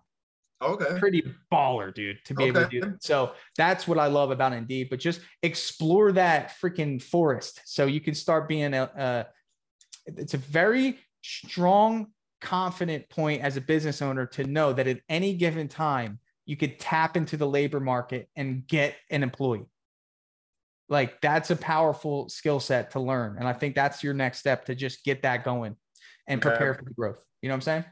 Okay. 0.64 1.00
Pretty 1.00 1.24
baller, 1.52 1.94
dude, 1.94 2.24
to 2.26 2.34
be 2.34 2.44
okay. 2.44 2.50
able 2.50 2.62
to 2.62 2.70
do 2.70 2.82
that. 2.82 3.04
So 3.04 3.34
that's 3.58 3.88
what 3.88 4.00
I 4.00 4.08
love 4.08 4.32
about 4.32 4.54
Indeed. 4.54 4.90
But 4.90 5.00
just 5.00 5.22
explore 5.42 6.12
that 6.14 6.54
freaking 6.62 7.02
forest 7.02 7.62
so 7.66 7.86
you 7.86 8.00
can 8.00 8.16
start 8.16 8.48
being 8.48 8.74
a, 8.74 8.84
a 8.84 9.26
it's 10.06 10.34
a 10.34 10.38
very 10.38 11.00
strong, 11.22 12.08
confident 12.42 13.08
point 13.10 13.42
as 13.42 13.56
a 13.56 13.62
business 13.62 14.02
owner 14.02 14.26
to 14.26 14.44
know 14.44 14.74
that 14.74 14.88
at 14.88 15.00
any 15.08 15.34
given 15.34 15.68
time 15.68 16.20
you 16.46 16.58
could 16.58 16.78
tap 16.80 17.16
into 17.16 17.38
the 17.38 17.48
labor 17.48 17.80
market 17.80 18.30
and 18.36 18.68
get 18.68 18.96
an 19.10 19.24
employee. 19.24 19.66
Like 20.90 21.22
that's 21.22 21.52
a 21.52 21.56
powerful 21.56 22.28
skill 22.28 22.60
set 22.60 22.92
to 22.92 23.00
learn. 23.00 23.38
And 23.40 23.48
I 23.48 23.54
think 23.54 23.76
that's 23.76 24.04
your 24.04 24.14
next 24.14 24.40
step 24.40 24.66
to 24.66 24.76
just 24.76 25.06
get 25.06 25.22
that 25.22 25.46
going 25.46 25.78
and 26.28 26.42
prepare 26.42 26.74
for 26.74 26.84
the 26.84 26.94
growth. 26.94 27.24
You 27.42 27.50
know 27.50 27.54
what 27.54 27.58
I'm 27.58 27.62
saying? 27.62 27.86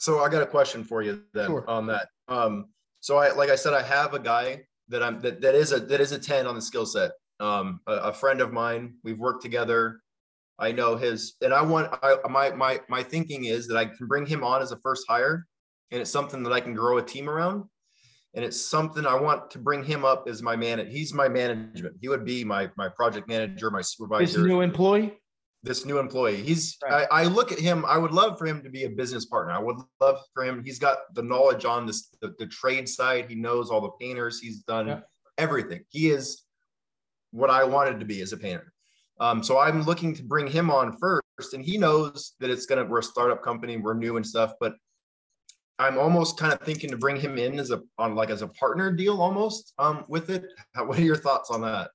So 0.00 0.20
I 0.20 0.30
got 0.30 0.42
a 0.42 0.46
question 0.46 0.82
for 0.82 1.02
you 1.02 1.22
then 1.34 1.46
sure. 1.46 1.64
on 1.68 1.86
that. 1.88 2.08
Um, 2.26 2.70
so 3.00 3.18
I, 3.18 3.32
like 3.32 3.50
I 3.50 3.54
said, 3.54 3.74
I 3.74 3.82
have 3.82 4.14
a 4.14 4.18
guy 4.18 4.62
that 4.88 5.02
I'm, 5.02 5.20
that, 5.20 5.42
that 5.42 5.54
is 5.54 5.72
a, 5.72 5.78
that 5.78 6.00
is 6.00 6.12
a 6.12 6.18
10 6.18 6.46
on 6.46 6.54
the 6.54 6.62
skill 6.62 6.86
set. 6.86 7.12
Um, 7.38 7.80
a, 7.86 7.92
a 7.96 8.12
friend 8.12 8.40
of 8.40 8.50
mine, 8.50 8.94
we've 9.04 9.18
worked 9.18 9.42
together. 9.42 10.00
I 10.58 10.72
know 10.72 10.96
his, 10.96 11.34
and 11.42 11.52
I 11.52 11.60
want, 11.60 11.92
I, 12.02 12.16
my, 12.30 12.50
my, 12.52 12.80
my 12.88 13.02
thinking 13.02 13.44
is 13.44 13.68
that 13.68 13.76
I 13.76 13.84
can 13.84 14.06
bring 14.06 14.24
him 14.24 14.42
on 14.42 14.62
as 14.62 14.72
a 14.72 14.78
first 14.78 15.04
hire 15.06 15.46
and 15.90 16.00
it's 16.00 16.10
something 16.10 16.42
that 16.44 16.52
I 16.52 16.60
can 16.60 16.72
grow 16.72 16.96
a 16.96 17.02
team 17.02 17.28
around. 17.28 17.64
And 18.32 18.42
it's 18.42 18.60
something 18.60 19.04
I 19.04 19.16
want 19.16 19.50
to 19.50 19.58
bring 19.58 19.84
him 19.84 20.06
up 20.06 20.28
as 20.28 20.40
my 20.40 20.56
man. 20.56 20.86
He's 20.86 21.12
my 21.12 21.28
management. 21.28 21.96
He 22.00 22.08
would 22.08 22.24
be 22.24 22.42
my, 22.42 22.70
my 22.76 22.88
project 22.88 23.28
manager, 23.28 23.70
my 23.70 23.82
supervisor. 23.82 24.38
This 24.38 24.46
new 24.46 24.62
employee? 24.62 25.12
This 25.62 25.84
new 25.84 25.98
employee. 25.98 26.42
He's 26.42 26.76
right. 26.82 27.06
I, 27.10 27.22
I, 27.22 27.24
look 27.24 27.52
at 27.52 27.58
him, 27.58 27.84
I 27.86 27.98
would 27.98 28.12
love 28.12 28.38
for 28.38 28.46
him 28.46 28.62
to 28.62 28.70
be 28.70 28.84
a 28.84 28.90
business 28.90 29.26
partner. 29.26 29.52
I 29.52 29.58
would 29.58 29.76
love 30.00 30.18
for 30.32 30.44
him. 30.44 30.62
He's 30.64 30.78
got 30.78 30.98
the 31.14 31.22
knowledge 31.22 31.64
on 31.64 31.86
this 31.86 32.08
the, 32.20 32.34
the 32.38 32.46
trade 32.46 32.88
side. 32.88 33.26
He 33.28 33.34
knows 33.34 33.70
all 33.70 33.80
the 33.80 33.90
painters. 34.00 34.40
He's 34.40 34.60
done 34.60 34.88
yeah. 34.88 35.00
everything. 35.36 35.84
He 35.88 36.10
is 36.10 36.42
what 37.30 37.50
I 37.50 37.64
wanted 37.64 38.00
to 38.00 38.06
be 38.06 38.22
as 38.22 38.32
a 38.32 38.36
painter. 38.36 38.72
Um, 39.20 39.42
so 39.42 39.58
I'm 39.58 39.82
looking 39.82 40.14
to 40.14 40.22
bring 40.22 40.46
him 40.46 40.70
on 40.70 40.96
first, 40.96 41.52
and 41.52 41.62
he 41.62 41.76
knows 41.76 42.32
that 42.40 42.48
it's 42.48 42.64
gonna 42.64 42.84
we're 42.84 43.00
a 43.00 43.02
startup 43.02 43.42
company, 43.42 43.76
we're 43.76 43.94
new 43.94 44.16
and 44.16 44.26
stuff, 44.26 44.54
but 44.60 44.74
I'm 45.78 45.98
almost 45.98 46.38
kind 46.38 46.52
of 46.52 46.60
thinking 46.60 46.90
to 46.90 46.96
bring 46.96 47.16
him 47.16 47.38
in 47.38 47.58
as 47.58 47.70
a 47.70 47.82
on 47.98 48.14
like 48.14 48.30
as 48.30 48.40
a 48.42 48.48
partner 48.48 48.90
deal 48.90 49.20
almost 49.20 49.74
um, 49.78 50.04
with 50.08 50.30
it. 50.30 50.44
What 50.74 50.98
are 50.98 51.02
your 51.02 51.16
thoughts 51.16 51.50
on 51.50 51.60
that? 51.62 51.90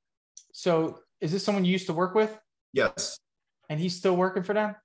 So 0.54 1.00
is 1.20 1.32
this 1.32 1.44
someone 1.44 1.66
you 1.66 1.72
used 1.72 1.88
to 1.88 1.94
work 1.94 2.14
with? 2.14 2.38
Yes. 2.74 3.20
And 3.70 3.80
he's 3.80 3.96
still 3.96 4.16
working 4.16 4.44
for 4.44 4.54
them? 4.54 4.76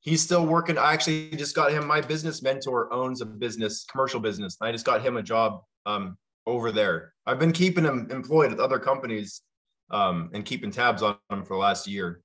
He's 0.00 0.22
still 0.22 0.46
working. 0.46 0.76
I 0.76 0.92
actually 0.92 1.30
just 1.30 1.54
got 1.54 1.72
him. 1.72 1.86
My 1.86 2.00
business 2.00 2.42
mentor 2.42 2.92
owns 2.92 3.20
a 3.22 3.26
business, 3.26 3.84
commercial 3.90 4.20
business. 4.20 4.56
I 4.60 4.70
just 4.70 4.84
got 4.84 5.00
him 5.00 5.16
a 5.16 5.22
job 5.22 5.62
um, 5.86 6.18
over 6.46 6.72
there. 6.72 7.14
I've 7.26 7.38
been 7.38 7.52
keeping 7.52 7.84
him 7.84 8.08
employed 8.10 8.52
at 8.52 8.60
other 8.60 8.78
companies 8.78 9.42
um, 9.90 10.30
and 10.34 10.44
keeping 10.44 10.70
tabs 10.70 11.02
on 11.02 11.16
him 11.30 11.44
for 11.44 11.54
the 11.54 11.60
last 11.60 11.86
year. 11.86 12.20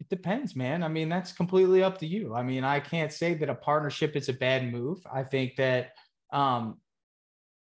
It 0.00 0.08
depends, 0.08 0.56
man. 0.56 0.82
I 0.82 0.88
mean, 0.88 1.08
that's 1.08 1.32
completely 1.32 1.82
up 1.82 1.98
to 1.98 2.06
you. 2.06 2.34
I 2.34 2.42
mean, 2.42 2.64
I 2.64 2.80
can't 2.80 3.12
say 3.12 3.34
that 3.34 3.48
a 3.48 3.54
partnership 3.54 4.16
is 4.16 4.28
a 4.28 4.34
bad 4.34 4.70
move. 4.70 5.00
I 5.12 5.22
think 5.22 5.56
that 5.56 5.92
um, 6.32 6.78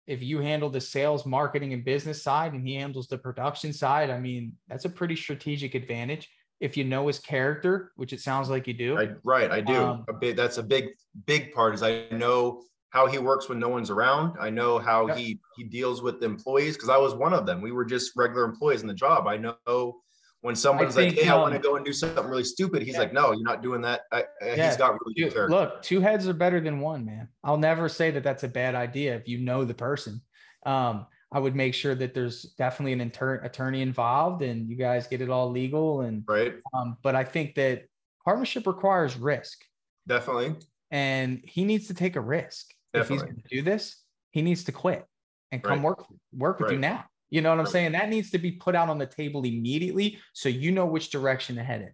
if 0.06 0.22
you 0.22 0.40
handle 0.40 0.68
the 0.68 0.80
sales, 0.80 1.24
marketing, 1.24 1.72
and 1.72 1.84
business 1.84 2.22
side, 2.22 2.52
and 2.52 2.66
he 2.66 2.74
handles 2.74 3.08
the 3.08 3.18
production 3.18 3.72
side, 3.72 4.10
I 4.10 4.18
mean, 4.18 4.52
that's 4.68 4.84
a 4.84 4.90
pretty 4.90 5.16
strategic 5.16 5.74
advantage. 5.74 6.28
If 6.60 6.76
you 6.76 6.84
know 6.84 7.06
his 7.06 7.18
character, 7.18 7.92
which 7.96 8.12
it 8.12 8.20
sounds 8.20 8.48
like 8.48 8.66
you 8.66 8.74
do, 8.74 8.98
I, 8.98 9.08
right? 9.24 9.50
I 9.50 9.60
do. 9.60 9.74
Um, 9.74 10.04
a 10.08 10.12
big. 10.12 10.36
That's 10.36 10.58
a 10.58 10.62
big, 10.62 10.90
big 11.26 11.52
part. 11.52 11.74
Is 11.74 11.82
I 11.82 12.04
know 12.10 12.62
how 12.90 13.06
he 13.06 13.18
works 13.18 13.48
when 13.48 13.58
no 13.58 13.68
one's 13.68 13.90
around. 13.90 14.36
I 14.40 14.50
know 14.50 14.78
how 14.78 15.08
yep. 15.08 15.16
he 15.16 15.40
he 15.56 15.64
deals 15.64 16.00
with 16.00 16.22
employees 16.22 16.74
because 16.74 16.88
I 16.88 16.96
was 16.96 17.14
one 17.14 17.34
of 17.34 17.44
them. 17.44 17.60
We 17.60 17.72
were 17.72 17.84
just 17.84 18.12
regular 18.16 18.44
employees 18.44 18.82
in 18.82 18.88
the 18.88 18.94
job. 18.94 19.26
I 19.26 19.36
know 19.36 20.00
when 20.44 20.54
someone's 20.54 20.94
think, 20.94 21.16
like, 21.16 21.24
"Hey, 21.24 21.30
um, 21.30 21.38
I 21.38 21.42
want 21.42 21.54
to 21.54 21.58
go 21.58 21.76
and 21.76 21.86
do 21.86 21.92
something 21.94 22.22
really 22.26 22.44
stupid," 22.44 22.82
he's 22.82 22.92
yeah. 22.92 23.00
like, 23.00 23.14
"No, 23.14 23.32
you're 23.32 23.42
not 23.42 23.62
doing 23.62 23.80
that." 23.80 24.02
I, 24.12 24.24
yeah. 24.44 24.68
He's 24.68 24.76
got 24.76 24.94
really 25.00 25.30
good. 25.30 25.48
Look, 25.48 25.80
two 25.82 26.02
heads 26.02 26.28
are 26.28 26.34
better 26.34 26.60
than 26.60 26.80
one, 26.80 27.06
man. 27.06 27.28
I'll 27.42 27.56
never 27.56 27.88
say 27.88 28.10
that 28.10 28.22
that's 28.22 28.44
a 28.44 28.48
bad 28.48 28.74
idea 28.74 29.16
if 29.16 29.26
you 29.26 29.38
know 29.38 29.64
the 29.64 29.72
person. 29.72 30.20
Um, 30.66 31.06
I 31.32 31.38
would 31.38 31.56
make 31.56 31.72
sure 31.72 31.94
that 31.94 32.12
there's 32.12 32.42
definitely 32.58 32.92
an 32.92 33.00
inter- 33.00 33.40
attorney 33.42 33.80
involved 33.80 34.42
and 34.42 34.68
you 34.68 34.76
guys 34.76 35.06
get 35.06 35.22
it 35.22 35.30
all 35.30 35.50
legal. 35.50 36.02
And 36.02 36.24
right. 36.28 36.56
Um, 36.74 36.98
but 37.02 37.16
I 37.16 37.24
think 37.24 37.54
that 37.54 37.86
partnership 38.22 38.66
requires 38.66 39.16
risk. 39.16 39.64
Definitely. 40.06 40.56
And 40.90 41.40
he 41.42 41.64
needs 41.64 41.86
to 41.86 41.94
take 41.94 42.16
a 42.16 42.20
risk. 42.20 42.74
Definitely. 42.92 43.00
If 43.00 43.08
he's 43.08 43.22
going 43.22 43.42
to 43.42 43.56
do 43.56 43.62
this, 43.62 43.96
he 44.30 44.42
needs 44.42 44.64
to 44.64 44.72
quit 44.72 45.06
and 45.52 45.62
come 45.62 45.78
right. 45.78 45.84
work 45.84 46.04
work 46.34 46.60
with 46.60 46.68
right. 46.68 46.74
you 46.74 46.80
now. 46.80 47.06
You 47.34 47.40
know 47.40 47.50
what 47.50 47.58
I'm 47.58 47.66
saying? 47.66 47.90
That 47.92 48.10
needs 48.10 48.30
to 48.30 48.38
be 48.38 48.52
put 48.52 48.76
out 48.76 48.88
on 48.88 48.96
the 48.96 49.06
table 49.06 49.42
immediately 49.42 50.20
so 50.34 50.48
you 50.48 50.70
know 50.70 50.86
which 50.86 51.10
direction 51.10 51.56
to 51.56 51.64
head 51.64 51.80
in. 51.80 51.90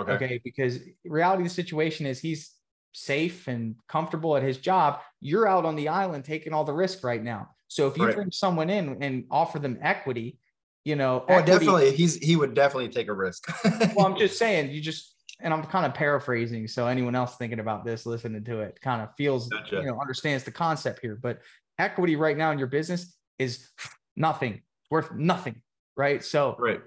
Okay. 0.00 0.12
Okay. 0.12 0.40
Because 0.42 0.78
reality 1.04 1.42
of 1.42 1.50
the 1.50 1.54
situation 1.54 2.06
is 2.06 2.18
he's 2.18 2.54
safe 2.94 3.46
and 3.46 3.74
comfortable 3.90 4.38
at 4.38 4.42
his 4.42 4.56
job. 4.56 5.00
You're 5.20 5.46
out 5.46 5.66
on 5.66 5.76
the 5.76 5.88
island 5.88 6.24
taking 6.24 6.54
all 6.54 6.64
the 6.64 6.72
risk 6.72 7.04
right 7.04 7.22
now. 7.22 7.50
So 7.68 7.88
if 7.88 7.98
you 7.98 8.06
right. 8.06 8.14
bring 8.14 8.32
someone 8.32 8.70
in 8.70 9.02
and 9.02 9.26
offer 9.30 9.58
them 9.58 9.78
equity, 9.82 10.38
you 10.86 10.96
know, 10.96 11.26
oh, 11.28 11.34
equity, 11.34 11.52
definitely, 11.52 11.92
he's 11.92 12.16
he 12.16 12.36
would 12.36 12.54
definitely 12.54 12.88
take 12.88 13.08
a 13.08 13.12
risk. 13.12 13.52
well, 13.94 14.06
I'm 14.06 14.16
just 14.16 14.38
saying, 14.44 14.70
you 14.70 14.80
just 14.80 15.14
and 15.40 15.52
I'm 15.52 15.62
kind 15.64 15.84
of 15.84 15.92
paraphrasing, 15.92 16.66
so 16.68 16.86
anyone 16.86 17.14
else 17.14 17.36
thinking 17.36 17.60
about 17.60 17.84
this, 17.84 18.06
listening 18.06 18.44
to 18.44 18.60
it, 18.60 18.80
kind 18.80 19.02
of 19.02 19.10
feels 19.18 19.50
gotcha. 19.50 19.76
you 19.76 19.82
know 19.82 20.00
understands 20.00 20.44
the 20.44 20.52
concept 20.52 21.00
here. 21.02 21.18
But 21.22 21.40
equity 21.78 22.16
right 22.16 22.38
now 22.38 22.50
in 22.50 22.58
your 22.58 22.68
business 22.68 23.14
is 23.38 23.68
nothing 24.16 24.62
worth 24.90 25.12
nothing, 25.12 25.62
right? 25.96 26.22
So 26.22 26.56
right. 26.58 26.80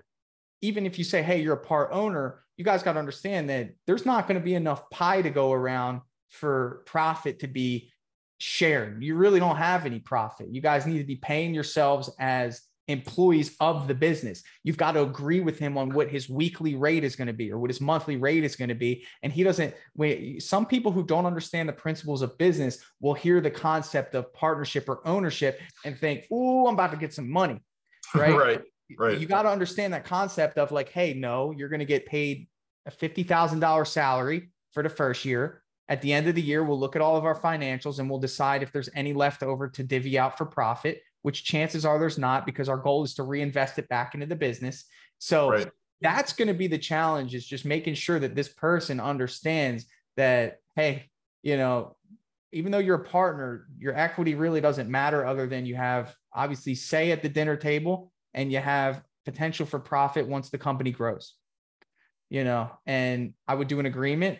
even 0.61 0.85
if 0.85 0.97
you 0.97 1.03
say, 1.03 1.23
hey, 1.23 1.41
you're 1.41 1.53
a 1.53 1.57
part 1.57 1.89
owner, 1.91 2.43
you 2.57 2.65
guys 2.65 2.83
got 2.83 2.93
to 2.93 2.99
understand 2.99 3.49
that 3.49 3.71
there's 3.87 4.05
not 4.05 4.27
going 4.27 4.39
to 4.39 4.43
be 4.43 4.55
enough 4.55 4.89
pie 4.89 5.21
to 5.21 5.29
go 5.29 5.51
around 5.51 6.01
for 6.29 6.83
profit 6.85 7.39
to 7.39 7.47
be 7.47 7.91
shared. 8.37 9.01
You 9.01 9.15
really 9.15 9.39
don't 9.39 9.55
have 9.55 9.85
any 9.85 9.99
profit. 9.99 10.47
You 10.51 10.61
guys 10.61 10.85
need 10.85 10.99
to 10.99 11.03
be 11.05 11.15
paying 11.15 11.53
yourselves 11.53 12.09
as 12.19 12.61
employees 12.89 13.55
of 13.61 13.87
the 13.87 13.95
business. 13.95 14.43
You've 14.63 14.77
got 14.77 14.91
to 14.93 15.03
agree 15.03 15.39
with 15.39 15.57
him 15.57 15.77
on 15.77 15.93
what 15.93 16.09
his 16.09 16.29
weekly 16.29 16.75
rate 16.75 17.03
is 17.03 17.15
going 17.15 17.27
to 17.27 17.33
be 17.33 17.51
or 17.51 17.57
what 17.57 17.69
his 17.69 17.79
monthly 17.79 18.17
rate 18.17 18.43
is 18.43 18.57
going 18.57 18.69
to 18.69 18.75
be. 18.75 19.05
And 19.21 19.31
he 19.31 19.43
doesn't, 19.43 19.73
when, 19.93 20.39
some 20.41 20.65
people 20.65 20.91
who 20.91 21.05
don't 21.05 21.25
understand 21.25 21.69
the 21.69 21.73
principles 21.73 22.21
of 22.21 22.37
business 22.37 22.79
will 22.99 23.13
hear 23.13 23.39
the 23.39 23.51
concept 23.51 24.15
of 24.15 24.33
partnership 24.33 24.89
or 24.89 25.07
ownership 25.07 25.61
and 25.85 25.97
think, 25.97 26.27
oh, 26.31 26.67
I'm 26.67 26.73
about 26.73 26.91
to 26.91 26.97
get 26.97 27.13
some 27.13 27.29
money 27.29 27.61
right? 28.19 28.35
right. 28.35 28.61
Right. 28.97 29.19
You 29.19 29.25
got 29.25 29.43
to 29.43 29.49
understand 29.49 29.93
that 29.93 30.05
concept 30.05 30.57
of 30.57 30.71
like, 30.71 30.89
hey, 30.89 31.13
no, 31.13 31.51
you're 31.51 31.69
going 31.69 31.79
to 31.79 31.85
get 31.85 32.05
paid 32.05 32.47
a 32.85 32.91
$50,000 32.91 33.87
salary 33.87 34.51
for 34.73 34.83
the 34.83 34.89
first 34.89 35.25
year. 35.25 35.63
At 35.89 36.01
the 36.01 36.13
end 36.13 36.27
of 36.27 36.35
the 36.35 36.41
year, 36.41 36.63
we'll 36.63 36.79
look 36.79 36.95
at 36.95 37.01
all 37.01 37.17
of 37.17 37.25
our 37.25 37.39
financials 37.39 37.99
and 37.99 38.09
we'll 38.09 38.19
decide 38.19 38.63
if 38.63 38.71
there's 38.71 38.89
any 38.95 39.13
left 39.13 39.43
over 39.43 39.69
to 39.69 39.83
divvy 39.83 40.17
out 40.17 40.37
for 40.37 40.45
profit, 40.45 41.01
which 41.21 41.43
chances 41.43 41.85
are 41.85 41.99
there's 41.99 42.17
not 42.17 42.45
because 42.45 42.69
our 42.69 42.77
goal 42.77 43.03
is 43.03 43.15
to 43.15 43.23
reinvest 43.23 43.79
it 43.79 43.89
back 43.89 44.13
into 44.13 44.25
the 44.25 44.35
business. 44.35 44.85
So 45.19 45.49
right. 45.49 45.69
that's 46.01 46.33
going 46.33 46.47
to 46.47 46.53
be 46.53 46.67
the 46.67 46.77
challenge 46.77 47.35
is 47.35 47.45
just 47.45 47.65
making 47.65 47.95
sure 47.95 48.19
that 48.19 48.35
this 48.35 48.49
person 48.49 48.99
understands 48.99 49.85
that, 50.17 50.57
hey, 50.75 51.09
you 51.41 51.57
know, 51.57 51.95
even 52.53 52.71
though 52.71 52.79
you're 52.79 52.97
a 52.97 53.03
partner, 53.03 53.67
your 53.77 53.95
equity 53.97 54.35
really 54.35 54.61
doesn't 54.61 54.89
matter 54.89 55.25
other 55.25 55.47
than 55.47 55.65
you 55.65 55.75
have 55.75 56.15
obviously 56.33 56.75
say 56.75 57.11
at 57.11 57.21
the 57.21 57.29
dinner 57.29 57.57
table 57.57 58.11
and 58.33 58.51
you 58.51 58.59
have 58.59 59.01
potential 59.25 59.65
for 59.65 59.79
profit 59.79 60.27
once 60.27 60.49
the 60.49 60.57
company 60.57 60.91
grows. 60.91 61.33
You 62.29 62.43
know, 62.43 62.71
and 62.85 63.33
I 63.47 63.55
would 63.55 63.67
do 63.67 63.79
an 63.79 63.85
agreement. 63.85 64.39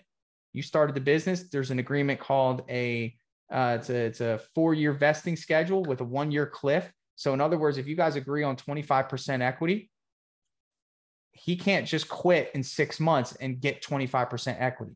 You 0.54 0.62
started 0.62 0.96
the 0.96 1.02
business, 1.02 1.50
there's 1.50 1.72
an 1.72 1.80
agreement 1.80 2.20
called 2.20 2.64
a 2.70 3.16
uh, 3.52 3.78
it's 3.80 3.90
a 3.90 3.96
it's 3.96 4.22
a 4.22 4.40
four 4.56 4.74
year 4.74 4.94
vesting 4.94 5.36
schedule 5.36 5.84
with 5.84 6.02
a 6.02 6.04
one 6.04 6.32
year 6.32 6.46
cliff. 6.46 6.92
So 7.16 7.34
in 7.34 7.42
other 7.42 7.58
words, 7.58 7.78
if 7.78 7.88
you 7.88 7.96
guys 7.96 8.16
agree 8.16 8.44
on 8.44 8.56
25% 8.56 9.42
equity, 9.42 9.92
he 11.32 11.56
can't 11.56 11.88
just 11.88 12.10
quit 12.10 12.52
in 12.56 12.64
six 12.64 13.00
months 13.00 13.36
and 13.36 13.60
get 13.60 13.84
25% 13.84 14.56
equity. 14.60 14.96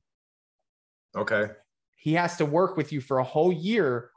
Okay 1.15 1.49
he 1.97 2.13
has 2.13 2.37
to 2.37 2.45
work 2.45 2.77
with 2.77 2.93
you 2.93 3.01
for 3.01 3.19
a 3.19 3.23
whole 3.23 3.51
year. 3.51 4.11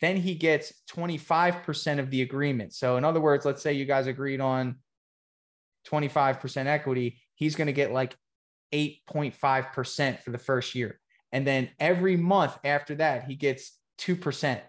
Then 0.00 0.16
he 0.16 0.34
gets 0.34 0.72
25% 0.90 1.98
of 1.98 2.10
the 2.10 2.22
agreement. 2.22 2.72
So, 2.72 2.96
in 2.96 3.04
other 3.04 3.20
words, 3.20 3.44
let's 3.44 3.62
say 3.62 3.74
you 3.74 3.84
guys 3.84 4.06
agreed 4.06 4.40
on 4.40 4.76
25% 5.88 6.66
equity, 6.66 7.20
he's 7.34 7.56
going 7.56 7.66
to 7.66 7.72
get 7.72 7.92
like 7.92 8.16
8.5% 8.72 10.22
for 10.22 10.30
the 10.30 10.38
first 10.38 10.74
year. 10.74 11.00
And 11.32 11.46
then 11.46 11.70
every 11.78 12.16
month 12.16 12.58
after 12.64 12.94
that, 12.96 13.24
he 13.24 13.34
gets 13.34 13.72
2% 14.00 14.60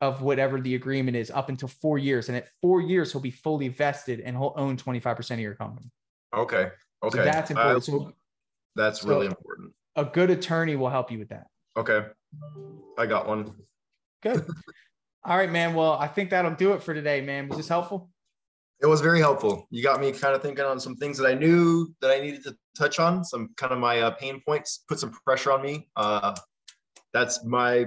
of 0.00 0.22
whatever 0.22 0.60
the 0.60 0.74
agreement 0.74 1.16
is 1.16 1.30
up 1.30 1.48
until 1.48 1.68
four 1.68 1.98
years. 1.98 2.28
And 2.28 2.36
at 2.36 2.48
four 2.60 2.80
years, 2.80 3.12
he'll 3.12 3.20
be 3.20 3.30
fully 3.30 3.68
vested 3.68 4.20
and 4.20 4.36
he'll 4.36 4.54
own 4.56 4.76
25% 4.76 5.30
of 5.32 5.38
your 5.40 5.54
company. 5.54 5.90
Okay. 6.34 6.70
Okay. 7.02 7.18
So 7.18 7.24
that's 7.24 7.50
important. 7.50 7.84
so, 7.84 8.12
that's 8.74 9.04
really 9.04 9.26
so 9.26 9.30
important. 9.30 9.72
A 9.96 10.04
good 10.04 10.30
attorney 10.30 10.76
will 10.76 10.90
help 10.90 11.10
you 11.10 11.18
with 11.18 11.30
that. 11.30 11.46
Okay. 11.76 12.06
I 12.98 13.06
got 13.06 13.28
one. 13.28 13.52
Good. 14.22 14.46
All 15.24 15.36
right, 15.36 15.50
man. 15.50 15.74
Well, 15.74 15.92
I 15.92 16.06
think 16.06 16.30
that'll 16.30 16.54
do 16.54 16.72
it 16.72 16.82
for 16.82 16.94
today, 16.94 17.20
man. 17.20 17.48
Was 17.48 17.58
this 17.58 17.68
helpful? 17.68 18.10
It 18.80 18.86
was 18.86 19.00
very 19.00 19.20
helpful. 19.20 19.66
You 19.70 19.82
got 19.82 20.00
me 20.00 20.12
kind 20.12 20.34
of 20.34 20.42
thinking 20.42 20.64
on 20.64 20.78
some 20.78 20.96
things 20.96 21.18
that 21.18 21.26
I 21.26 21.34
knew 21.34 21.94
that 22.00 22.10
I 22.10 22.20
needed 22.20 22.44
to 22.44 22.56
touch 22.76 22.98
on, 22.98 23.24
some 23.24 23.50
kind 23.56 23.72
of 23.72 23.78
my 23.78 24.00
uh, 24.00 24.10
pain 24.12 24.40
points, 24.46 24.84
put 24.88 25.00
some 25.00 25.10
pressure 25.10 25.52
on 25.52 25.62
me. 25.62 25.88
Uh, 25.96 26.36
that's 27.12 27.44
my 27.44 27.86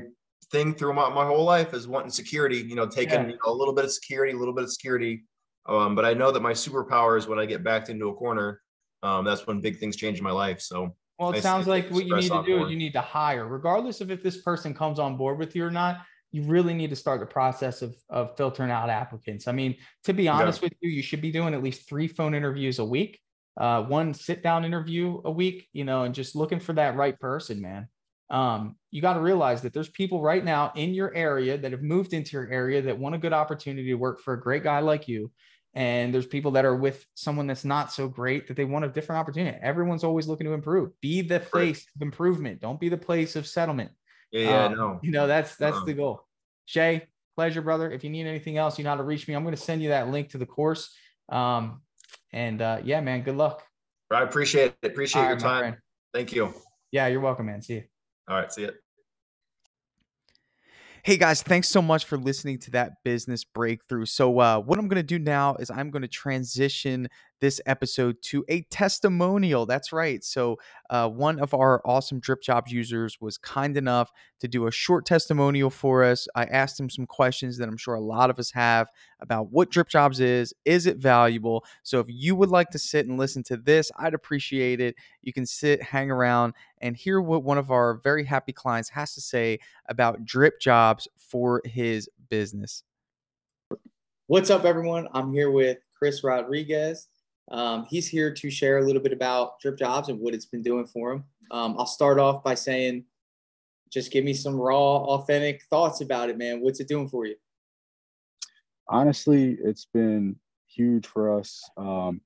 thing 0.52 0.73
through 0.73 0.93
my, 0.93 1.10
my 1.10 1.25
whole 1.25 1.43
life 1.43 1.73
is 1.73 1.88
wanting 1.88 2.10
security, 2.10 2.58
you 2.58 2.75
know, 2.75 2.88
taking 2.88 3.21
yeah. 3.21 3.28
you 3.28 3.34
know, 3.34 3.52
a 3.52 3.54
little 3.54 3.73
bit 3.73 3.86
of 3.86 3.91
security, 3.91 4.34
a 4.34 4.38
little 4.38 4.54
bit 4.54 4.63
of 4.63 4.71
security. 4.71 5.23
Um, 5.67 5.93
but 5.93 6.06
I 6.06 6.13
know 6.13 6.32
that 6.32 6.41
my 6.41 6.54
superpower 6.54 7.17
is 7.17 7.28
when 7.28 7.38
I 7.38 7.45
get 7.45 7.63
backed 7.63 7.89
into 7.89 8.10
a 8.10 8.13
corner. 8.15 8.62
Um, 9.04 9.23
that's 9.23 9.45
when 9.45 9.62
big 9.62 9.78
things 9.78 9.95
change 9.95 10.17
in 10.17 10.23
my 10.23 10.32
life. 10.32 10.60
So 10.60 10.95
well, 11.19 11.32
it 11.34 11.41
sounds 11.41 11.67
like 11.67 11.89
what 11.89 12.05
you 12.05 12.15
need 12.15 12.32
to 12.32 12.43
do 12.45 12.58
board. 12.58 12.67
is 12.67 12.71
you 12.71 12.77
need 12.77 12.93
to 12.93 13.01
hire, 13.01 13.45
regardless 13.45 13.99
of 13.99 14.10
if 14.10 14.23
this 14.23 14.41
person 14.41 14.73
comes 14.73 14.99
on 14.99 15.17
board 15.17 15.38
with 15.38 15.55
you 15.55 15.65
or 15.65 15.71
not. 15.71 15.99
You 16.32 16.43
really 16.43 16.75
need 16.75 16.91
to 16.91 16.95
start 16.95 17.19
the 17.19 17.25
process 17.25 17.82
of, 17.82 17.95
of 18.08 18.38
filtering 18.38 18.69
out 18.69 18.91
applicants. 18.91 19.47
I 19.47 19.51
mean, 19.51 19.75
to 20.03 20.13
be 20.13 20.27
honest 20.27 20.62
yeah. 20.62 20.67
with 20.67 20.73
you, 20.79 20.91
you 20.91 21.01
should 21.01 21.21
be 21.21 21.32
doing 21.32 21.55
at 21.55 21.63
least 21.63 21.89
three 21.89 22.08
phone 22.08 22.36
interviews 22.36 22.77
a 22.77 22.86
week, 22.86 23.19
uh, 23.58 23.82
one 23.82 24.13
sit 24.13 24.43
down 24.43 24.63
interview 24.63 25.21
a 25.25 25.32
week, 25.32 25.67
you 25.73 25.86
know, 25.86 26.04
and 26.04 26.13
just 26.13 26.35
looking 26.35 26.60
for 26.60 26.73
that 26.73 26.96
right 26.96 27.19
person, 27.19 27.60
man. 27.60 27.87
Um, 28.29 28.75
you 28.91 29.02
got 29.02 29.15
to 29.15 29.21
realize 29.21 29.63
that 29.63 29.73
there's 29.73 29.89
people 29.89 30.21
right 30.21 30.46
now 30.46 30.71
in 30.75 30.93
your 30.93 31.13
area 31.15 31.58
that 31.58 31.71
have 31.71 31.81
moved 31.81 32.13
into 32.13 32.37
your 32.37 32.48
area 32.50 32.79
that 32.83 32.98
want 32.98 33.15
a 33.15 33.17
good 33.17 33.33
opportunity 33.33 33.87
to 33.87 33.96
work 33.96 34.21
for 34.21 34.35
a 34.35 34.39
great 34.39 34.63
guy 34.63 34.81
like 34.81 35.08
you 35.08 35.31
and 35.73 36.13
there's 36.13 36.25
people 36.25 36.51
that 36.51 36.65
are 36.65 36.75
with 36.75 37.05
someone 37.13 37.47
that's 37.47 37.65
not 37.65 37.91
so 37.91 38.07
great 38.07 38.47
that 38.47 38.57
they 38.57 38.65
want 38.65 38.85
a 38.85 38.89
different 38.89 39.19
opportunity. 39.19 39.57
Everyone's 39.61 40.03
always 40.03 40.27
looking 40.27 40.47
to 40.47 40.53
improve. 40.53 40.91
Be 41.01 41.21
the 41.21 41.39
place 41.39 41.85
of 41.95 42.01
improvement. 42.01 42.59
Don't 42.59 42.79
be 42.79 42.89
the 42.89 42.97
place 42.97 43.35
of 43.35 43.45
settlement. 43.45 43.91
Yeah, 44.31 44.41
yeah, 44.41 44.65
um, 44.65 44.73
no. 44.75 44.99
You 45.03 45.11
know, 45.11 45.27
that's 45.27 45.55
that's 45.55 45.77
um, 45.77 45.85
the 45.85 45.93
goal. 45.93 46.25
Shay, 46.65 47.07
pleasure, 47.35 47.61
brother. 47.61 47.91
If 47.91 48.03
you 48.03 48.09
need 48.09 48.27
anything 48.27 48.57
else, 48.57 48.77
you 48.77 48.83
know 48.83 48.91
how 48.91 48.97
to 48.97 49.03
reach 49.03 49.27
me. 49.27 49.35
I'm 49.35 49.43
going 49.43 49.55
to 49.55 49.61
send 49.61 49.81
you 49.81 49.89
that 49.89 50.09
link 50.09 50.29
to 50.29 50.37
the 50.37 50.45
course. 50.45 50.93
Um, 51.29 51.81
and 52.33 52.61
uh, 52.61 52.81
yeah, 52.83 53.01
man, 53.01 53.21
good 53.21 53.35
luck. 53.35 53.63
I 54.11 54.23
appreciate 54.23 54.75
it. 54.81 54.91
Appreciate 54.91 55.21
All 55.21 55.27
your 55.27 55.37
right, 55.37 55.63
time. 55.63 55.77
Thank 56.13 56.33
you. 56.33 56.53
Yeah, 56.91 57.07
you're 57.07 57.21
welcome, 57.21 57.45
man. 57.45 57.61
See 57.61 57.75
you. 57.75 57.83
All 58.27 58.37
right, 58.37 58.51
see 58.51 58.63
you. 58.63 58.71
Hey 61.04 61.17
guys, 61.17 61.41
thanks 61.41 61.69
so 61.69 61.81
much 61.81 62.06
for 62.06 62.17
listening 62.17 62.60
to 62.60 62.71
that 62.71 63.04
business 63.04 63.43
breakthrough. 63.43 64.06
So, 64.06 64.39
uh, 64.39 64.60
what 64.60 64.77
I'm 64.79 64.87
going 64.87 65.02
to 65.02 65.04
do 65.04 65.19
now 65.19 65.56
is 65.56 65.69
I'm 65.69 65.91
going 65.91 66.02
to 66.02 66.08
transition 66.08 67.08
this 67.40 67.62
episode 67.65 68.21
to 68.21 68.44
a 68.50 68.62
testimonial. 68.63 69.65
That's 69.65 69.92
right. 69.92 70.23
So, 70.23 70.58
uh, 70.90 71.10
one 71.10 71.40
of 71.40 71.54
our 71.54 71.81
awesome 71.85 72.19
Drip 72.19 72.42
Jobs 72.42 72.71
users 72.71 73.19
was 73.21 73.37
kind 73.37 73.77
enough 73.77 74.12
to 74.40 74.48
do 74.48 74.67
a 74.67 74.71
short 74.71 75.06
testimonial 75.06 75.69
for 75.69 76.04
us. 76.04 76.27
I 76.35 76.46
asked 76.46 76.79
him 76.79 76.90
some 76.90 77.06
questions 77.06 77.58
that 77.58 77.69
I'm 77.69 77.77
sure 77.77 77.94
a 77.94 78.00
lot 78.00 78.29
of 78.29 78.40
us 78.40 78.52
have 78.52 78.90
about 79.19 79.52
what 79.52 79.69
Drip 79.69 79.90
Jobs 79.90 80.19
is. 80.19 80.54
Is 80.65 80.85
it 80.85 80.98
valuable? 80.98 81.65
So, 81.83 82.00
if 82.00 82.08
you 82.10 82.35
would 82.35 82.50
like 82.50 82.69
to 82.71 82.79
sit 82.79 83.08
and 83.08 83.17
listen 83.17 83.44
to 83.44 83.58
this, 83.58 83.92
I'd 83.98 84.13
appreciate 84.13 84.81
it. 84.81 84.96
You 85.21 85.33
can 85.33 85.46
sit, 85.46 85.81
hang 85.81 86.12
around, 86.12 86.54
and 86.81 86.96
hear 86.96 87.21
what 87.21 87.44
one 87.44 87.58
of 87.58 87.71
our 87.71 87.96
very 88.04 88.25
happy 88.25 88.54
clients 88.54 88.90
has 88.90 89.13
to 89.15 89.21
say 89.21 89.60
about 89.87 90.25
Drip 90.25 90.60
Jobs 90.60 91.08
for 91.17 91.62
his 91.65 92.10
business. 92.29 92.83
What's 94.27 94.52
up, 94.52 94.63
everyone? 94.63 95.08
I'm 95.13 95.33
here 95.33 95.50
with 95.50 95.79
Chris 95.98 96.23
Rodriguez. 96.23 97.08
Um, 97.52 97.85
he's 97.89 98.08
here 98.08 98.33
to 98.33 98.50
share 98.52 98.77
a 98.77 98.85
little 98.85 99.02
bit 99.02 99.13
about 99.13 99.60
Drip 99.60 99.77
Jobs 99.77 100.10
and 100.10 100.19
what 100.19 100.33
it's 100.33 100.45
been 100.45 100.62
doing 100.62 100.85
for 100.85 101.12
him. 101.12 101.23
Um, 101.52 101.75
I'll 101.79 101.85
start 101.85 102.19
off 102.19 102.43
by 102.43 102.54
saying, 102.54 103.06
just 103.91 104.12
give 104.12 104.23
me 104.23 104.33
some 104.33 104.56
raw, 104.56 104.97
authentic 104.97 105.63
thoughts 105.69 106.02
about 106.02 106.29
it, 106.29 106.37
man. 106.37 106.62
What's 106.62 106.79
it 106.79 106.87
doing 106.87 107.10
for 107.10 107.25
you? 107.25 107.35
Honestly, 108.87 109.58
it's 109.63 109.85
been 109.85 110.35
huge 110.67 111.08
for 111.08 111.39
us. 111.39 111.67
Um, 111.75 112.21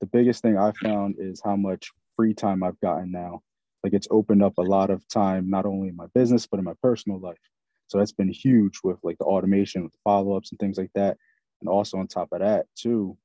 the 0.00 0.06
biggest 0.06 0.42
thing 0.42 0.58
I 0.58 0.72
found 0.82 1.16
is 1.18 1.40
how 1.42 1.56
much 1.56 1.90
free 2.14 2.34
time 2.34 2.62
I've 2.62 2.80
gotten 2.80 3.10
now. 3.10 3.42
Like 3.82 3.94
it's 3.94 4.08
opened 4.10 4.42
up 4.42 4.58
a 4.58 4.62
lot 4.62 4.90
of 4.90 5.06
time, 5.08 5.48
not 5.48 5.64
only 5.64 5.88
in 5.88 5.96
my 5.96 6.06
business, 6.14 6.46
but 6.46 6.58
in 6.58 6.64
my 6.64 6.74
personal 6.82 7.18
life. 7.18 7.38
So 7.86 7.98
that's 7.98 8.12
been 8.12 8.28
huge 8.28 8.80
with 8.84 8.98
like 9.02 9.16
the 9.18 9.24
automation, 9.24 9.84
with 9.84 9.92
the 9.92 9.98
follow-ups 10.04 10.50
and 10.50 10.58
things 10.58 10.76
like 10.76 10.90
that. 10.94 11.16
And 11.60 11.68
also 11.68 11.96
on 11.96 12.08
top 12.08 12.28
of 12.32 12.40
that, 12.40 12.66
too, 12.74 13.16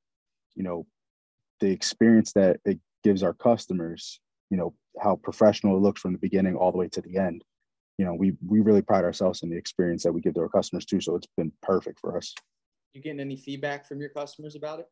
you 0.54 0.62
know, 0.62 0.86
the 1.62 1.70
experience 1.70 2.32
that 2.32 2.58
it 2.64 2.80
gives 3.04 3.22
our 3.22 3.32
customers, 3.32 4.20
you 4.50 4.56
know, 4.56 4.74
how 5.00 5.14
professional 5.14 5.76
it 5.76 5.80
looks 5.80 6.00
from 6.00 6.12
the 6.12 6.18
beginning 6.18 6.56
all 6.56 6.72
the 6.72 6.76
way 6.76 6.88
to 6.88 7.00
the 7.00 7.16
end. 7.16 7.42
You 7.98 8.04
know, 8.04 8.14
we 8.14 8.32
we 8.44 8.58
really 8.58 8.82
pride 8.82 9.04
ourselves 9.04 9.42
in 9.44 9.48
the 9.48 9.56
experience 9.56 10.02
that 10.02 10.12
we 10.12 10.20
give 10.20 10.34
to 10.34 10.40
our 10.40 10.48
customers 10.48 10.84
too. 10.84 11.00
So 11.00 11.14
it's 11.14 11.28
been 11.36 11.52
perfect 11.62 12.00
for 12.00 12.16
us. 12.16 12.34
You 12.94 13.00
getting 13.00 13.20
any 13.20 13.36
feedback 13.36 13.86
from 13.86 14.00
your 14.00 14.10
customers 14.10 14.56
about 14.56 14.80
it? 14.80 14.86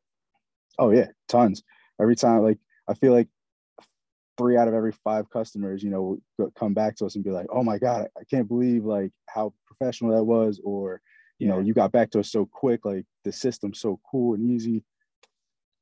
Oh 0.78 0.90
yeah, 0.92 1.08
tons. 1.28 1.64
Every 2.00 2.14
time, 2.14 2.42
like 2.42 2.58
I 2.88 2.94
feel 2.94 3.12
like 3.12 3.28
three 4.38 4.56
out 4.56 4.68
of 4.68 4.74
every 4.74 4.92
five 4.92 5.28
customers, 5.28 5.82
you 5.82 5.90
know, 5.90 6.18
come 6.56 6.72
back 6.72 6.94
to 6.96 7.06
us 7.06 7.16
and 7.16 7.24
be 7.24 7.32
like, 7.32 7.46
"Oh 7.52 7.64
my 7.64 7.78
god, 7.78 8.06
I 8.16 8.22
can't 8.30 8.46
believe 8.46 8.84
like 8.84 9.10
how 9.26 9.54
professional 9.66 10.14
that 10.14 10.22
was," 10.22 10.60
or 10.62 11.00
you 11.40 11.48
yeah. 11.48 11.54
know, 11.54 11.60
you 11.60 11.74
got 11.74 11.90
back 11.90 12.10
to 12.10 12.20
us 12.20 12.30
so 12.30 12.46
quick. 12.46 12.84
Like 12.84 13.06
the 13.24 13.32
system's 13.32 13.80
so 13.80 13.98
cool 14.08 14.34
and 14.34 14.44
easy 14.44 14.84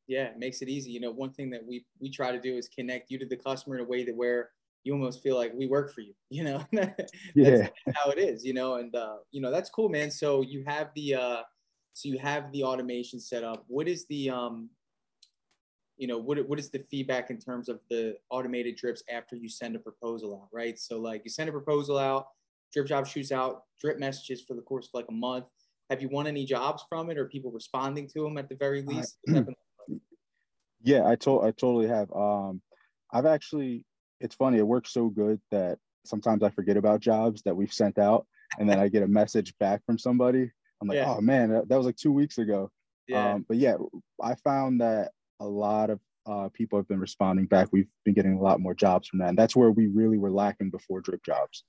yeah 0.09 0.25
it 0.25 0.39
makes 0.39 0.63
it 0.63 0.69
easy. 0.69 0.91
You 0.91 1.01
know 1.01 1.13
one 1.13 1.31
thing 1.31 1.51
that 1.51 1.65
we 1.65 1.85
we 2.01 2.11
try 2.11 2.33
to 2.33 2.41
do 2.41 2.57
is 2.57 2.69
connect 2.69 3.11
you 3.11 3.19
to 3.19 3.27
the 3.27 3.37
customer 3.37 3.77
in 3.77 3.85
a 3.85 3.89
way 3.89 4.05
that 4.05 4.17
where 4.17 4.51
you 4.83 4.93
almost 4.93 5.23
feel 5.23 5.37
like 5.37 5.53
we 5.55 5.67
work 5.67 5.93
for 5.93 6.01
you 6.01 6.15
you 6.31 6.43
know? 6.43 6.65
That's 6.73 7.13
yeah. 7.35 7.69
how 7.95 8.11
it 8.11 8.19
is 8.19 8.45
you 8.45 8.55
know? 8.55 8.75
And 8.75 8.95
uh 8.97 9.19
you 9.31 9.41
know 9.41 9.53
that's 9.53 9.71
cool 9.71 9.89
man. 9.89 10.11
So 10.11 10.43
you 10.43 10.65
have 10.67 10.89
the 10.97 11.15
uh 11.15 11.43
so 11.93 12.09
you 12.09 12.19
have 12.19 12.51
the 12.53 12.65
automation 12.65 13.21
set 13.21 13.45
up. 13.45 13.65
What 13.69 13.87
is 13.87 14.07
the 14.07 14.31
um 14.31 14.71
you 15.97 16.07
know 16.07 16.19
what, 16.19 16.39
what 16.49 16.61
is 16.61 16.71
the 16.71 16.85
feedback 16.91 17.29
in 17.29 17.39
terms 17.39 17.69
of 17.69 17.81
the 17.91 18.17
automated 18.31 18.77
drips 18.77 19.03
after 19.11 19.35
you 19.35 19.49
send 19.49 19.77
a 19.77 19.79
proposal 19.79 20.43
out 20.43 20.49
right? 20.53 20.79
So 20.79 20.99
like 20.99 21.23
you 21.25 21.31
send 21.31 21.49
a 21.49 21.53
proposal 21.53 21.99
out 21.99 22.29
drip 22.73 22.87
job 22.87 23.07
shoots 23.07 23.33
out 23.33 23.65
drip 23.81 23.99
messages 23.99 24.43
for 24.43 24.55
the 24.55 24.63
course 24.63 24.87
of 24.87 24.95
like 24.95 25.07
a 25.09 25.13
month. 25.13 25.45
Have 25.91 26.03
you 26.03 26.09
won 26.09 26.27
any 26.27 26.45
jobs 26.45 26.85
from 26.89 27.11
it 27.11 27.17
or 27.17 27.25
people 27.27 27.51
responding 27.51 28.09
to 28.15 28.23
them 28.23 28.37
at 28.37 28.49
the 28.49 28.57
very 28.57 28.83
least 28.83 29.17
yeah, 30.83 31.07
I 31.07 31.17
told 31.17 31.45
I 31.45 31.51
totally 31.51 31.89
have. 31.89 32.11
Um, 32.13 32.63
I've 33.13 33.27
actually. 33.27 33.85
It's 34.21 34.35
funny. 34.35 34.59
It 34.59 34.67
works 34.67 34.93
so 34.93 35.09
good 35.09 35.41
that 35.53 35.79
sometimes 36.05 36.43
I 36.43 36.51
forget 36.51 36.77
about 36.77 37.01
jobs 37.01 37.43
that 37.43 37.55
we've 37.55 37.73
sent 37.73 37.99
out, 37.99 38.27
and 38.59 38.69
then 38.69 38.79
I 38.79 38.89
get 38.89 39.03
a 39.03 39.09
message 39.09 39.55
back 39.61 39.85
from 39.87 39.99
somebody. 39.99 40.51
I'm 40.81 40.89
like, 40.89 40.97
yeah. 40.97 41.15
oh 41.15 41.21
man, 41.21 41.51
that, 41.51 41.69
that, 41.69 41.77
was 41.77 41.87
like 41.87 41.97
two 41.97 42.13
weeks 42.13 42.39
ago. 42.39 42.71
Yeah. 43.07 43.33
Um, 43.33 43.47
but 43.49 43.57
yeah, 43.57 43.77
I 44.23 44.35
found 44.37 44.81
that 44.81 45.13
a 45.41 45.47
lot 45.47 45.91
of 45.91 46.01
uh, 46.27 46.49
people 46.53 46.79
have 46.79 46.89
been 46.89 47.01
responding 47.01 47.47
back. 47.47 47.69
We've 47.73 47.89
been 48.05 48.15
getting 48.15 48.35
a 48.35 48.43
lot 48.43 48.61
more 48.61 48.75
jobs 48.75 49.09
from 49.09 49.21
that, 49.21 49.31
and 49.31 49.39
that's 49.39 49.57
where 49.57 49.71
we 49.71 49.87
really 49.87 50.19
were 50.19 50.31
lacking 50.31 50.71
before 50.71 51.01
Drip 51.01 51.25
Jobs. 51.25 51.65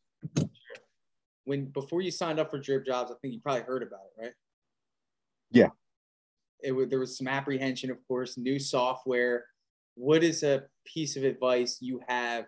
When 1.45 1.66
before 1.66 2.01
you 2.01 2.12
signed 2.12 2.39
up 2.39 2.51
for 2.51 2.60
Drip 2.60 2.86
Jobs, 2.86 3.12
I 3.12 3.16
think 3.22 3.34
you 3.34 3.39
probably 3.41 3.64
heard 3.64 3.84
about 3.84 4.01
it, 4.18 4.22
right? 4.22 4.34
Yeah, 5.51 5.70
it, 6.62 6.89
there 6.89 6.99
was 6.99 7.18
some 7.18 7.28
apprehension, 7.28 7.91
of 7.91 7.97
course, 8.07 8.38
new 8.38 8.60
software. 8.60 9.45
What 9.95 10.24
is 10.24 10.43
a 10.43 10.64
piece 10.86 11.16
of 11.16 11.24
advice 11.24 11.78
you 11.82 12.01
have 12.07 12.45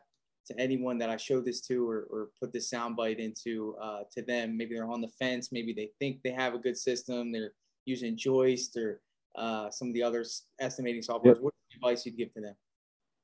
to 0.48 0.60
anyone 0.60 0.98
that 1.00 1.10
I 1.10 1.18
show 1.18 1.42
this 1.42 1.62
to 1.68 1.88
or, 1.88 2.08
or 2.10 2.30
put 2.40 2.54
this 2.54 2.72
soundbite 2.72 3.18
into 3.18 3.76
uh, 3.82 4.02
to 4.14 4.22
them? 4.22 4.58
Maybe 4.58 4.76
they're 4.76 4.90
on 4.90 5.02
the 5.02 5.12
fence. 5.20 5.52
Maybe 5.52 5.74
they 5.74 5.92
think 6.00 6.22
they 6.24 6.32
have 6.32 6.54
a 6.54 6.60
good 6.60 6.78
system. 6.78 7.32
They're 7.32 7.54
using 7.86 8.18
Joist 8.18 8.78
or 8.78 9.02
uh, 9.36 9.70
some 9.70 9.90
of 9.90 9.94
the 9.94 10.04
other 10.04 10.26
estimating 10.60 11.02
software. 11.02 11.36
Yep. 11.36 11.44
What 11.44 11.54
advice 11.74 12.06
you'd 12.06 12.18
give 12.18 12.34
to 12.34 12.42
them? 12.42 12.56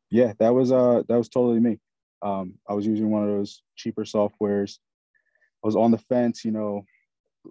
Yeah, 0.10 0.34
that 0.40 0.54
was 0.54 0.72
uh 0.72 1.04
that 1.10 1.18
was 1.18 1.30
totally 1.30 1.60
me. 1.60 1.80
Um, 2.22 2.54
I 2.68 2.74
was 2.74 2.86
using 2.86 3.10
one 3.10 3.24
of 3.24 3.30
those 3.30 3.62
cheaper 3.76 4.04
softwares. 4.04 4.80
I 5.64 5.68
was 5.68 5.76
on 5.76 5.92
the 5.92 5.98
fence, 5.98 6.46
you 6.46 6.52
know, 6.52 6.86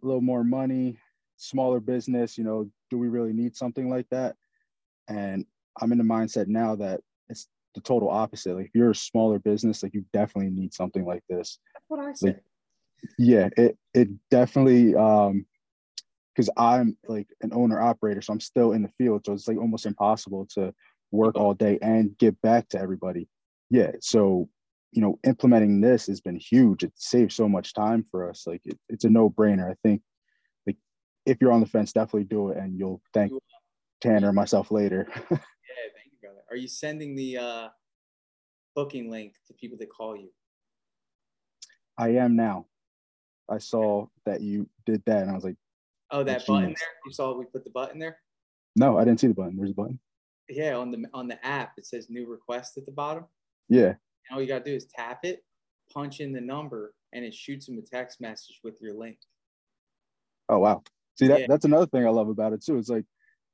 a 0.02 0.06
little 0.06 0.22
more 0.22 0.42
money, 0.42 0.98
smaller 1.36 1.80
business, 1.80 2.38
you 2.38 2.44
know, 2.44 2.68
do 2.90 2.98
we 2.98 3.08
really 3.08 3.32
need 3.32 3.56
something 3.56 3.88
like 3.88 4.06
that? 4.10 4.36
And 5.08 5.44
I'm 5.80 5.92
in 5.92 5.98
the 5.98 6.04
mindset 6.04 6.48
now 6.48 6.76
that 6.76 7.00
it's 7.28 7.48
the 7.74 7.80
total 7.80 8.08
opposite. 8.08 8.56
Like 8.56 8.66
if 8.66 8.74
you're 8.74 8.90
a 8.90 8.94
smaller 8.94 9.38
business, 9.38 9.82
like 9.82 9.94
you 9.94 10.04
definitely 10.12 10.50
need 10.50 10.72
something 10.74 11.04
like 11.04 11.22
this. 11.28 11.58
That's 11.74 11.84
what 11.88 12.00
I 12.00 12.12
said. 12.12 12.26
Like, 12.34 12.42
yeah, 13.18 13.48
it 13.56 13.76
it 13.94 14.08
definitely 14.30 14.94
um 14.94 15.46
because 16.34 16.50
I'm 16.56 16.96
like 17.08 17.28
an 17.40 17.52
owner 17.52 17.80
operator, 17.80 18.20
so 18.20 18.32
I'm 18.32 18.40
still 18.40 18.72
in 18.72 18.82
the 18.82 18.90
field. 18.98 19.24
So 19.24 19.32
it's 19.32 19.48
like 19.48 19.58
almost 19.58 19.86
impossible 19.86 20.46
to 20.54 20.74
work 21.10 21.36
all 21.36 21.54
day 21.54 21.78
and 21.80 22.16
get 22.18 22.40
back 22.42 22.68
to 22.70 22.80
everybody. 22.80 23.28
Yeah. 23.70 23.92
So, 24.00 24.48
you 24.92 25.00
know, 25.00 25.18
implementing 25.24 25.80
this 25.80 26.06
has 26.08 26.20
been 26.20 26.36
huge. 26.36 26.84
It 26.84 26.92
saves 26.94 27.34
so 27.34 27.48
much 27.48 27.72
time 27.72 28.04
for 28.10 28.28
us. 28.28 28.46
Like 28.46 28.60
it, 28.64 28.78
it's 28.88 29.04
a 29.04 29.10
no 29.10 29.30
brainer. 29.30 29.70
I 29.70 29.76
think 29.82 30.02
if 31.26 31.38
you're 31.40 31.52
on 31.52 31.60
the 31.60 31.66
fence, 31.66 31.92
definitely 31.92 32.24
do 32.24 32.50
it, 32.50 32.56
and 32.56 32.78
you'll 32.78 33.02
thank 33.12 33.32
Tanner 34.00 34.28
and 34.28 34.36
myself 34.36 34.70
later. 34.70 35.06
yeah, 35.14 35.26
thank 35.28 36.12
you, 36.12 36.18
brother. 36.22 36.40
Are 36.50 36.56
you 36.56 36.68
sending 36.68 37.16
the 37.16 37.36
uh, 37.36 37.68
booking 38.74 39.10
link 39.10 39.34
to 39.48 39.54
people 39.54 39.76
that 39.78 39.90
call 39.90 40.16
you? 40.16 40.30
I 41.98 42.10
am 42.10 42.36
now. 42.36 42.66
I 43.48 43.58
saw 43.58 44.06
that 44.24 44.40
you 44.40 44.68
did 44.86 45.02
that, 45.06 45.22
and 45.22 45.30
I 45.30 45.34
was 45.34 45.44
like, 45.44 45.56
"Oh, 46.10 46.22
that 46.24 46.46
button 46.46 46.66
there! 46.66 46.94
You 47.04 47.12
saw 47.12 47.36
we 47.36 47.44
put 47.46 47.64
the 47.64 47.70
button 47.70 47.98
there." 47.98 48.18
No, 48.76 48.98
I 48.98 49.04
didn't 49.04 49.20
see 49.20 49.28
the 49.28 49.34
button. 49.34 49.56
There's 49.56 49.70
a 49.70 49.74
button. 49.74 49.98
Yeah, 50.48 50.76
on 50.76 50.90
the 50.90 51.04
on 51.12 51.26
the 51.26 51.44
app, 51.44 51.72
it 51.76 51.86
says 51.86 52.08
"New 52.08 52.26
Request" 52.26 52.76
at 52.76 52.86
the 52.86 52.92
bottom. 52.92 53.24
Yeah. 53.68 53.94
all 54.30 54.40
you 54.40 54.46
gotta 54.46 54.64
do 54.64 54.74
is 54.74 54.86
tap 54.86 55.20
it, 55.24 55.44
punch 55.92 56.20
in 56.20 56.32
the 56.32 56.40
number, 56.40 56.94
and 57.12 57.24
it 57.24 57.34
shoots 57.34 57.66
them 57.66 57.78
a 57.78 57.82
text 57.82 58.20
message 58.20 58.60
with 58.62 58.80
your 58.80 58.94
link. 58.94 59.18
Oh 60.48 60.58
wow! 60.58 60.82
See 61.16 61.28
that 61.28 61.40
yeah. 61.40 61.46
that's 61.48 61.64
another 61.64 61.86
thing 61.86 62.06
I 62.06 62.10
love 62.10 62.28
about 62.28 62.52
it 62.52 62.64
too. 62.64 62.76
It's 62.76 62.90
like 62.90 63.04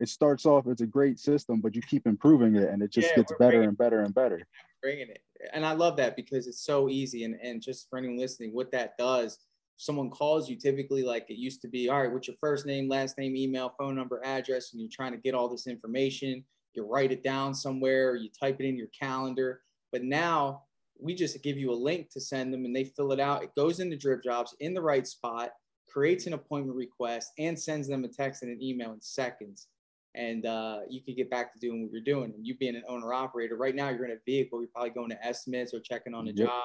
it 0.00 0.08
starts 0.08 0.46
off 0.46 0.66
it's 0.66 0.82
a 0.82 0.86
great 0.86 1.18
system, 1.18 1.60
but 1.60 1.76
you 1.76 1.82
keep 1.82 2.06
improving 2.06 2.56
it 2.56 2.68
and 2.68 2.82
it 2.82 2.90
just 2.90 3.10
yeah, 3.10 3.16
gets 3.16 3.32
better 3.38 3.62
and 3.62 3.78
better 3.78 4.02
and 4.02 4.12
better. 4.12 4.40
Bringing 4.82 5.08
it, 5.08 5.22
and 5.52 5.64
I 5.64 5.72
love 5.72 5.96
that 5.98 6.16
because 6.16 6.48
it's 6.48 6.64
so 6.64 6.88
easy. 6.88 7.24
And 7.24 7.36
and 7.42 7.62
just 7.62 7.88
for 7.88 7.98
anyone 7.98 8.18
listening, 8.18 8.52
what 8.52 8.72
that 8.72 8.98
does, 8.98 9.38
someone 9.76 10.10
calls 10.10 10.50
you 10.50 10.56
typically 10.56 11.04
like 11.04 11.26
it 11.28 11.38
used 11.38 11.62
to 11.62 11.68
be. 11.68 11.88
All 11.88 12.02
right, 12.02 12.12
what's 12.12 12.26
your 12.26 12.36
first 12.40 12.66
name, 12.66 12.88
last 12.88 13.16
name, 13.16 13.36
email, 13.36 13.72
phone 13.78 13.94
number, 13.94 14.20
address, 14.24 14.72
and 14.72 14.80
you're 14.80 14.90
trying 14.92 15.12
to 15.12 15.18
get 15.18 15.34
all 15.34 15.48
this 15.48 15.68
information. 15.68 16.44
You 16.74 16.84
write 16.84 17.12
it 17.12 17.22
down 17.22 17.54
somewhere, 17.54 18.16
you 18.16 18.28
type 18.30 18.56
it 18.58 18.66
in 18.66 18.76
your 18.76 18.88
calendar. 18.98 19.60
But 19.92 20.02
now 20.02 20.62
we 20.98 21.14
just 21.14 21.42
give 21.42 21.58
you 21.58 21.70
a 21.70 21.74
link 21.74 22.10
to 22.10 22.20
send 22.20 22.52
them, 22.52 22.64
and 22.64 22.74
they 22.74 22.84
fill 22.84 23.12
it 23.12 23.20
out. 23.20 23.44
It 23.44 23.54
goes 23.56 23.78
into 23.78 23.96
Drip 23.96 24.24
Jobs 24.24 24.56
in 24.58 24.74
the 24.74 24.82
right 24.82 25.06
spot 25.06 25.50
creates 25.92 26.26
an 26.26 26.32
appointment 26.32 26.76
request, 26.76 27.32
and 27.38 27.58
sends 27.58 27.88
them 27.88 28.04
a 28.04 28.08
text 28.08 28.42
and 28.42 28.50
an 28.50 28.62
email 28.62 28.92
in 28.92 29.00
seconds. 29.00 29.68
And 30.14 30.44
uh, 30.44 30.80
you 30.88 31.00
can 31.02 31.14
get 31.14 31.30
back 31.30 31.52
to 31.54 31.58
doing 31.58 31.82
what 31.82 31.90
you're 31.90 32.02
doing. 32.02 32.32
And 32.34 32.46
you 32.46 32.56
being 32.56 32.76
an 32.76 32.82
owner 32.86 33.14
operator, 33.14 33.56
right 33.56 33.74
now 33.74 33.88
you're 33.88 34.04
in 34.04 34.10
a 34.10 34.20
vehicle, 34.26 34.60
you're 34.60 34.68
probably 34.68 34.90
going 34.90 35.10
to 35.10 35.24
estimates 35.24 35.72
or 35.72 35.80
checking 35.80 36.14
on 36.14 36.28
a 36.28 36.32
yep. 36.32 36.48
job. 36.48 36.62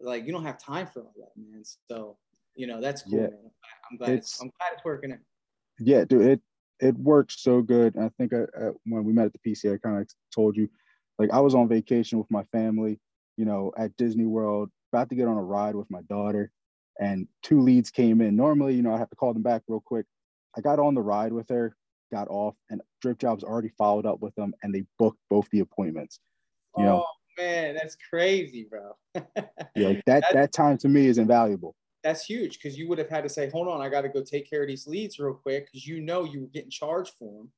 Like 0.00 0.26
you 0.26 0.32
don't 0.32 0.44
have 0.44 0.58
time 0.58 0.86
for 0.86 1.02
all 1.02 1.14
that, 1.16 1.30
man. 1.36 1.62
So, 1.88 2.16
you 2.56 2.66
know, 2.66 2.80
that's 2.80 3.02
cool. 3.02 3.20
Yeah. 3.20 3.28
I'm 3.90 3.96
glad 3.96 4.10
it's, 4.10 4.32
it's, 4.32 4.42
I'm 4.42 4.50
glad 4.58 4.72
it's 4.74 4.84
working. 4.84 5.12
Out. 5.12 5.18
Yeah, 5.78 6.04
dude, 6.04 6.22
it 6.22 6.40
it 6.80 6.96
works 6.96 7.42
so 7.42 7.62
good. 7.62 7.96
I 7.96 8.10
think 8.18 8.32
I, 8.32 8.42
I, 8.58 8.70
when 8.84 9.04
we 9.04 9.12
met 9.12 9.26
at 9.26 9.32
the 9.32 9.50
PC, 9.50 9.72
I 9.72 9.78
kind 9.78 10.00
of 10.00 10.08
told 10.34 10.56
you, 10.56 10.68
like 11.18 11.30
I 11.32 11.40
was 11.40 11.54
on 11.54 11.68
vacation 11.68 12.18
with 12.18 12.30
my 12.30 12.44
family, 12.52 13.00
you 13.36 13.44
know, 13.44 13.72
at 13.76 13.96
Disney 13.96 14.26
World, 14.26 14.70
about 14.92 15.08
to 15.10 15.16
get 15.16 15.28
on 15.28 15.36
a 15.36 15.42
ride 15.42 15.74
with 15.74 15.90
my 15.90 16.02
daughter, 16.02 16.52
and 16.98 17.28
two 17.42 17.60
leads 17.60 17.90
came 17.90 18.20
in. 18.20 18.36
Normally, 18.36 18.74
you 18.74 18.82
know, 18.82 18.92
I 18.92 18.98
have 18.98 19.10
to 19.10 19.16
call 19.16 19.32
them 19.32 19.42
back 19.42 19.62
real 19.68 19.82
quick. 19.84 20.06
I 20.56 20.60
got 20.60 20.78
on 20.78 20.94
the 20.94 21.02
ride 21.02 21.32
with 21.32 21.48
her, 21.50 21.76
got 22.12 22.28
off, 22.28 22.54
and 22.70 22.80
Drip 23.00 23.18
Jobs 23.18 23.44
already 23.44 23.70
followed 23.78 24.06
up 24.06 24.20
with 24.20 24.34
them, 24.34 24.54
and 24.62 24.74
they 24.74 24.84
booked 24.98 25.20
both 25.30 25.48
the 25.50 25.60
appointments. 25.60 26.20
You 26.76 26.84
know, 26.84 27.04
oh 27.04 27.42
man, 27.42 27.74
that's 27.74 27.96
crazy, 28.10 28.68
bro. 28.68 28.96
yeah, 29.14 29.88
like 29.88 30.02
that 30.06 30.24
that 30.32 30.52
time 30.52 30.78
to 30.78 30.88
me 30.88 31.06
is 31.06 31.18
invaluable. 31.18 31.74
That's 32.04 32.24
huge 32.24 32.60
because 32.60 32.78
you 32.78 32.88
would 32.88 32.98
have 32.98 33.08
had 33.08 33.24
to 33.24 33.28
say, 33.28 33.50
"Hold 33.50 33.68
on, 33.68 33.80
I 33.80 33.88
got 33.88 34.02
to 34.02 34.08
go 34.08 34.22
take 34.22 34.48
care 34.48 34.62
of 34.62 34.68
these 34.68 34.86
leads 34.86 35.18
real 35.18 35.34
quick," 35.34 35.66
because 35.66 35.86
you 35.86 36.00
know 36.00 36.24
you 36.24 36.42
were 36.42 36.46
getting 36.48 36.70
charged 36.70 37.14
for 37.18 37.38
them, 37.38 37.52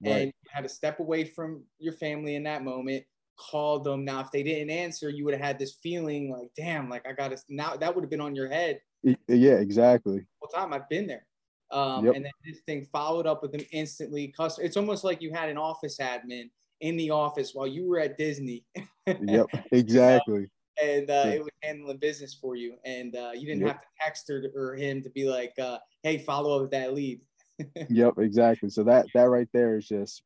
Right. 0.00 0.16
and 0.16 0.26
you 0.26 0.50
had 0.50 0.62
to 0.62 0.68
step 0.68 1.00
away 1.00 1.24
from 1.24 1.64
your 1.78 1.94
family 1.94 2.34
in 2.34 2.42
that 2.44 2.62
moment. 2.62 3.04
Call 3.38 3.78
them. 3.80 4.04
Now, 4.04 4.20
if 4.20 4.30
they 4.32 4.42
didn't 4.42 4.70
answer, 4.70 5.10
you 5.10 5.24
would 5.24 5.34
have 5.34 5.42
had 5.42 5.58
this 5.58 5.76
feeling 5.82 6.30
like, 6.30 6.48
"Damn, 6.56 6.88
like 6.90 7.06
I 7.06 7.12
got 7.12 7.30
to." 7.30 7.38
Now 7.48 7.76
that 7.76 7.94
would 7.94 8.02
have 8.02 8.10
been 8.10 8.20
on 8.20 8.34
your 8.34 8.48
head 8.48 8.80
Yeah, 9.28 9.54
exactly. 9.54 10.26
whole 10.40 10.48
time. 10.50 10.72
I've 10.72 10.88
been 10.88 11.06
there. 11.06 11.24
Um, 11.70 12.04
Yep. 12.06 12.14
And 12.16 12.24
then 12.24 12.32
this 12.44 12.60
thing 12.66 12.84
followed 12.86 13.26
up 13.26 13.42
with 13.42 13.52
them 13.52 13.64
instantly. 13.72 14.28
Custom. 14.36 14.64
It's 14.64 14.76
almost 14.76 15.04
like 15.04 15.22
you 15.22 15.32
had 15.32 15.48
an 15.50 15.56
office 15.58 15.98
admin 15.98 16.50
in 16.80 16.96
the 16.96 17.10
office 17.10 17.54
while 17.54 17.66
you 17.66 17.86
were 17.88 18.00
at 18.00 18.18
Disney. 18.18 18.64
Yep, 19.06 19.46
exactly. 19.72 20.48
and 20.82 21.08
uh, 21.10 21.22
Yeah. 21.26 21.30
it 21.34 21.38
was 21.40 21.48
handling 21.62 21.96
business 21.98 22.34
for 22.34 22.56
you, 22.56 22.76
and 22.84 23.14
uh, 23.16 23.30
you 23.34 23.46
didn't 23.46 23.62
Yep. 23.62 23.68
have 23.68 23.80
to 23.80 23.88
text 24.00 24.28
her 24.28 24.50
or 24.54 24.74
him 24.76 25.02
to 25.02 25.10
be 25.10 25.24
like, 25.28 25.52
uh, 25.58 25.78
"Hey, 26.02 26.18
follow 26.18 26.56
up 26.56 26.62
with 26.62 26.70
that 26.72 26.92
lead." 26.92 27.20
Yep, 27.90 28.18
exactly. 28.18 28.68
So 28.68 28.82
that 28.84 29.06
that 29.14 29.28
right 29.30 29.48
there 29.52 29.76
is 29.78 29.86
just 29.88 30.22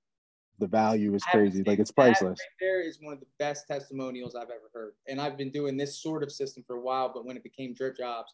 the 0.63 0.69
value 0.69 1.15
is 1.15 1.23
I 1.27 1.31
have 1.31 1.45
to 1.45 1.51
crazy. 1.51 1.65
Like 1.67 1.81
it's 1.81 1.91
priceless. 1.91 2.39
Right 2.39 2.57
there 2.61 2.81
is 2.81 2.99
one 3.03 3.13
of 3.13 3.21
the 3.21 3.27
best 3.39 3.67
testimonials 3.67 4.37
I've 4.37 4.45
ever 4.45 4.71
heard, 4.73 4.93
and 5.09 5.21
I've 5.21 5.37
been 5.37 5.51
doing 5.51 5.77
this 5.77 6.01
sort 6.01 6.23
of 6.23 6.31
system 6.31 6.63
for 6.67 6.77
a 6.77 6.81
while. 6.81 7.11
But 7.13 7.27
when 7.27 7.37
it 7.37 7.43
became 7.43 7.75
drip 7.75 7.97
jobs, 7.97 8.33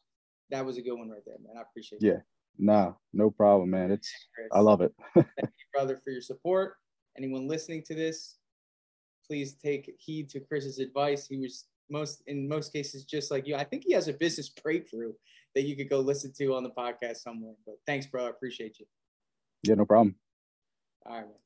that 0.50 0.64
was 0.64 0.76
a 0.76 0.82
good 0.82 0.94
one 0.94 1.08
right 1.08 1.22
there, 1.24 1.36
man. 1.42 1.56
I 1.56 1.62
appreciate 1.62 2.02
it. 2.02 2.06
Yeah. 2.06 2.20
Nah, 2.58 2.92
no 3.14 3.30
problem, 3.30 3.70
man. 3.70 3.90
It's 3.90 4.12
Chris. 4.34 4.48
I 4.52 4.60
love 4.60 4.82
it. 4.82 4.92
Thank 5.14 5.26
you, 5.36 5.66
brother, 5.72 5.96
for 6.04 6.10
your 6.10 6.20
support. 6.20 6.74
Anyone 7.16 7.48
listening 7.48 7.82
to 7.86 7.94
this, 7.94 8.36
please 9.26 9.54
take 9.54 9.94
heed 9.98 10.28
to 10.30 10.40
Chris's 10.40 10.78
advice. 10.78 11.26
He 11.26 11.38
was 11.38 11.66
most 11.90 12.22
in 12.26 12.46
most 12.46 12.74
cases 12.74 13.04
just 13.04 13.30
like 13.30 13.46
you. 13.46 13.56
I 13.56 13.64
think 13.64 13.84
he 13.86 13.94
has 13.94 14.08
a 14.08 14.12
business 14.12 14.50
breakthrough 14.50 15.12
that 15.54 15.62
you 15.62 15.76
could 15.76 15.88
go 15.88 16.00
listen 16.00 16.32
to 16.38 16.54
on 16.54 16.62
the 16.62 16.70
podcast 16.70 17.18
somewhere. 17.18 17.54
But 17.64 17.76
thanks, 17.86 18.06
bro. 18.06 18.26
I 18.26 18.30
appreciate 18.30 18.78
you. 18.78 18.86
Yeah, 19.62 19.76
no 19.76 19.86
problem. 19.86 20.14
All 21.06 21.14
right, 21.14 21.22
man. 21.22 21.34